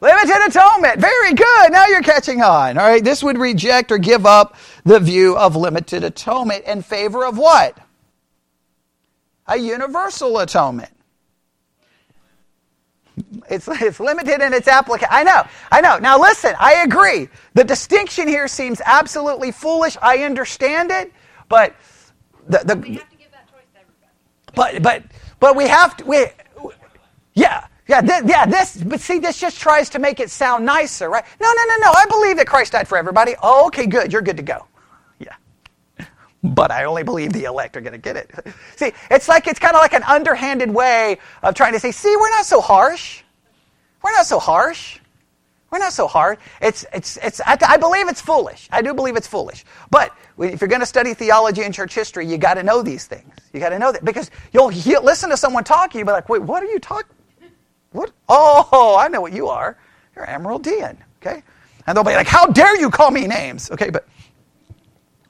Limited 0.00 0.46
atonement. 0.48 1.00
Very 1.00 1.34
good. 1.34 1.72
Now 1.72 1.86
you're 1.86 2.02
catching 2.02 2.42
on. 2.42 2.78
All 2.78 2.88
right. 2.88 3.04
This 3.04 3.22
would 3.22 3.38
reject 3.38 3.92
or 3.92 3.98
give 3.98 4.26
up 4.26 4.56
the 4.84 5.00
view 5.00 5.36
of 5.36 5.56
limited 5.56 6.04
atonement 6.04 6.64
in 6.66 6.82
favor 6.82 7.24
of 7.26 7.38
what? 7.38 7.78
A 9.48 9.58
universal 9.58 10.38
atonement. 10.40 10.93
It's, 13.50 13.68
it's 13.68 14.00
limited 14.00 14.40
in 14.42 14.52
its 14.54 14.68
application. 14.68 15.08
I 15.12 15.24
know, 15.24 15.44
I 15.72 15.80
know. 15.80 15.98
Now 15.98 16.20
listen, 16.20 16.54
I 16.58 16.82
agree. 16.84 17.28
The 17.54 17.64
distinction 17.64 18.28
here 18.28 18.48
seems 18.48 18.80
absolutely 18.84 19.52
foolish. 19.52 19.96
I 20.02 20.18
understand 20.24 20.90
it, 20.90 21.12
but 21.48 21.74
the, 22.48 22.58
the 22.58 22.76
we 22.76 22.94
have 22.96 23.10
to 23.10 23.16
give 23.16 23.30
that 23.32 23.50
choice 23.50 23.66
to 23.74 23.80
everybody. 23.80 24.80
But 24.80 24.82
but 24.82 25.04
but 25.40 25.56
we 25.56 25.68
have 25.68 25.96
to. 25.98 26.04
We, 26.06 26.26
yeah. 27.34 27.66
Yeah, 27.88 28.00
th- 28.00 28.24
yeah, 28.26 28.46
this, 28.46 28.78
but 28.82 29.00
see, 29.00 29.18
this 29.18 29.38
just 29.40 29.60
tries 29.60 29.90
to 29.90 30.00
make 30.00 30.20
it 30.20 30.30
sound 30.30 30.64
nicer, 30.64 31.10
right? 31.10 31.24
No, 31.40 31.52
no, 31.52 31.64
no, 31.68 31.76
no. 31.82 31.92
I 31.94 32.06
believe 32.06 32.38
that 32.38 32.46
Christ 32.46 32.72
died 32.72 32.88
for 32.88 32.98
everybody. 32.98 33.34
Oh, 33.42 33.66
okay, 33.68 33.86
good. 33.86 34.12
You're 34.12 34.22
good 34.22 34.38
to 34.38 34.44
go. 34.44 34.66
Yeah. 35.20 35.34
But 36.44 36.72
I 36.72 36.84
only 36.84 37.04
believe 37.04 37.34
the 37.34 37.44
elect 37.46 37.76
are 37.76 37.82
going 37.82 37.94
to 37.94 37.98
get 37.98 38.16
it. 38.16 38.32
See, 38.76 38.92
it's 39.10 39.28
like, 39.28 39.48
it's 39.48 39.60
kind 39.60 39.74
of 39.76 39.80
like 39.82 39.94
an 39.94 40.04
underhanded 40.04 40.70
way 40.70 41.18
of 41.42 41.54
trying 41.56 41.74
to 41.74 41.80
say, 41.80 41.92
see, 41.92 42.16
we're 42.16 42.30
not 42.30 42.46
so 42.46 42.62
harsh. 42.62 43.23
We're 44.04 44.12
not 44.12 44.26
so 44.26 44.38
harsh. 44.38 45.00
We're 45.70 45.78
not 45.78 45.94
so 45.94 46.06
hard. 46.06 46.38
It's, 46.60 46.84
it's, 46.92 47.16
it's, 47.16 47.40
I, 47.40 47.56
I 47.66 47.78
believe 47.78 48.06
it's 48.06 48.20
foolish. 48.20 48.68
I 48.70 48.82
do 48.82 48.94
believe 48.94 49.16
it's 49.16 49.26
foolish. 49.26 49.64
But 49.90 50.14
if 50.38 50.60
you're 50.60 50.68
going 50.68 50.82
to 50.82 50.86
study 50.86 51.14
theology 51.14 51.62
and 51.62 51.74
church 51.74 51.94
history, 51.94 52.26
you 52.26 52.36
got 52.36 52.54
to 52.54 52.62
know 52.62 52.82
these 52.82 53.06
things. 53.06 53.34
You 53.52 53.60
got 53.60 53.70
to 53.70 53.78
know 53.78 53.90
that 53.90 54.04
because 54.04 54.30
you'll, 54.52 54.70
you'll 54.70 55.02
listen 55.02 55.30
to 55.30 55.36
someone 55.36 55.64
talking, 55.64 55.98
you'll 55.98 56.06
be 56.06 56.12
like, 56.12 56.28
wait, 56.28 56.42
what 56.42 56.62
are 56.62 56.66
you 56.66 56.78
talking? 56.78 57.10
What? 57.94 58.12
Oh, 58.28 58.96
I 59.00 59.08
know 59.08 59.20
what 59.20 59.32
you 59.32 59.48
are. 59.48 59.78
You're 60.14 60.26
Amyraldian. 60.26 60.96
Okay, 61.22 61.42
and 61.86 61.96
they'll 61.96 62.04
be 62.04 62.14
like, 62.14 62.26
how 62.26 62.46
dare 62.46 62.78
you 62.78 62.90
call 62.90 63.10
me 63.10 63.26
names? 63.26 63.70
Okay, 63.70 63.88
but 63.88 64.06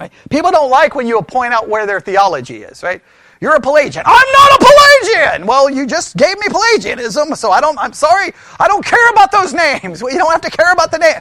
right? 0.00 0.10
people 0.30 0.50
don't 0.50 0.70
like 0.70 0.94
when 0.94 1.06
you 1.06 1.22
point 1.22 1.52
out 1.52 1.68
where 1.68 1.86
their 1.86 2.00
theology 2.00 2.64
is. 2.64 2.82
Right? 2.82 3.02
You're 3.44 3.56
a 3.56 3.60
Pelagian. 3.60 4.02
I'm 4.06 4.32
not 4.32 4.52
a 4.52 4.64
Pelagian. 4.64 5.46
Well, 5.46 5.68
you 5.68 5.86
just 5.86 6.16
gave 6.16 6.38
me 6.38 6.46
Pelagianism, 6.48 7.34
so 7.34 7.50
I 7.50 7.60
don't. 7.60 7.78
I'm 7.78 7.92
sorry. 7.92 8.32
I 8.58 8.66
don't 8.66 8.82
care 8.82 9.10
about 9.10 9.32
those 9.32 9.52
names. 9.52 10.02
Well, 10.02 10.10
you 10.10 10.18
don't 10.18 10.32
have 10.32 10.40
to 10.40 10.50
care 10.50 10.72
about 10.72 10.90
the 10.90 10.96
name. 10.96 11.20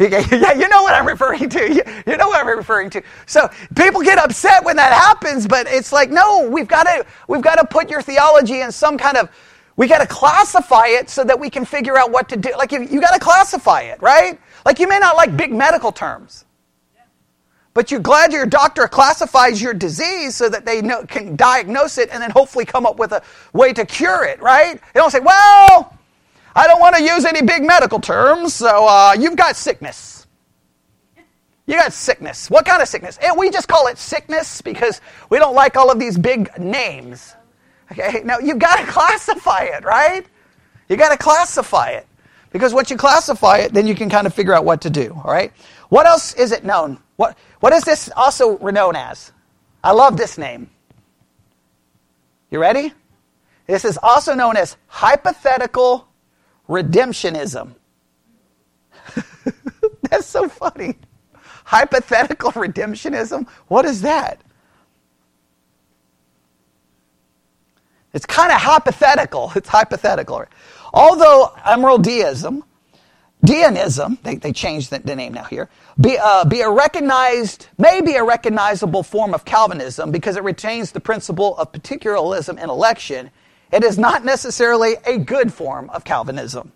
Yeah, 0.00 0.52
you 0.54 0.68
know 0.68 0.82
what 0.82 0.94
I'm 0.94 1.06
referring 1.06 1.48
to. 1.48 1.74
You 2.06 2.16
know 2.16 2.26
what 2.26 2.44
I'm 2.44 2.58
referring 2.58 2.90
to. 2.90 3.02
So 3.26 3.48
people 3.76 4.02
get 4.02 4.18
upset 4.18 4.64
when 4.64 4.74
that 4.76 4.92
happens, 4.92 5.46
but 5.46 5.68
it's 5.68 5.92
like, 5.92 6.10
no, 6.10 6.48
we've 6.48 6.66
got 6.66 6.82
to 6.84 7.06
we've 7.28 7.40
got 7.40 7.54
to 7.54 7.66
put 7.66 7.88
your 7.88 8.02
theology 8.02 8.60
in 8.62 8.72
some 8.72 8.98
kind 8.98 9.16
of 9.16 9.30
we 9.76 9.86
got 9.86 9.98
to 9.98 10.08
classify 10.08 10.88
it 10.88 11.08
so 11.08 11.22
that 11.22 11.38
we 11.38 11.48
can 11.48 11.64
figure 11.64 11.96
out 11.96 12.10
what 12.10 12.28
to 12.30 12.36
do. 12.36 12.50
Like 12.58 12.72
you, 12.72 12.82
you 12.82 13.00
got 13.00 13.14
to 13.14 13.20
classify 13.20 13.82
it, 13.82 14.02
right? 14.02 14.40
Like 14.66 14.80
you 14.80 14.88
may 14.88 14.98
not 14.98 15.14
like 15.14 15.36
big 15.36 15.52
medical 15.54 15.92
terms. 15.92 16.46
But 17.74 17.90
you're 17.90 18.00
glad 18.00 18.32
your 18.32 18.44
doctor 18.44 18.86
classifies 18.86 19.62
your 19.62 19.72
disease 19.72 20.36
so 20.36 20.48
that 20.48 20.66
they 20.66 20.82
know, 20.82 21.04
can 21.06 21.36
diagnose 21.36 21.96
it 21.96 22.10
and 22.12 22.22
then 22.22 22.30
hopefully 22.30 22.66
come 22.66 22.84
up 22.84 22.98
with 22.98 23.12
a 23.12 23.22
way 23.54 23.72
to 23.72 23.86
cure 23.86 24.24
it, 24.24 24.40
right? 24.42 24.80
They 24.92 25.00
don't 25.00 25.10
say, 25.10 25.20
well, 25.20 25.96
I 26.54 26.66
don't 26.66 26.80
want 26.80 26.96
to 26.96 27.02
use 27.02 27.24
any 27.24 27.40
big 27.40 27.62
medical 27.62 27.98
terms, 27.98 28.54
so 28.54 28.86
uh, 28.86 29.14
you've 29.18 29.36
got 29.36 29.56
sickness. 29.56 30.26
You 31.66 31.76
got 31.76 31.92
sickness. 31.94 32.50
What 32.50 32.66
kind 32.66 32.82
of 32.82 32.88
sickness? 32.88 33.18
And 33.22 33.38
we 33.38 33.48
just 33.48 33.68
call 33.68 33.86
it 33.86 33.96
sickness 33.96 34.60
because 34.60 35.00
we 35.30 35.38
don't 35.38 35.54
like 35.54 35.76
all 35.76 35.90
of 35.90 35.98
these 35.98 36.18
big 36.18 36.50
names. 36.58 37.34
Okay, 37.90 38.22
now 38.24 38.38
you've 38.38 38.58
got 38.58 38.80
to 38.80 38.86
classify 38.86 39.62
it, 39.64 39.84
right? 39.84 40.26
You 40.88 40.96
got 40.96 41.10
to 41.10 41.16
classify 41.16 41.90
it. 41.90 42.06
Because 42.50 42.74
once 42.74 42.90
you 42.90 42.96
classify 42.96 43.58
it, 43.58 43.72
then 43.72 43.86
you 43.86 43.94
can 43.94 44.10
kind 44.10 44.26
of 44.26 44.34
figure 44.34 44.52
out 44.52 44.64
what 44.64 44.82
to 44.82 44.90
do, 44.90 45.18
all 45.24 45.32
right? 45.32 45.52
What 45.88 46.06
else 46.06 46.34
is 46.34 46.52
it 46.52 46.64
known? 46.64 46.98
What, 47.16 47.36
what 47.62 47.72
is 47.72 47.84
this 47.84 48.10
also 48.16 48.58
known 48.58 48.96
as? 48.96 49.30
I 49.84 49.92
love 49.92 50.16
this 50.16 50.36
name. 50.36 50.68
You 52.50 52.58
ready? 52.58 52.92
This 53.68 53.84
is 53.84 54.00
also 54.02 54.34
known 54.34 54.56
as 54.56 54.76
hypothetical 54.88 56.08
redemptionism. 56.68 57.76
That's 60.10 60.26
so 60.26 60.48
funny. 60.48 60.96
Hypothetical 61.64 62.50
redemptionism? 62.50 63.46
What 63.68 63.84
is 63.84 64.02
that? 64.02 64.40
It's 68.12 68.26
kind 68.26 68.50
of 68.50 68.60
hypothetical. 68.60 69.52
It's 69.54 69.68
hypothetical. 69.68 70.46
Although 70.92 71.52
Amyraldianism 71.58 72.02
Deism, 72.02 72.64
they, 74.22 74.36
they 74.36 74.52
changed 74.52 74.90
the, 74.90 75.00
the, 75.00 75.16
name 75.16 75.34
now 75.34 75.44
here, 75.44 75.68
be, 76.00 76.16
uh, 76.16 76.44
be 76.44 76.60
a 76.60 76.70
recognized, 76.70 77.66
may 77.76 78.00
be 78.00 78.14
a 78.14 78.22
recognizable 78.22 79.02
form 79.02 79.34
of 79.34 79.44
Calvinism 79.44 80.12
because 80.12 80.36
it 80.36 80.44
retains 80.44 80.92
the 80.92 81.00
principle 81.00 81.56
of 81.58 81.72
particularism 81.72 82.56
in 82.56 82.70
election. 82.70 83.30
It 83.72 83.82
is 83.82 83.98
not 83.98 84.24
necessarily 84.24 84.94
a 85.04 85.18
good 85.18 85.52
form 85.52 85.90
of 85.90 86.04
Calvinism. 86.04 86.72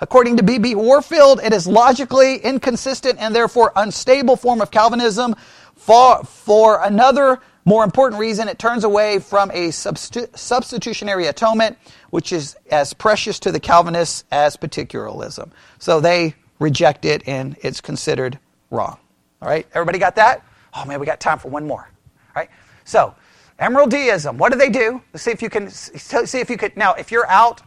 According 0.00 0.38
to 0.38 0.42
B.B. 0.42 0.74
Warfield, 0.74 1.40
it 1.44 1.52
is 1.52 1.66
logically 1.66 2.36
inconsistent 2.36 3.18
and 3.18 3.34
therefore 3.34 3.70
unstable 3.76 4.36
form 4.36 4.62
of 4.62 4.70
Calvinism. 4.70 5.36
For, 5.76 6.24
for 6.24 6.82
another 6.82 7.40
more 7.64 7.84
important 7.84 8.20
reason, 8.20 8.48
it 8.48 8.58
turns 8.58 8.84
away 8.84 9.18
from 9.18 9.50
a 9.50 9.68
substitu- 9.68 10.36
substitutionary 10.36 11.26
atonement, 11.26 11.76
which 12.10 12.32
is 12.32 12.56
as 12.70 12.92
precious 12.94 13.38
to 13.40 13.52
the 13.52 13.60
Calvinists 13.60 14.24
as 14.30 14.56
particularism. 14.56 15.50
So 15.78 16.00
they 16.00 16.34
reject 16.58 17.04
it 17.04 17.22
and 17.26 17.56
it's 17.62 17.80
considered 17.80 18.38
wrong. 18.70 18.98
All 19.42 19.48
right, 19.48 19.66
everybody 19.74 19.98
got 19.98 20.16
that? 20.16 20.44
Oh 20.74 20.84
man, 20.84 21.00
we 21.00 21.06
got 21.06 21.20
time 21.20 21.38
for 21.38 21.48
one 21.48 21.66
more. 21.66 21.88
All 22.34 22.42
right, 22.42 22.50
so 22.84 23.14
Amyraldism, 23.60 24.36
What 24.36 24.52
do 24.52 24.58
they 24.58 24.70
do? 24.70 25.02
Let's 25.12 25.22
see 25.22 25.30
if 25.30 25.42
you 25.42 25.50
can 25.50 25.68
see 25.70 26.40
if 26.40 26.48
you 26.48 26.56
could. 26.56 26.76
Now, 26.76 26.94
if 26.94 27.10
you're 27.10 27.28
out 27.28 27.60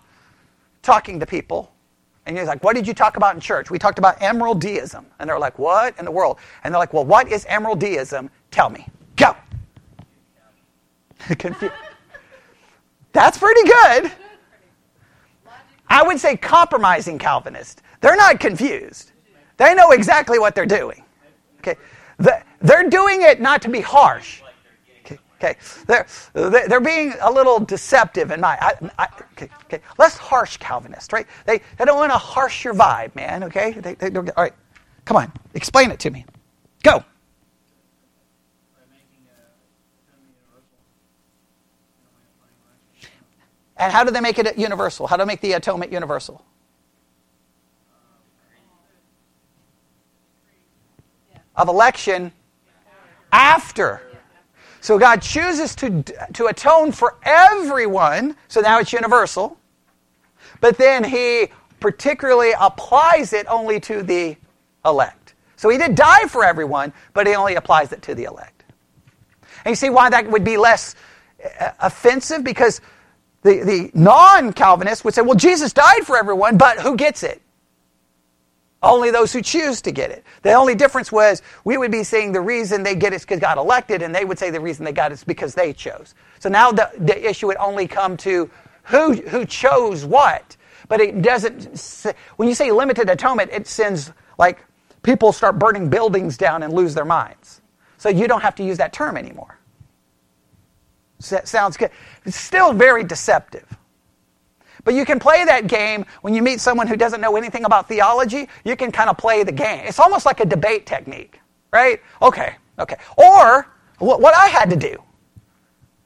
talking 0.81 1.19
to 1.19 1.25
people 1.25 1.71
and 2.25 2.35
you're 2.35 2.45
like, 2.45 2.63
what 2.63 2.75
did 2.75 2.87
you 2.87 2.93
talk 2.93 3.15
about 3.15 3.35
in 3.35 3.41
church? 3.41 3.69
We 3.69 3.77
talked 3.77 3.99
about 3.99 4.19
Amyraldism. 4.19 5.05
And 5.19 5.29
they're 5.29 5.39
like, 5.39 5.59
what 5.59 5.97
in 5.99 6.05
the 6.05 6.11
world? 6.11 6.39
And 6.63 6.73
they're 6.73 6.79
like, 6.79 6.93
well, 6.93 7.05
what 7.05 7.31
is 7.31 7.45
Amyraldism? 7.45 8.29
Tell 8.49 8.69
me. 8.69 8.87
Go. 11.37 11.69
That's 13.11 13.37
pretty 13.37 13.63
good. 13.63 14.11
I 15.87 16.01
would 16.01 16.19
say 16.19 16.35
compromising 16.35 17.19
Calvinist. 17.19 17.81
They're 18.01 18.15
not 18.15 18.39
confused. 18.39 19.11
They 19.57 19.75
know 19.75 19.91
exactly 19.91 20.39
what 20.39 20.55
they're 20.55 20.65
doing. 20.65 21.03
Okay? 21.59 21.75
They're 22.17 22.89
doing 22.89 23.21
it 23.21 23.39
not 23.39 23.61
to 23.63 23.69
be 23.69 23.81
harsh. 23.81 24.41
Okay? 25.05 25.19
Okay, 25.35 25.57
they're, 25.87 26.07
they're 26.33 26.79
being 26.79 27.13
a 27.21 27.29
little 27.29 27.59
deceptive 27.59 28.31
in 28.31 28.39
my. 28.39 28.57
I, 28.61 28.73
I, 28.97 29.07
okay, 29.33 29.49
okay, 29.65 29.81
less 29.97 30.17
harsh 30.17 30.55
Calvinist, 30.57 31.11
right? 31.11 31.27
They, 31.45 31.59
they 31.77 31.83
don't 31.83 31.97
want 31.97 32.13
to 32.13 32.17
harsh 32.17 32.63
your 32.63 32.73
vibe, 32.73 33.13
man. 33.13 33.43
Okay, 33.43 33.73
they, 33.73 33.95
they, 33.95 34.09
all 34.15 34.23
right, 34.37 34.53
come 35.03 35.17
on, 35.17 35.31
explain 35.53 35.91
it 35.91 35.99
to 35.99 36.11
me. 36.11 36.25
Go. 36.81 37.03
And 43.77 43.91
how 43.91 44.03
do 44.03 44.11
they 44.11 44.21
make 44.21 44.39
it 44.39 44.57
universal? 44.57 45.07
How 45.07 45.17
do 45.17 45.23
they 45.23 45.27
make 45.27 45.41
the 45.41 45.53
atonement 45.53 45.91
universal? 45.91 46.43
Of 51.55 51.67
election 51.67 52.31
after. 53.31 54.01
So 54.81 54.99
God 54.99 55.21
chooses 55.21 55.75
to, 55.75 56.03
to 56.33 56.47
atone 56.47 56.91
for 56.91 57.15
everyone, 57.23 58.35
so 58.47 58.61
now 58.61 58.79
it's 58.79 58.91
universal. 58.91 59.57
But 60.61 60.77
then 60.77 61.03
He 61.03 61.47
particularly 61.79 62.51
applies 62.59 63.33
it 63.33 63.45
only 63.47 63.79
to 63.81 64.03
the 64.03 64.35
elect. 64.85 65.35
So 65.55 65.69
He 65.69 65.77
did 65.77 65.95
die 65.95 66.27
for 66.27 66.43
everyone, 66.43 66.93
but 67.13 67.27
He 67.27 67.35
only 67.35 67.55
applies 67.55 67.91
it 67.91 68.01
to 68.03 68.15
the 68.15 68.25
elect. 68.25 68.63
And 69.65 69.71
you 69.71 69.75
see 69.75 69.89
why 69.89 70.09
that 70.09 70.29
would 70.29 70.43
be 70.43 70.57
less 70.57 70.95
uh, 71.59 71.71
offensive? 71.79 72.43
Because 72.43 72.81
the, 73.43 73.63
the 73.63 73.91
non 73.93 74.53
Calvinist 74.53 75.05
would 75.05 75.13
say, 75.13 75.21
well, 75.21 75.35
Jesus 75.35 75.73
died 75.73 76.05
for 76.05 76.17
everyone, 76.17 76.57
but 76.57 76.79
who 76.79 76.95
gets 76.95 77.23
it? 77.23 77.41
Only 78.81 79.11
those 79.11 79.31
who 79.31 79.41
choose 79.41 79.81
to 79.83 79.91
get 79.91 80.11
it. 80.11 80.23
The 80.41 80.53
only 80.53 80.75
difference 80.75 81.11
was 81.11 81.41
we 81.63 81.77
would 81.77 81.91
be 81.91 82.03
saying 82.03 82.33
the 82.33 82.41
reason 82.41 82.83
they 82.83 82.95
get 82.95 83.13
it 83.13 83.17
is 83.17 83.21
because 83.23 83.39
God 83.39 83.57
elected, 83.57 84.01
and 84.01 84.13
they 84.13 84.25
would 84.25 84.37
say 84.37 84.49
the 84.49 84.59
reason 84.59 84.83
they 84.83 84.91
got 84.91 85.11
it 85.11 85.15
is 85.15 85.23
because 85.23 85.55
they 85.55 85.71
chose. 85.71 86.15
So 86.39 86.49
now 86.49 86.71
the, 86.71 86.91
the 86.99 87.29
issue 87.29 87.47
would 87.47 87.57
only 87.57 87.87
come 87.87 88.17
to 88.17 88.49
who, 88.83 89.13
who 89.13 89.45
chose 89.45 90.05
what. 90.05 90.57
But 90.89 90.99
it 90.99 91.21
doesn't, 91.21 92.13
when 92.35 92.49
you 92.49 92.55
say 92.55 92.71
limited 92.71 93.09
atonement, 93.09 93.51
it 93.53 93.67
sends 93.67 94.11
like 94.37 94.59
people 95.01 95.31
start 95.31 95.57
burning 95.57 95.89
buildings 95.89 96.37
down 96.37 96.63
and 96.63 96.73
lose 96.73 96.93
their 96.93 97.05
minds. 97.05 97.61
So 97.97 98.09
you 98.09 98.27
don't 98.27 98.41
have 98.41 98.55
to 98.55 98.63
use 98.63 98.77
that 98.79 98.91
term 98.91 99.15
anymore. 99.15 99.57
Sounds 101.23 101.77
good. 101.77 101.91
It's 102.25 102.37
still 102.37 102.73
very 102.73 103.03
deceptive. 103.03 103.65
But 104.83 104.93
you 104.95 105.05
can 105.05 105.19
play 105.19 105.45
that 105.45 105.67
game 105.67 106.05
when 106.21 106.33
you 106.33 106.41
meet 106.41 106.59
someone 106.59 106.87
who 106.87 106.97
doesn't 106.97 107.21
know 107.21 107.37
anything 107.37 107.63
about 107.63 107.87
theology. 107.87 108.49
You 108.65 108.75
can 108.75 108.91
kind 108.91 109.09
of 109.09 109.17
play 109.17 109.43
the 109.43 109.51
game. 109.51 109.85
It's 109.85 109.99
almost 109.99 110.25
like 110.25 110.41
a 110.41 110.45
debate 110.45 110.85
technique, 110.85 111.39
right? 111.71 112.01
Okay, 112.21 112.55
okay. 112.77 112.97
Or 113.17 113.67
what 113.99 114.35
I 114.35 114.47
had 114.47 114.69
to 114.71 114.75
do. 114.75 115.01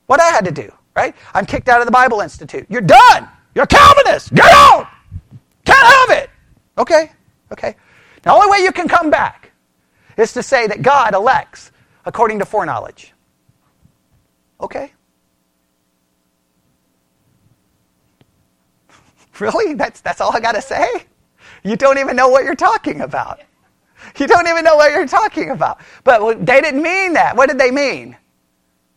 What 0.06 0.22
I 0.22 0.28
had 0.28 0.46
to 0.46 0.52
do, 0.52 0.72
right? 0.96 1.16
I'm 1.34 1.46
kicked 1.46 1.68
out 1.68 1.82
of 1.82 1.88
the 1.88 1.92
Bible 1.92 2.22
Institute. 2.22 2.68
You're 2.70 2.82
done. 2.82 3.28
You're 3.56 3.64
a 3.64 3.68
Calvinist. 3.68 4.34
Get 4.34 4.46
out. 4.52 4.88
Can't 5.66 5.88
have 5.88 6.18
it. 6.20 6.30
Okay, 6.78 7.12
okay. 7.52 7.76
The 8.22 8.32
only 8.32 8.50
way 8.52 8.60
you 8.60 8.72
can 8.72 8.88
come 8.88 9.10
back 9.10 9.52
is 10.18 10.34
to 10.34 10.44
say 10.44 10.68
that 10.68 10.84
God 10.84 11.16
elects 11.16 11.72
according 12.06 12.40
to 12.40 12.46
foreknowledge. 12.46 13.14
Okay. 14.62 14.94
Really? 19.42 19.76
That's, 19.76 20.02
that's 20.02 20.20
all 20.20 20.36
I 20.36 20.40
got 20.40 20.54
to 20.54 20.62
say? 20.62 21.06
You 21.64 21.76
don't 21.76 21.98
even 22.00 22.16
know 22.16 22.30
what 22.30 22.44
you're 22.44 22.56
talking 22.56 23.02
about. 23.02 23.42
You 24.18 24.28
don't 24.28 24.48
even 24.48 24.64
know 24.64 24.76
what 24.76 24.92
you're 24.92 25.08
talking 25.08 25.52
about. 25.52 25.80
But 26.04 26.46
they 26.46 26.62
didn't 26.62 26.82
mean 26.82 27.14
that. 27.14 27.36
What 27.36 27.50
did 27.50 27.60
they 27.60 27.72
mean? 27.72 28.18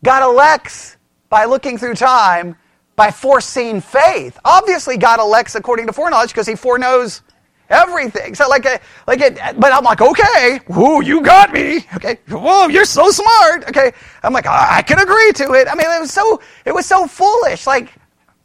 God 0.03 0.23
elects 0.23 0.97
by 1.29 1.45
looking 1.45 1.77
through 1.79 1.95
time 1.95 2.57
by 2.97 3.11
foreseen 3.11 3.81
faith. 3.81 4.39
Obviously, 4.45 4.97
God 4.97 5.21
elects 5.21 5.55
according 5.55 5.87
to 5.87 5.93
foreknowledge 5.93 6.31
because 6.31 6.47
He 6.47 6.55
foreknows 6.55 7.23
everything. 7.71 8.35
So, 8.35 8.49
like, 8.49 8.65
a, 8.67 8.81
like 9.07 9.21
it, 9.21 9.39
but 9.59 9.73
I'm 9.73 9.85
like, 9.85 10.01
okay, 10.01 10.61
whoo, 10.69 11.03
you 11.03 11.23
got 11.23 11.53
me. 11.53 11.87
Okay, 11.97 12.19
whoa, 12.29 12.69
you're 12.69 12.85
so 12.85 13.11
smart. 13.11 13.69
Okay, 13.69 13.93
I'm 14.23 14.33
like, 14.33 14.47
I 14.47 14.83
can 14.83 14.99
agree 14.99 15.33
to 15.33 15.53
it. 15.55 15.69
I 15.69 15.75
mean, 15.75 15.87
it 15.91 16.01
was 16.01 16.13
so, 16.13 16.41
it 16.65 16.75
was 16.75 16.87
so 16.87 17.07
foolish. 17.07 17.67
Like, 17.67 17.95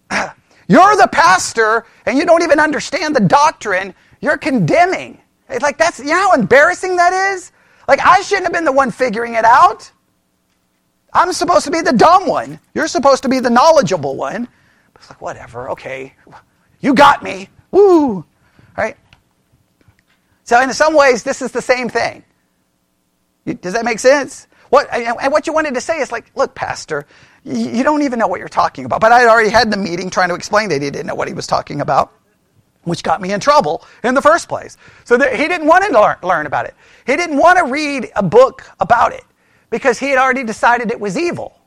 You're 0.68 0.96
the 0.96 1.08
pastor 1.12 1.86
and 2.06 2.18
you 2.18 2.26
don't 2.26 2.44
even 2.44 2.60
understand 2.60 3.16
the 3.16 3.22
doctrine. 3.22 3.94
You're 4.22 4.38
condemning. 4.38 5.22
It's 5.50 5.62
like 5.62 5.78
that's 5.78 6.00
you 6.00 6.06
know 6.06 6.32
how 6.32 6.34
embarrassing 6.34 6.96
that 6.96 7.14
is? 7.34 7.52
Like 7.88 8.00
I 8.00 8.22
shouldn't 8.22 8.46
have 8.46 8.54
been 8.54 8.66
the 8.66 8.72
one 8.72 8.92
figuring 8.92 9.36
it 9.36 9.46
out. 9.46 9.92
I'm 11.14 11.32
supposed 11.32 11.66
to 11.66 11.72
be 11.72 11.82
the 11.82 11.94
dumb 11.94 12.28
one. 12.28 12.60
You're 12.74 12.88
supposed 12.88 13.24
to 13.24 13.30
be 13.30 13.40
the 13.40 13.50
knowledgeable 13.50 14.16
one. 14.16 14.48
It's 14.96 15.10
like 15.10 15.22
whatever, 15.22 15.70
okay. 15.72 16.14
You 16.80 16.94
got 16.94 17.24
me. 17.24 17.50
Woo. 17.72 18.26
Right? 18.78 18.98
So 20.44 20.60
in 20.62 20.74
some 20.74 20.94
ways 20.94 21.24
this 21.24 21.42
is 21.42 21.52
the 21.52 21.62
same 21.62 21.90
thing. 21.90 22.24
Does 23.62 23.74
that 23.74 23.86
make 23.86 24.00
sense? 24.00 24.48
What 24.70 24.92
and 24.92 25.32
what 25.32 25.46
you 25.48 25.54
wanted 25.54 25.76
to 25.76 25.82
say 25.82 26.00
is 26.00 26.12
like, 26.12 26.32
look, 26.36 26.56
pastor, 26.56 27.06
you 27.46 27.84
don't 27.84 28.02
even 28.02 28.18
know 28.18 28.28
what 28.28 28.40
you're 28.40 28.50
talking 28.50 28.86
about. 28.86 29.00
But 29.00 29.12
I 29.12 29.20
had 29.20 29.30
already 29.30 29.50
had 29.50 29.72
the 29.72 29.78
meeting 29.78 30.10
trying 30.10 30.30
to 30.30 30.36
explain 30.36 30.70
that 30.70 30.82
he 30.82 30.90
didn't 30.90 31.06
know 31.06 31.16
what 31.16 31.28
he 31.28 31.34
was 31.34 31.46
talking 31.46 31.80
about, 31.80 32.12
which 32.84 33.04
got 33.04 33.22
me 33.22 33.32
in 33.34 33.40
trouble 33.40 33.86
in 34.04 34.16
the 34.16 34.22
first 34.22 34.50
place. 34.50 34.78
So 35.04 35.18
he 35.20 35.48
didn't 35.48 35.68
want 35.68 35.86
to 35.86 35.92
learn, 35.94 36.18
learn 36.24 36.46
about 36.48 36.66
it. 36.66 36.74
He 37.06 37.16
didn't 37.16 37.38
want 37.38 37.60
to 37.60 37.66
read 37.66 38.12
a 38.16 38.24
book 38.24 38.64
about 38.80 39.14
it 39.14 39.24
because 39.70 40.00
he 40.00 40.10
had 40.10 40.18
already 40.18 40.44
decided 40.44 40.90
it 40.92 41.00
was 41.00 41.18
evil. 41.18 41.60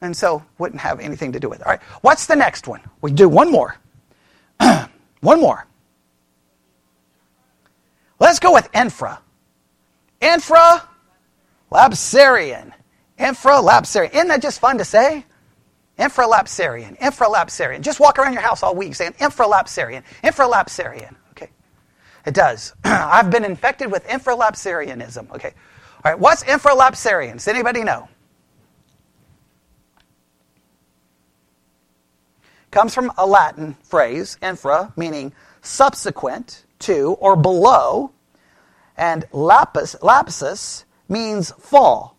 And 0.00 0.16
so 0.16 0.42
wouldn't 0.58 0.80
have 0.80 0.98
anything 0.98 1.30
to 1.32 1.38
do 1.38 1.48
with 1.48 1.60
it. 1.60 1.66
All 1.66 1.70
right, 1.70 1.82
what's 2.00 2.26
the 2.26 2.34
next 2.34 2.66
one? 2.66 2.80
We 3.02 3.12
do 3.12 3.28
one 3.28 3.52
more. 3.52 3.76
one 5.20 5.40
more. 5.40 5.64
Let's 8.18 8.40
go 8.40 8.52
with 8.52 8.68
infra. 8.74 9.20
Infra 10.20 10.88
lapsarian. 11.70 12.72
Infralapsarian. 13.22 14.12
Isn't 14.14 14.28
that 14.28 14.42
just 14.42 14.58
fun 14.58 14.78
to 14.78 14.84
say? 14.84 15.24
Infralapsarian, 15.96 16.98
infralapsarian. 16.98 17.80
Just 17.80 18.00
walk 18.00 18.18
around 18.18 18.32
your 18.32 18.42
house 18.42 18.64
all 18.64 18.74
week 18.74 18.96
saying 18.96 19.12
infralapsarian, 19.12 20.02
infralapsarian. 20.24 21.14
Okay. 21.30 21.48
It 22.26 22.34
does. 22.34 22.74
I've 22.84 23.30
been 23.30 23.44
infected 23.44 23.92
with 23.92 24.04
infralapsarianism. 24.08 25.30
Okay. 25.30 25.54
All 26.04 26.10
right. 26.12 26.18
What's 26.18 26.42
infralapsarian? 26.42 27.34
Does 27.34 27.46
anybody 27.46 27.84
know? 27.84 28.08
Comes 32.72 32.92
from 32.92 33.12
a 33.18 33.26
Latin 33.26 33.76
phrase, 33.84 34.36
infra, 34.42 34.92
meaning 34.96 35.32
subsequent 35.60 36.64
to 36.80 37.16
or 37.20 37.36
below, 37.36 38.10
and 38.96 39.26
lapis, 39.30 39.94
lapsus 40.02 40.84
means 41.08 41.52
fall. 41.52 42.11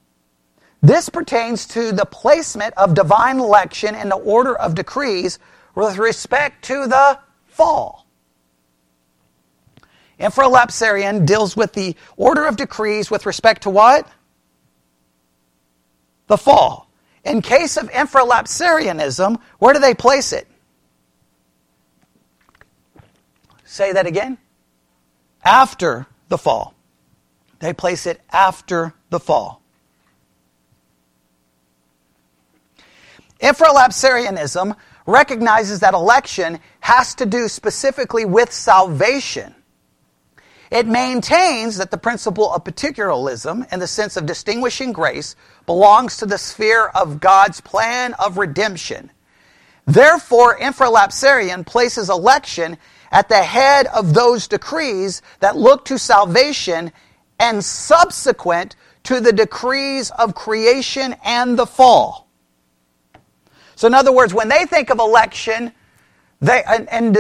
This 0.84 1.08
pertains 1.08 1.66
to 1.68 1.94
the 1.94 2.06
placement 2.06 2.74
of 2.76 2.94
divine 2.94 3.40
election 3.40 3.96
in 3.96 4.10
the 4.10 4.18
order 4.18 4.54
of 4.54 4.76
decrees 4.76 5.40
with 5.76 5.98
respect 5.98 6.66
to 6.66 6.88
the 6.88 7.20
fall. 7.46 8.06
Infralapsarian 10.20 11.26
deals 11.26 11.56
with 11.56 11.72
the 11.72 11.96
order 12.18 12.46
of 12.46 12.58
decrees 12.58 13.10
with 13.10 13.26
respect 13.26 13.64
to 13.64 13.70
what? 13.70 14.06
The 16.28 16.38
fall. 16.38 16.90
In 17.24 17.42
case 17.42 17.78
of 17.78 17.90
infralapsarianism, 17.90 19.40
where 19.60 19.74
do 19.74 19.80
they 19.80 19.94
place 19.94 20.34
it? 20.34 20.50
Say 23.64 23.94
that 23.94 24.06
again. 24.06 24.38
After 25.46 26.08
the 26.28 26.38
fall. 26.38 26.74
They 27.60 27.72
place 27.72 28.06
it 28.06 28.20
after 28.34 28.94
the 29.10 29.22
fall. 29.22 29.63
Infralapsarianism 33.44 34.74
recognizes 35.06 35.82
that 35.82 35.94
election 35.94 36.60
has 36.80 37.14
to 37.16 37.26
do 37.26 37.50
specifically 37.50 38.24
with 38.24 38.54
salvation. 38.54 39.54
It 40.72 40.88
maintains 40.88 41.76
that 41.78 41.92
the 41.92 41.98
principle 41.98 42.52
of 42.54 42.64
particularism, 42.64 43.66
in 43.70 43.82
the 43.82 43.86
sense 43.86 44.16
of 44.16 44.26
distinguishing 44.26 44.94
grace, 44.94 45.36
belongs 45.66 46.16
to 46.18 46.26
the 46.26 46.38
sphere 46.38 46.88
of 46.96 47.20
God's 47.20 47.60
plan 47.60 48.14
of 48.14 48.38
redemption. 48.38 49.12
Therefore, 49.86 50.58
infralapsarian 50.58 51.66
places 51.66 52.10
election 52.10 52.78
at 53.12 53.28
the 53.28 53.44
head 53.44 53.88
of 53.88 54.14
those 54.14 54.48
decrees 54.48 55.22
that 55.42 55.58
look 55.58 55.84
to 55.86 56.00
salvation 56.00 56.94
and 57.40 57.64
subsequent 57.64 58.78
to 59.04 59.20
the 59.20 59.34
decrees 59.34 60.12
of 60.12 60.34
creation 60.34 61.14
and 61.26 61.60
the 61.60 61.68
fall. 61.68 62.24
So, 63.84 63.88
in 63.88 63.94
other 63.94 64.14
words, 64.14 64.34
when 64.34 64.48
they 64.48 64.66
think 64.66 64.92
of 64.92 65.00
election, 65.00 65.74
they, 66.40 66.64
and, 66.66 66.88
and 66.88 67.14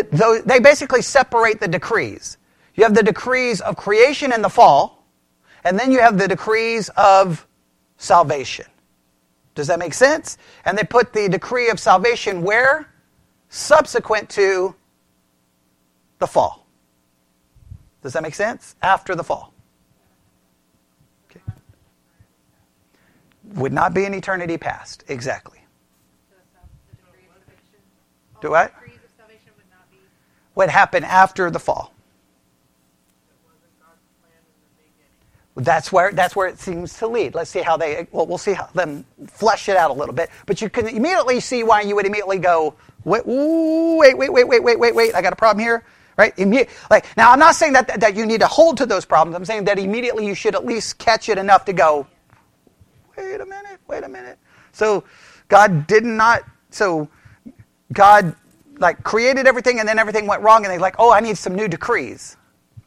they 0.45 0.59
basically 0.59 1.01
separate 1.01 1.59
the 1.59 1.68
decrees. 1.68 2.38
You 2.76 2.86
have 2.86 2.93
the 2.93 3.03
decrees 3.03 3.59
of 3.59 3.76
creation 3.76 4.32
and 4.32 4.41
the 4.41 4.49
fall, 4.49 5.05
and 5.66 5.78
then 5.78 5.91
you 5.91 5.99
have 5.99 6.18
the 6.18 6.26
decrees 6.26 6.88
of 6.95 7.45
salvation. 7.97 8.66
Does 9.55 9.68
that 9.68 9.78
make 9.78 9.93
sense? 9.93 10.38
And 10.64 10.78
they 10.78 10.86
put 10.86 11.11
the 11.11 11.28
decree 11.28 11.70
of 11.70 11.82
salvation 11.82 12.43
where? 12.43 12.88
Subsequent 13.49 14.30
to 14.30 14.74
the 16.20 16.28
fall. 16.28 16.66
Does 18.01 18.14
that 18.14 18.24
make 18.24 18.36
sense? 18.36 18.78
After 18.82 19.16
the 19.16 19.24
fall. 19.26 19.53
Okay. 21.30 21.41
Would 23.55 23.74
not 23.74 23.93
be 23.93 24.05
an 24.05 24.14
eternity 24.14 24.57
past. 24.57 25.03
Exactly. 25.09 25.59
Do 28.44 28.50
what? 28.50 28.74
What 30.54 30.70
happened 30.70 31.06
after 31.06 31.50
the 31.50 31.60
fall? 31.60 31.94
That's 35.56 35.94
where 35.94 36.12
that's 36.12 36.36
where 36.36 36.48
it 36.48 36.60
seems 36.60 36.98
to 36.98 37.08
lead. 37.08 37.36
Let's 37.36 37.50
see 37.50 37.62
how 37.62 37.78
they. 37.78 38.06
Well, 38.12 38.26
we'll 38.26 38.38
see 38.38 38.52
how 38.52 38.66
them 38.74 39.06
flesh 39.28 39.70
it 39.70 39.78
out 39.78 39.91
a 39.91 39.94
little 39.94 40.14
bit. 40.14 40.30
But 40.46 40.62
you 40.62 40.70
can 40.70 40.89
immediately 40.89 41.39
see 41.39 41.64
why 41.64 41.82
you 41.82 41.96
would 41.96 42.06
immediately 42.06 42.38
go, 42.38 42.76
wait, 43.06 43.26
wait, 43.26 44.18
wait, 44.18 44.30
wait, 44.30 44.44
wait, 44.44 44.62
wait, 44.62 44.78
wait, 44.78 44.94
wait. 44.94 45.16
I 45.16 45.22
got 45.22 45.32
a 45.32 45.38
problem 45.38 45.64
here, 45.64 45.86
right? 46.18 46.36
Imme- 46.36 46.68
like 46.91 47.16
now, 47.16 47.32
I'm 47.32 47.39
not 47.39 47.56
saying 47.56 47.72
that 47.74 48.02
that 48.02 48.14
you 48.18 48.26
need 48.26 48.41
to 48.41 48.48
hold 48.48 48.76
to 48.80 48.86
those 48.86 49.06
problems. 49.06 49.38
I'm 49.38 49.46
saying 49.46 49.64
that 49.66 49.80
immediately 49.80 50.26
you 50.26 50.36
should 50.36 50.54
at 50.54 50.66
least 50.66 50.98
catch 50.98 51.30
it 51.30 51.38
enough 51.38 51.64
to 51.66 51.72
go, 51.72 52.08
wait 53.16 53.39
a 53.39 53.46
minute, 53.46 53.80
wait 53.88 54.04
a 54.04 54.10
minute. 54.10 54.38
So 54.74 55.06
God 55.48 55.88
did 55.88 56.04
not. 56.04 56.44
So 56.72 57.08
God 57.94 58.36
like 58.80 59.04
created 59.04 59.48
everything, 59.48 59.80
and 59.80 59.88
then 59.88 60.00
everything 60.00 60.28
went 60.28 60.41
wrong, 60.41 60.66
and 60.66 60.72
they're 60.72 60.80
like, 60.80 60.96
oh, 61.00 61.12
I 61.12 61.20
need 61.20 61.38
some 61.38 61.56
new 61.56 61.68
decrees 61.68 62.36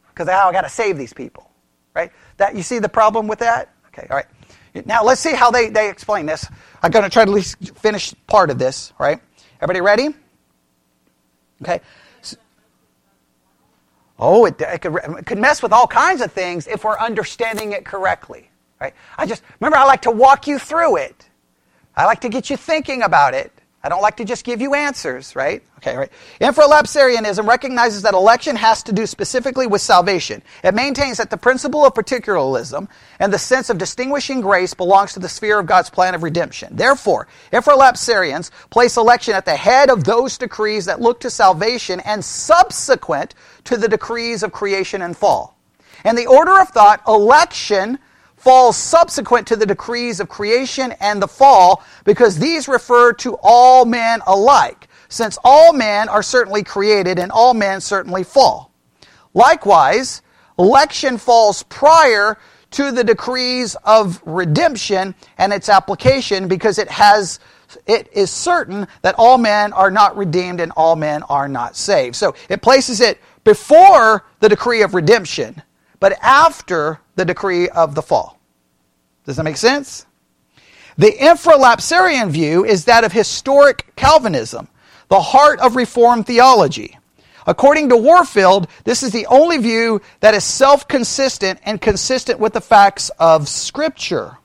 because 0.09 0.27
now 0.27 0.49
I 0.49 0.53
got 0.53 0.63
to 0.63 0.69
save 0.69 0.99
these 0.99 1.13
people, 1.13 1.51
right? 1.95 2.11
That 2.39 2.57
you 2.57 2.63
see 2.63 2.79
the 2.79 2.89
problem 2.89 3.29
with 3.29 3.39
that? 3.41 3.73
Okay, 3.89 4.07
all 4.11 4.17
right. 4.17 4.27
Now 4.85 5.05
let's 5.05 5.21
see 5.21 5.35
how 5.35 5.51
they, 5.51 5.71
they 5.71 5.89
explain 5.89 6.27
this. 6.27 6.47
I'm 6.83 6.91
going 6.91 7.05
to 7.05 7.11
try 7.11 7.25
to 7.25 7.31
at 7.31 7.35
least 7.35 7.57
finish 7.79 8.15
part 8.27 8.51
of 8.51 8.59
this, 8.59 8.93
right? 8.99 9.21
Everybody 9.61 9.81
ready? 9.81 10.15
Okay. 11.63 11.81
Oh, 14.19 14.47
it, 14.47 14.61
it, 14.61 14.81
could, 14.81 14.95
it 14.95 15.27
could 15.27 15.39
mess 15.39 15.63
with 15.63 15.73
all 15.73 15.87
kinds 15.87 16.21
of 16.23 16.33
things 16.33 16.67
if 16.67 16.85
we're 16.85 16.99
understanding 16.99 17.73
it 17.73 17.85
correctly, 17.85 18.51
right? 18.81 18.95
I 19.19 19.27
just 19.27 19.43
remember 19.61 19.77
I 19.77 19.85
like 19.85 20.03
to 20.03 20.11
walk 20.11 20.47
you 20.47 20.59
through 20.59 20.97
it. 20.97 21.29
I 21.95 22.05
like 22.05 22.21
to 22.23 22.29
get 22.29 22.51
you 22.51 22.57
thinking 22.57 23.03
about 23.03 23.35
it. 23.35 23.53
I 23.87 23.89
don't 23.89 24.03
like 24.03 24.17
to 24.17 24.25
just 24.25 24.45
give 24.45 24.61
you 24.61 24.75
answers, 24.75 25.37
right? 25.37 25.63
Okay, 25.77 25.97
right. 25.97 26.11
Infralapsarianism 26.41 27.47
recognizes 27.47 28.03
that 28.03 28.15
election 28.15 28.57
has 28.57 28.83
to 28.83 28.93
do 28.93 29.07
specifically 29.07 29.69
with 29.69 29.81
salvation. 29.81 30.43
It 30.65 30.75
maintains 30.75 31.19
that 31.19 31.31
the 31.31 31.37
principle 31.37 31.87
of 31.87 31.95
particularism 31.95 32.89
and 33.21 33.33
the 33.33 33.39
sense 33.39 33.71
of 33.71 33.79
distinguishing 33.79 34.41
grace 34.41 34.75
belongs 34.75 35.13
to 35.13 35.21
the 35.21 35.29
sphere 35.29 35.61
of 35.61 35.67
God's 35.67 35.89
plan 35.89 36.17
of 36.17 36.25
redemption. 36.25 36.75
Therefore, 36.75 37.29
infralapsarians 37.53 38.51
place 38.71 38.97
election 38.97 39.35
at 39.35 39.45
the 39.45 39.55
head 39.55 39.89
of 39.89 40.03
those 40.03 40.37
decrees 40.37 40.87
that 40.87 41.01
look 41.01 41.21
to 41.21 41.31
salvation 41.31 42.01
and 42.01 42.25
subsequent 42.25 43.37
to 43.67 43.77
the 43.77 43.87
decrees 43.87 44.43
of 44.43 44.51
creation 44.51 45.01
and 45.01 45.17
fall. 45.17 45.57
In 46.05 46.17
the 46.17 46.27
order 46.27 46.59
of 46.59 46.71
thought, 46.71 47.03
election 47.07 48.01
falls 48.37 48.77
subsequent 48.77 49.47
to 49.49 49.57
the 49.57 49.67
decrees 49.67 50.21
of 50.21 50.29
creation 50.29 50.93
and 51.01 51.21
the 51.21 51.29
fall 51.29 51.83
because 52.05 52.39
these 52.39 52.69
refer 52.69 53.13
to 53.15 53.37
all 53.43 53.85
men 53.85 54.21
alike, 54.27 54.89
since 55.09 55.39
all 55.43 55.73
men 55.73 56.09
are 56.09 56.23
certainly 56.23 56.63
created 56.63 57.19
and 57.19 57.33
all 57.33 57.55
men 57.55 57.81
certainly 57.81 58.23
fall. 58.23 58.73
Likewise, 59.35 60.23
election 60.59 61.19
falls 61.19 61.63
prior 61.65 62.39
to 62.71 62.93
the 62.93 63.05
decrees 63.05 63.77
of 63.85 64.23
redemption 64.27 65.15
and 65.39 65.53
its 65.53 65.69
application 65.69 66.49
because 66.49 66.79
it 66.79 66.91
has 66.91 67.39
it 67.87 68.09
is 68.13 68.31
certain 68.31 68.87
that 69.03 69.15
all 69.19 69.39
men 69.39 69.73
are 69.73 69.91
not 69.91 70.17
redeemed 70.17 70.61
and 70.61 70.73
all 70.77 70.95
men 70.95 71.23
are 71.25 71.49
not 71.49 71.77
saved. 71.77 72.15
So 72.15 72.35
it 72.49 72.63
places 72.63 73.01
it 73.01 73.21
before 73.45 74.25
the 74.41 74.49
decree 74.49 74.83
of 74.83 74.95
redemption, 74.95 75.63
but 76.01 76.19
after 76.23 77.01
the 77.17 77.25
decree 77.25 77.69
of 77.69 77.95
the 77.95 78.03
fall. 78.03 78.39
Does 79.25 79.37
that 79.37 79.45
make 79.45 79.57
sense? 79.57 80.07
The 80.99 81.13
infralapsarian 81.13 82.31
view 82.31 82.65
is 82.65 82.85
that 82.87 83.05
of 83.05 83.13
historic 83.13 83.95
Calvinism, 83.97 84.69
the 85.09 85.21
heart 85.21 85.61
of 85.61 85.77
Reformed 85.77 86.27
theology. 86.27 86.99
According 87.47 87.91
to 87.91 87.97
Warfield, 87.97 88.67
this 88.85 89.03
is 89.03 89.13
the 89.13 89.27
only 89.27 89.59
view 89.59 90.01
that 90.21 90.35
is 90.35 90.43
self 90.43 90.89
consistent 90.89 91.61
and 91.65 91.81
consistent 91.81 92.41
with 92.41 92.55
the 92.55 92.61
facts 92.61 93.11
of 93.19 93.49
Scripture. 93.49 94.39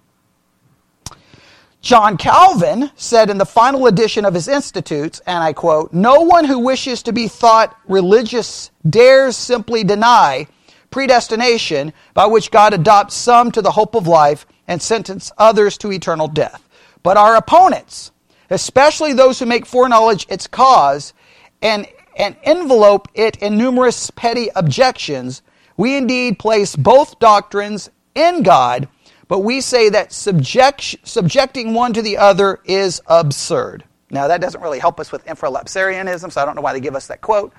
John 1.82 2.16
Calvin 2.16 2.92
said 2.96 3.32
in 3.32 3.40
the 3.40 3.46
final 3.46 3.88
edition 3.88 4.24
of 4.24 4.36
his 4.36 4.48
Institutes, 4.48 5.20
and 5.26 5.44
I 5.44 5.52
quote, 5.54 5.94
No 5.94 6.22
one 6.22 6.46
who 6.46 6.60
wishes 6.60 7.02
to 7.04 7.14
be 7.14 7.28
thought 7.28 7.76
religious 7.88 8.70
dares 8.88 9.36
simply 9.36 9.84
deny 9.84 10.48
predestination 10.92 11.94
by 12.14 12.26
which 12.26 12.52
God 12.52 12.74
adopts 12.74 13.16
some 13.16 13.52
to 13.52 13.62
the 13.62 13.72
hope 13.72 13.96
of 13.96 14.08
life 14.08 14.46
and 14.68 14.82
sentence 14.82 15.32
others 15.38 15.78
to 15.80 15.92
eternal 15.92 16.28
death. 16.28 16.68
But 17.04 17.18
our 17.18 17.36
opponents, 17.36 18.12
especially 18.50 19.14
those 19.14 19.40
who 19.40 19.46
make 19.46 19.66
foreknowledge 19.66 20.28
its 20.30 20.48
cause 20.48 21.14
and, 21.62 21.88
and 22.18 22.36
envelope 22.44 23.08
it 23.14 23.38
in 23.38 23.58
numerous 23.58 24.12
petty 24.12 24.50
objections, 24.56 25.42
we 25.78 25.98
indeed 25.98 26.38
place 26.38 26.76
both 26.76 27.20
doctrines 27.20 27.90
in 28.14 28.44
God, 28.44 28.88
but 29.28 29.40
we 29.40 29.62
say 29.62 29.90
that 29.90 30.12
subject, 30.12 30.98
subjecting 31.04 31.74
one 31.74 31.94
to 31.94 32.02
the 32.02 32.18
other 32.18 32.60
is 32.66 33.02
absurd. 33.08 33.84
Now, 34.10 34.28
that 34.28 34.42
doesn't 34.42 34.62
really 34.62 34.80
help 34.80 35.00
us 35.00 35.12
with 35.12 35.26
infralapsarianism, 35.26 36.32
so 36.32 36.42
I 36.42 36.46
don't 36.46 36.56
know 36.56 36.62
why 36.62 36.74
they 36.74 36.82
give 36.82 36.96
us 36.96 37.08
that 37.08 37.22
quote. 37.22 37.54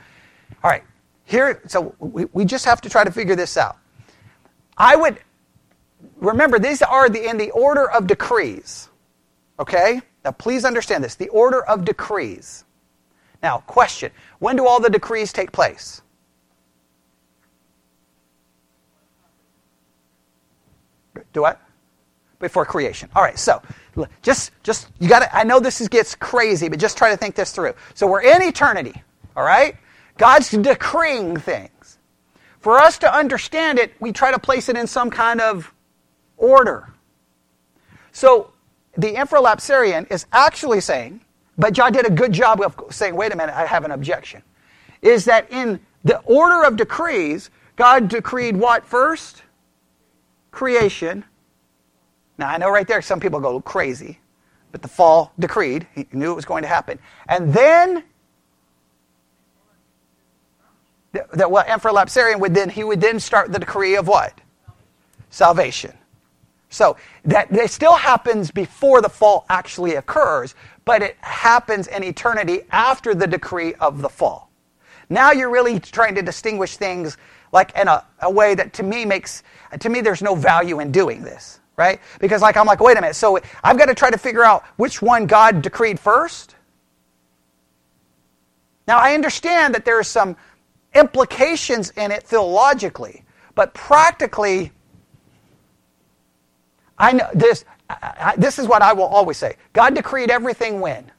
All 0.63 0.71
right, 0.71 0.85
here, 1.25 1.63
so 1.67 1.95
we, 1.99 2.27
we 2.33 2.45
just 2.45 2.65
have 2.65 2.81
to 2.83 2.91
try 2.91 3.05
to 3.05 3.11
figure 3.11 3.37
this 3.37 3.57
out. 3.57 3.79
I 4.77 4.97
would 4.97 5.19
remember, 6.17 6.59
these 6.59 6.83
are 6.83 7.09
the, 7.09 7.29
in 7.29 7.37
the 7.37 7.51
order 7.51 7.91
of 7.91 8.07
decrees. 8.07 8.89
Okay? 9.59 10.01
Now, 10.25 10.33
please 10.33 10.65
understand 10.65 11.03
this 11.05 11.15
the 11.15 11.29
order 11.29 11.65
of 11.65 11.85
decrees. 11.85 12.65
Now, 13.43 13.59
question 13.67 14.13
When 14.39 14.57
do 14.57 14.67
all 14.67 14.81
the 14.81 14.91
decrees 14.91 15.33
take 15.33 15.53
place? 15.53 16.03
Do 21.33 21.43
what? 21.43 21.61
Before 22.39 22.65
creation. 22.65 23.09
All 23.15 23.23
right, 23.23 23.39
so 23.39 23.63
just, 24.23 24.51
just 24.63 24.89
you 24.99 25.09
got 25.09 25.21
to, 25.21 25.37
I 25.37 25.45
know 25.45 25.61
this 25.61 25.81
is, 25.81 25.89
gets 25.89 26.15
crazy, 26.15 26.69
but 26.69 26.79
just 26.79 26.97
try 26.97 27.11
to 27.11 27.17
think 27.17 27.35
this 27.35 27.53
through. 27.53 27.75
So 27.95 28.07
we're 28.07 28.23
in 28.23 28.43
eternity, 28.43 29.01
all 29.37 29.45
right? 29.45 29.77
God's 30.19 30.51
decreeing 30.51 31.37
things. 31.37 31.99
For 32.61 32.79
us 32.79 32.99
to 32.99 33.13
understand 33.13 33.79
it, 33.79 33.93
we 33.99 34.13
try 34.13 34.31
to 34.31 34.39
place 34.39 34.69
it 34.69 34.77
in 34.77 34.87
some 34.87 35.11
kind 35.11 35.41
of 35.41 35.73
order. 36.37 36.93
So 38.13 38.53
the 38.97 39.15
infralapsarian 39.15 40.11
is 40.13 40.27
actually 40.33 40.81
saying, 40.81 41.23
but 41.59 41.73
John 41.73 41.93
did 41.93 42.07
a 42.07 42.11
good 42.11 42.33
job 42.33 42.61
of 42.61 42.77
saying, 42.91 43.17
wait 43.17 43.33
a 43.33 43.37
minute, 43.37 43.55
I 43.55 43.67
have 43.67 43.85
an 43.85 43.91
objection. 43.91 44.43
Is 45.01 45.25
that 45.25 45.51
in 45.51 45.81
the 46.05 46.19
order 46.21 46.65
of 46.65 46.77
decrees, 46.77 47.51
God 47.77 48.09
decreed 48.09 48.57
what 48.57 48.85
first? 48.85 49.43
Creation. 50.51 51.25
Now, 52.39 52.49
I 52.49 52.59
know 52.59 52.71
right 52.71 52.87
there 52.87 53.03
some 53.03 53.21
people 53.21 53.41
go 53.41 53.61
crazy, 53.61 54.21
but 54.71 54.83
the 54.83 54.89
fall 54.89 55.33
decreed. 55.39 55.87
He 55.95 56.07
knew 56.13 56.33
it 56.33 56.37
was 56.37 56.45
going 56.45 56.63
to 56.63 56.69
happen. 56.69 56.99
And 57.29 57.53
then, 57.53 58.05
that 61.13 61.51
well, 61.51 61.65
infralapsarian 61.65 62.41
would 62.41 62.55
then, 62.55 62.69
he 62.69 62.85
would 62.85 63.01
then 63.01 63.21
start 63.21 63.53
the 63.53 63.59
decree 63.59 63.97
of 63.97 64.09
what? 64.09 64.33
Salvation. 65.31 65.93
So 66.71 66.97
that, 67.27 67.51
that 67.51 67.71
still 67.71 67.95
happens 67.95 68.51
before 68.51 69.03
the 69.03 69.09
fall 69.11 69.45
actually 69.51 69.97
occurs, 69.97 70.55
but 70.87 71.03
it 71.03 71.17
happens 71.21 71.87
in 71.87 72.03
eternity 72.03 72.63
after 72.71 73.15
the 73.15 73.27
decree 73.27 73.75
of 73.75 74.01
the 74.01 74.09
fall. 74.09 74.51
Now 75.11 75.33
you're 75.33 75.51
really 75.51 75.79
trying 75.79 76.15
to 76.15 76.23
distinguish 76.23 76.79
things 76.79 77.19
like 77.53 77.77
in 77.77 77.89
a, 77.89 78.05
a 78.23 78.31
way 78.31 78.55
that 78.55 78.73
to 78.75 78.83
me 78.83 79.05
makes, 79.05 79.43
to 79.79 79.91
me 79.91 80.01
there's 80.01 80.23
no 80.23 80.35
value 80.35 80.81
in 80.81 80.91
doing 80.91 81.23
this, 81.23 81.61
right? 81.77 82.01
Because 82.19 82.41
like 82.41 82.57
I'm 82.57 82.67
like, 82.67 82.81
wait 82.81 82.97
a 82.97 83.01
minute, 83.03 83.17
so 83.17 83.39
I've 83.63 83.77
got 83.77 83.87
to 83.87 83.95
try 83.95 84.11
to 84.11 84.17
figure 84.17 84.43
out 84.43 84.65
which 84.77 85.03
one 85.03 85.27
God 85.27 85.61
decreed 85.61 86.01
first. 86.01 86.57
Now 88.89 88.99
I 88.99 89.13
understand 89.13 89.75
that 89.75 89.85
there 89.85 90.01
is 90.01 90.09
some 90.09 90.37
implications 90.95 91.91
in 91.91 92.11
it 92.11 92.23
theologically, 92.25 93.25
but 93.55 93.75
practically 93.75 94.73
I 97.03 97.13
know 97.13 97.29
this. 97.35 97.65
I, 97.91 98.35
this 98.39 98.59
is 98.59 98.67
what 98.67 98.81
I 98.81 98.93
will 98.93 99.05
always 99.07 99.37
say. 99.37 99.57
God 99.73 99.95
decreed 99.95 100.31
everything 100.31 100.81
when? 100.81 101.11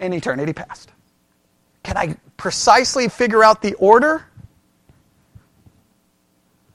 In 0.00 0.12
eternity 0.12 0.52
past. 0.52 0.92
Can 1.82 1.96
I 1.96 2.16
precisely 2.36 3.08
figure 3.08 3.42
out 3.42 3.60
the 3.60 3.74
order? 3.74 4.24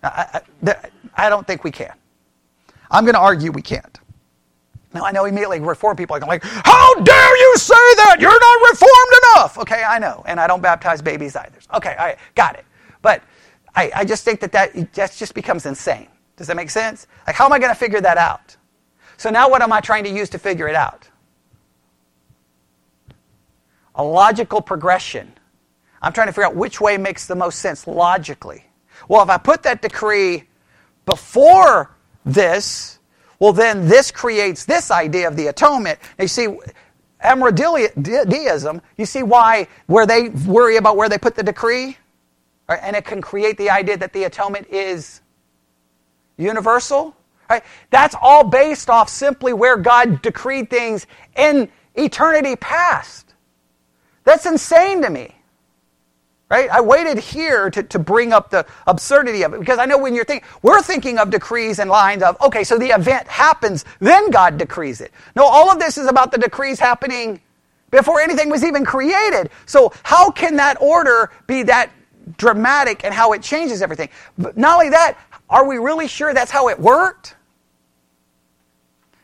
I, 0.03 0.41
I, 0.67 0.75
I 1.15 1.29
don't 1.29 1.47
think 1.47 1.63
we 1.63 1.71
can. 1.71 1.93
I'm 2.91 3.05
going 3.05 3.15
to 3.15 3.21
argue 3.21 3.51
we 3.51 3.61
can't. 3.61 3.99
Now, 4.93 5.03
I 5.03 5.11
know 5.11 5.25
immediately 5.25 5.59
Reformed 5.59 5.97
people 5.97 6.15
are 6.15 6.19
going 6.19 6.29
like, 6.29 6.43
How 6.43 6.93
dare 6.95 7.37
you 7.37 7.57
say 7.57 7.73
that? 7.73 8.17
You're 8.19 8.39
not 8.39 8.69
Reformed 8.71 9.13
enough. 9.23 9.57
Okay, 9.59 9.83
I 9.83 9.99
know. 9.99 10.23
And 10.27 10.39
I 10.39 10.47
don't 10.47 10.61
baptize 10.61 11.01
babies 11.01 11.35
either. 11.35 11.57
Okay, 11.73 11.95
I 11.97 12.15
got 12.35 12.55
it. 12.55 12.65
But 13.01 13.23
I, 13.75 13.91
I 13.95 14.05
just 14.05 14.23
think 14.23 14.39
that, 14.41 14.51
that 14.51 14.93
that 14.93 15.13
just 15.13 15.33
becomes 15.33 15.65
insane. 15.65 16.07
Does 16.35 16.47
that 16.47 16.55
make 16.55 16.69
sense? 16.69 17.07
Like, 17.27 17.35
how 17.35 17.45
am 17.45 17.53
I 17.53 17.59
going 17.59 17.71
to 17.71 17.79
figure 17.79 18.01
that 18.01 18.17
out? 18.17 18.55
So 19.17 19.29
now 19.29 19.49
what 19.49 19.61
am 19.61 19.71
I 19.71 19.81
trying 19.81 20.03
to 20.05 20.09
use 20.09 20.29
to 20.29 20.39
figure 20.39 20.67
it 20.67 20.75
out? 20.75 21.07
A 23.95 24.03
logical 24.03 24.61
progression. 24.61 25.31
I'm 26.01 26.11
trying 26.13 26.27
to 26.27 26.33
figure 26.33 26.45
out 26.45 26.55
which 26.55 26.81
way 26.81 26.97
makes 26.97 27.27
the 27.27 27.35
most 27.35 27.59
sense 27.59 27.87
logically. 27.87 28.65
Well, 29.07 29.21
if 29.23 29.29
I 29.29 29.37
put 29.37 29.63
that 29.63 29.81
decree 29.81 30.43
before 31.05 31.95
this, 32.25 32.99
well, 33.43 33.51
then 33.51 33.89
this 33.89 34.09
creates 34.09 34.63
this 34.63 34.89
idea 34.89 35.27
of 35.27 35.35
the 35.35 35.47
atonement. 35.47 35.99
You 36.17 36.29
see, 36.29 36.47
Amyraldism, 37.21 38.81
you 38.97 39.05
see 39.05 39.21
why, 39.21 39.67
where 39.87 40.05
they 40.05 40.29
worry 40.29 40.77
about 40.77 40.95
where 40.95 41.09
they 41.09 41.17
put 41.17 41.35
the 41.35 41.43
decree? 41.43 41.97
Right? 42.69 42.79
And 42.81 42.95
it 42.95 43.03
can 43.03 43.21
create 43.21 43.57
the 43.57 43.69
idea 43.69 43.97
that 43.97 44.13
the 44.13 44.23
atonement 44.23 44.67
is 44.69 45.19
universal. 46.37 47.17
Right? 47.49 47.65
That's 47.89 48.15
all 48.21 48.45
based 48.45 48.89
off 48.89 49.09
simply 49.09 49.51
where 49.51 49.75
God 49.75 50.21
decreed 50.21 50.69
things 50.69 51.05
in 51.35 51.67
eternity 51.95 52.55
past. 52.55 53.33
That's 54.23 54.45
insane 54.45 55.01
to 55.01 55.09
me. 55.09 55.35
Right? 56.53 56.69
I 56.69 56.81
waited 56.81 57.17
here 57.17 57.71
to, 57.71 57.81
to 57.81 57.97
bring 57.97 58.31
up 58.31 58.51
the 58.51 58.63
absurdity 58.85 59.41
of 59.41 59.55
it 59.55 59.59
because 59.59 59.79
I 59.79 59.85
know 59.85 59.97
when 59.97 60.13
you're 60.13 60.23
thinking, 60.23 60.47
we're 60.61 60.83
thinking 60.83 61.17
of 61.17 61.31
decrees 61.31 61.79
and 61.79 61.89
lines 61.89 62.21
of, 62.21 62.39
okay, 62.41 62.63
so 62.63 62.77
the 62.77 62.89
event 62.89 63.27
happens, 63.27 63.85
then 63.97 64.29
God 64.29 64.59
decrees 64.59 65.01
it. 65.01 65.11
No, 65.35 65.45
all 65.45 65.71
of 65.71 65.79
this 65.79 65.97
is 65.97 66.05
about 66.05 66.31
the 66.31 66.37
decrees 66.37 66.79
happening 66.79 67.41
before 67.89 68.21
anything 68.21 68.51
was 68.51 68.63
even 68.63 68.85
created. 68.85 69.49
So 69.65 69.93
how 70.03 70.29
can 70.29 70.57
that 70.57 70.79
order 70.79 71.31
be 71.47 71.63
that 71.63 71.89
dramatic 72.37 73.03
and 73.03 73.15
how 73.15 73.33
it 73.33 73.41
changes 73.41 73.81
everything? 73.81 74.09
But 74.37 74.55
not 74.55 74.75
only 74.75 74.89
that, 74.89 75.17
are 75.49 75.67
we 75.67 75.77
really 75.77 76.07
sure 76.07 76.35
that's 76.35 76.51
how 76.51 76.69
it 76.69 76.79
worked? 76.79 77.35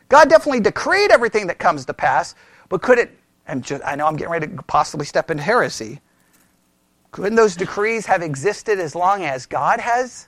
God 0.08 0.32
definitely 0.32 0.62
decreed 0.62 1.12
everything 1.12 1.46
that 1.46 1.60
comes 1.60 1.86
to 1.86 1.94
pass, 1.94 2.34
but 2.70 2.82
could 2.82 2.98
it, 2.98 3.16
and 3.46 3.64
just, 3.64 3.84
I 3.86 3.94
know 3.94 4.08
I'm 4.08 4.16
getting 4.16 4.32
ready 4.32 4.48
to 4.48 4.64
possibly 4.64 5.06
step 5.06 5.30
into 5.30 5.44
heresy, 5.44 6.02
couldn't 7.12 7.36
those 7.36 7.56
decrees 7.56 8.06
have 8.06 8.22
existed 8.22 8.80
as 8.80 8.96
long 8.96 9.24
as 9.24 9.46
God 9.46 9.80
has 9.80 10.28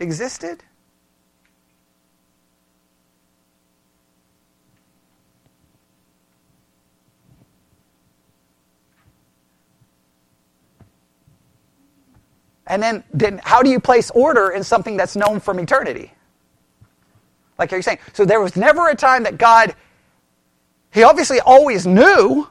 existed? 0.00 0.62
And 12.66 12.82
then, 12.82 13.04
then 13.14 13.40
how 13.44 13.62
do 13.62 13.70
you 13.70 13.78
place 13.78 14.10
order 14.10 14.50
in 14.50 14.64
something 14.64 14.96
that's 14.96 15.14
known 15.14 15.38
from 15.38 15.60
eternity? 15.60 16.12
Like 17.58 17.70
you're 17.70 17.82
saying. 17.82 17.98
So 18.12 18.24
there 18.24 18.40
was 18.40 18.56
never 18.56 18.88
a 18.88 18.94
time 18.94 19.22
that 19.22 19.38
God, 19.38 19.74
he 20.90 21.02
obviously 21.02 21.40
always 21.40 21.86
knew 21.86 22.48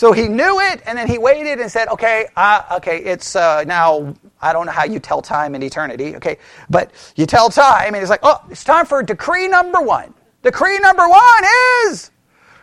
so 0.00 0.12
he 0.12 0.28
knew 0.28 0.60
it, 0.60 0.80
and 0.86 0.96
then 0.96 1.06
he 1.06 1.18
waited 1.18 1.60
and 1.60 1.70
said, 1.70 1.86
"Okay, 1.88 2.26
uh, 2.34 2.62
okay, 2.78 3.00
it's 3.04 3.36
uh, 3.36 3.64
now. 3.64 4.14
I 4.40 4.54
don't 4.54 4.64
know 4.64 4.72
how 4.72 4.84
you 4.84 4.98
tell 4.98 5.20
time 5.20 5.54
in 5.54 5.62
eternity, 5.62 6.16
okay, 6.16 6.38
but 6.70 6.90
you 7.16 7.26
tell 7.26 7.50
time, 7.50 7.88
and 7.88 7.96
it's 7.96 8.08
like, 8.08 8.20
oh, 8.22 8.42
it's 8.48 8.64
time 8.64 8.86
for 8.86 9.02
decree 9.02 9.46
number 9.46 9.78
one. 9.82 10.14
Decree 10.42 10.78
number 10.78 11.06
one 11.06 11.44
is 11.84 12.12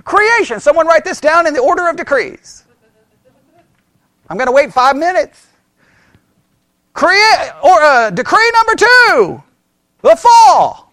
creation. 0.03 0.59
Someone 0.59 0.87
write 0.87 1.03
this 1.03 1.21
down 1.21 1.45
in 1.45 1.53
the 1.53 1.61
order 1.61 1.87
of 1.87 1.95
decrees. 1.95 2.65
I'm 4.31 4.37
going 4.37 4.47
to 4.47 4.51
wait 4.51 4.73
five 4.73 4.95
minutes. 4.95 5.45
Create 6.93 7.51
or 7.63 7.79
uh, 7.83 8.09
decree 8.09 8.51
number 8.55 8.73
two, 8.73 9.43
the 10.01 10.15
fall. 10.15 10.91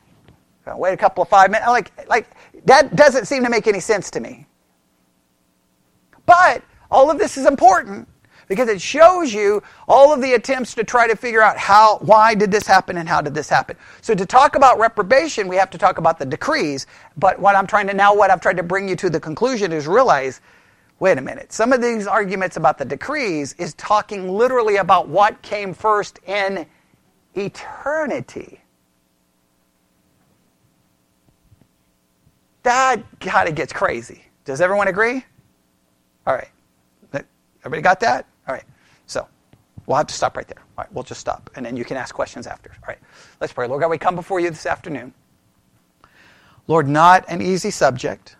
wait 0.77 0.93
a 0.93 0.99
couple 0.99 1.23
of 1.23 1.31
five 1.31 1.51
minutes. 1.51 1.69
Like, 1.69 2.07
like 2.07 2.27
that 2.67 2.95
doesn't 2.97 3.25
seem 3.25 3.45
to 3.45 3.49
make 3.49 3.67
any 3.67 3.81
sense 3.81 4.11
to 4.11 4.21
me. 4.21 4.47
All 6.95 7.11
of 7.11 7.19
this 7.19 7.37
is 7.37 7.45
important 7.45 8.07
because 8.47 8.69
it 8.69 8.81
shows 8.81 9.35
you 9.35 9.61
all 9.89 10.15
of 10.15 10.23
the 10.23 10.35
attempts 10.35 10.75
to 10.77 10.85
try 10.85 11.09
to 11.09 11.17
figure 11.17 11.43
out 11.43 11.59
how 11.59 11.99
why 11.99 12.37
did 12.37 12.53
this 12.53 12.69
happen 12.69 12.99
and 12.99 13.09
how 13.09 13.21
did 13.21 13.35
this 13.35 13.49
happen. 13.49 13.77
So 14.01 14.15
to 14.15 14.25
talk 14.25 14.55
about 14.55 14.79
reprobation 14.79 15.49
we 15.49 15.57
have 15.57 15.71
to 15.71 15.79
talk 15.79 15.99
about 15.99 16.21
the 16.21 16.25
decrees. 16.25 16.87
But 17.17 17.41
what 17.41 17.57
i'm 17.57 17.67
trying 17.67 17.89
to 17.89 17.95
now 17.95 18.15
what 18.15 18.31
i've 18.31 18.41
tried 18.41 18.59
to 18.59 18.63
bring 18.63 18.89
you 18.89 18.95
to 18.95 19.11
the 19.11 19.19
conclusion 19.19 19.73
is 19.73 19.89
realize 19.89 20.41
wait 21.01 21.19
a 21.19 21.21
minute 21.21 21.53
some 21.53 21.73
of 21.73 21.83
these 21.83 22.07
arguments 22.07 22.57
about 22.57 22.79
the 22.79 22.85
decrees 22.85 23.55
is 23.55 23.75
talking 23.75 24.31
literally 24.31 24.77
about 24.77 25.09
what 25.09 25.43
came 25.43 25.75
first 25.75 26.21
in 26.29 26.65
eternity. 27.35 28.61
That 32.63 33.03
kind 33.19 33.49
of 33.49 33.57
gets 33.57 33.73
crazy. 33.73 34.27
Does 34.45 34.61
everyone 34.61 34.87
agree? 34.87 35.25
All 36.25 36.35
right. 36.35 36.54
Everybody 37.65 37.83
got 37.83 38.01
that? 38.01 38.27
All 38.47 38.55
right. 38.55 38.65
So 39.07 39.27
we'll 39.87 39.97
have 39.97 40.07
to 40.09 40.15
stop 40.15 40.37
right 40.37 40.47
there. 40.47 40.63
All 40.77 40.85
right. 40.85 40.93
We'll 40.93 41.05
just 41.05 41.21
stop. 41.21 41.51
And 41.57 41.65
then 41.65 41.77
you 41.77 41.85
can 41.85 41.97
ask 41.97 42.15
questions 42.15 42.47
after. 42.47 42.71
All 42.71 42.89
right. 42.89 42.99
Let's 43.41 43.53
pray. 43.53 43.67
Lord 43.67 43.81
God, 43.81 43.89
we 43.89 43.99
come 43.99 44.15
before 44.15 44.41
you 44.41 44.51
this 44.51 44.67
afternoon. 44.67 45.15
Lord, 46.67 46.89
not 46.89 47.25
an 47.29 47.43
easy 47.43 47.71
subject, 47.71 48.37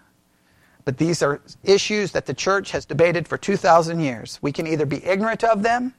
but 0.85 0.97
these 0.99 1.23
are 1.23 1.41
issues 1.63 2.13
that 2.13 2.27
the 2.27 2.35
church 2.35 2.71
has 2.71 2.87
debated 2.87 3.29
for 3.29 3.37
2,000 3.37 4.01
years. 4.01 4.39
We 4.41 4.53
can 4.53 4.67
either 4.67 4.87
be 4.87 5.05
ignorant 5.05 5.45
of 5.45 5.63
them, 5.63 5.95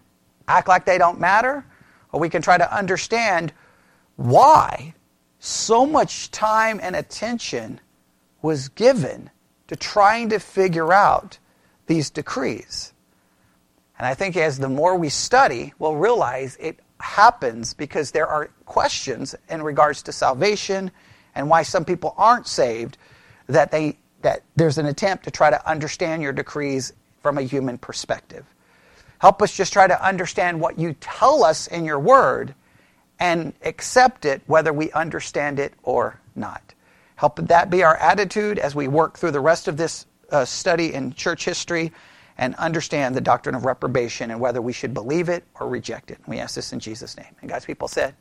act 0.47 0.67
like 0.67 0.86
they 0.86 0.97
don't 0.97 1.19
matter, 1.19 1.65
or 2.11 2.19
we 2.19 2.30
can 2.30 2.41
try 2.41 2.57
to 2.57 2.76
understand 2.76 3.53
why 4.15 4.93
so 5.39 5.86
much 5.86 6.32
time 6.32 6.80
and 6.82 6.95
attention 6.95 7.80
was 8.41 8.69
given 8.69 9.30
to 9.67 9.76
trying 9.76 10.30
to 10.30 10.39
figure 10.39 10.93
out 10.93 11.38
these 11.88 12.09
decrees. 12.09 12.93
And 13.98 14.06
I 14.06 14.14
think 14.14 14.36
as 14.38 14.58
the 14.58 14.70
more 14.70 14.96
we 14.96 15.10
study, 15.10 15.74
we'll 15.80 15.96
realize 15.96 16.58
it 16.60 16.80
happens 17.00 17.74
because 17.74 18.12
there 18.12 18.28
are 18.28 18.50
questions 18.66 19.36
in 19.50 19.62
regards 19.62 20.04
to 20.04 20.12
salvation 20.12 20.91
and 21.34 21.50
why 21.50 21.64
some 21.64 21.86
people 21.86 22.14
aren't 22.18 22.48
saved 22.48 22.98
that 23.48 23.72
they 23.72 23.98
that 24.22 24.41
there's 24.56 24.80
an 24.80 24.88
attempt 24.88 25.24
to 25.26 25.32
try 25.32 25.52
to 25.52 25.70
understand 25.70 26.24
your 26.24 26.34
decrees 26.34 26.93
from 27.22 27.38
a 27.38 27.43
human 27.43 27.78
perspective. 27.78 28.43
Help 29.20 29.41
us 29.41 29.56
just 29.56 29.72
try 29.72 29.86
to 29.86 30.06
understand 30.06 30.60
what 30.60 30.80
you 30.80 30.96
tell 31.00 31.43
us 31.43 31.68
in 31.68 31.86
your 31.86 32.00
word 32.00 32.56
and 33.20 33.54
accept 33.62 34.26
it 34.26 34.41
whether 34.48 34.74
we 34.74 34.91
understand 34.93 35.60
it 35.60 35.74
or 35.84 36.20
not. 36.36 36.74
Help 37.18 37.36
that 37.48 37.70
be 37.70 37.84
our 37.84 37.96
attitude 37.98 38.58
as 38.58 38.74
we 38.74 38.88
work 38.88 39.18
through 39.18 39.32
the 39.32 39.39
rest 39.39 39.68
of 39.68 39.78
this 39.78 40.08
uh, 40.32 40.43
study 40.43 40.93
in 40.93 41.14
church 41.14 41.46
history 41.46 41.91
and 42.38 42.56
understand 42.56 43.16
the 43.16 43.22
doctrine 43.22 43.56
of 43.56 43.66
reprobation 43.66 44.32
and 44.32 44.40
whether 44.40 44.62
we 44.62 44.74
should 44.74 44.94
believe 44.94 45.30
it 45.30 45.44
or 45.60 45.68
reject 45.68 46.12
it. 46.12 46.20
We 46.28 46.40
ask 46.40 46.56
this 46.56 46.74
in 46.74 46.80
Jesus' 46.80 47.18
name. 47.18 47.34
And 47.42 47.50
God's 47.50 47.66
people 47.66 47.88
said, 47.88 48.16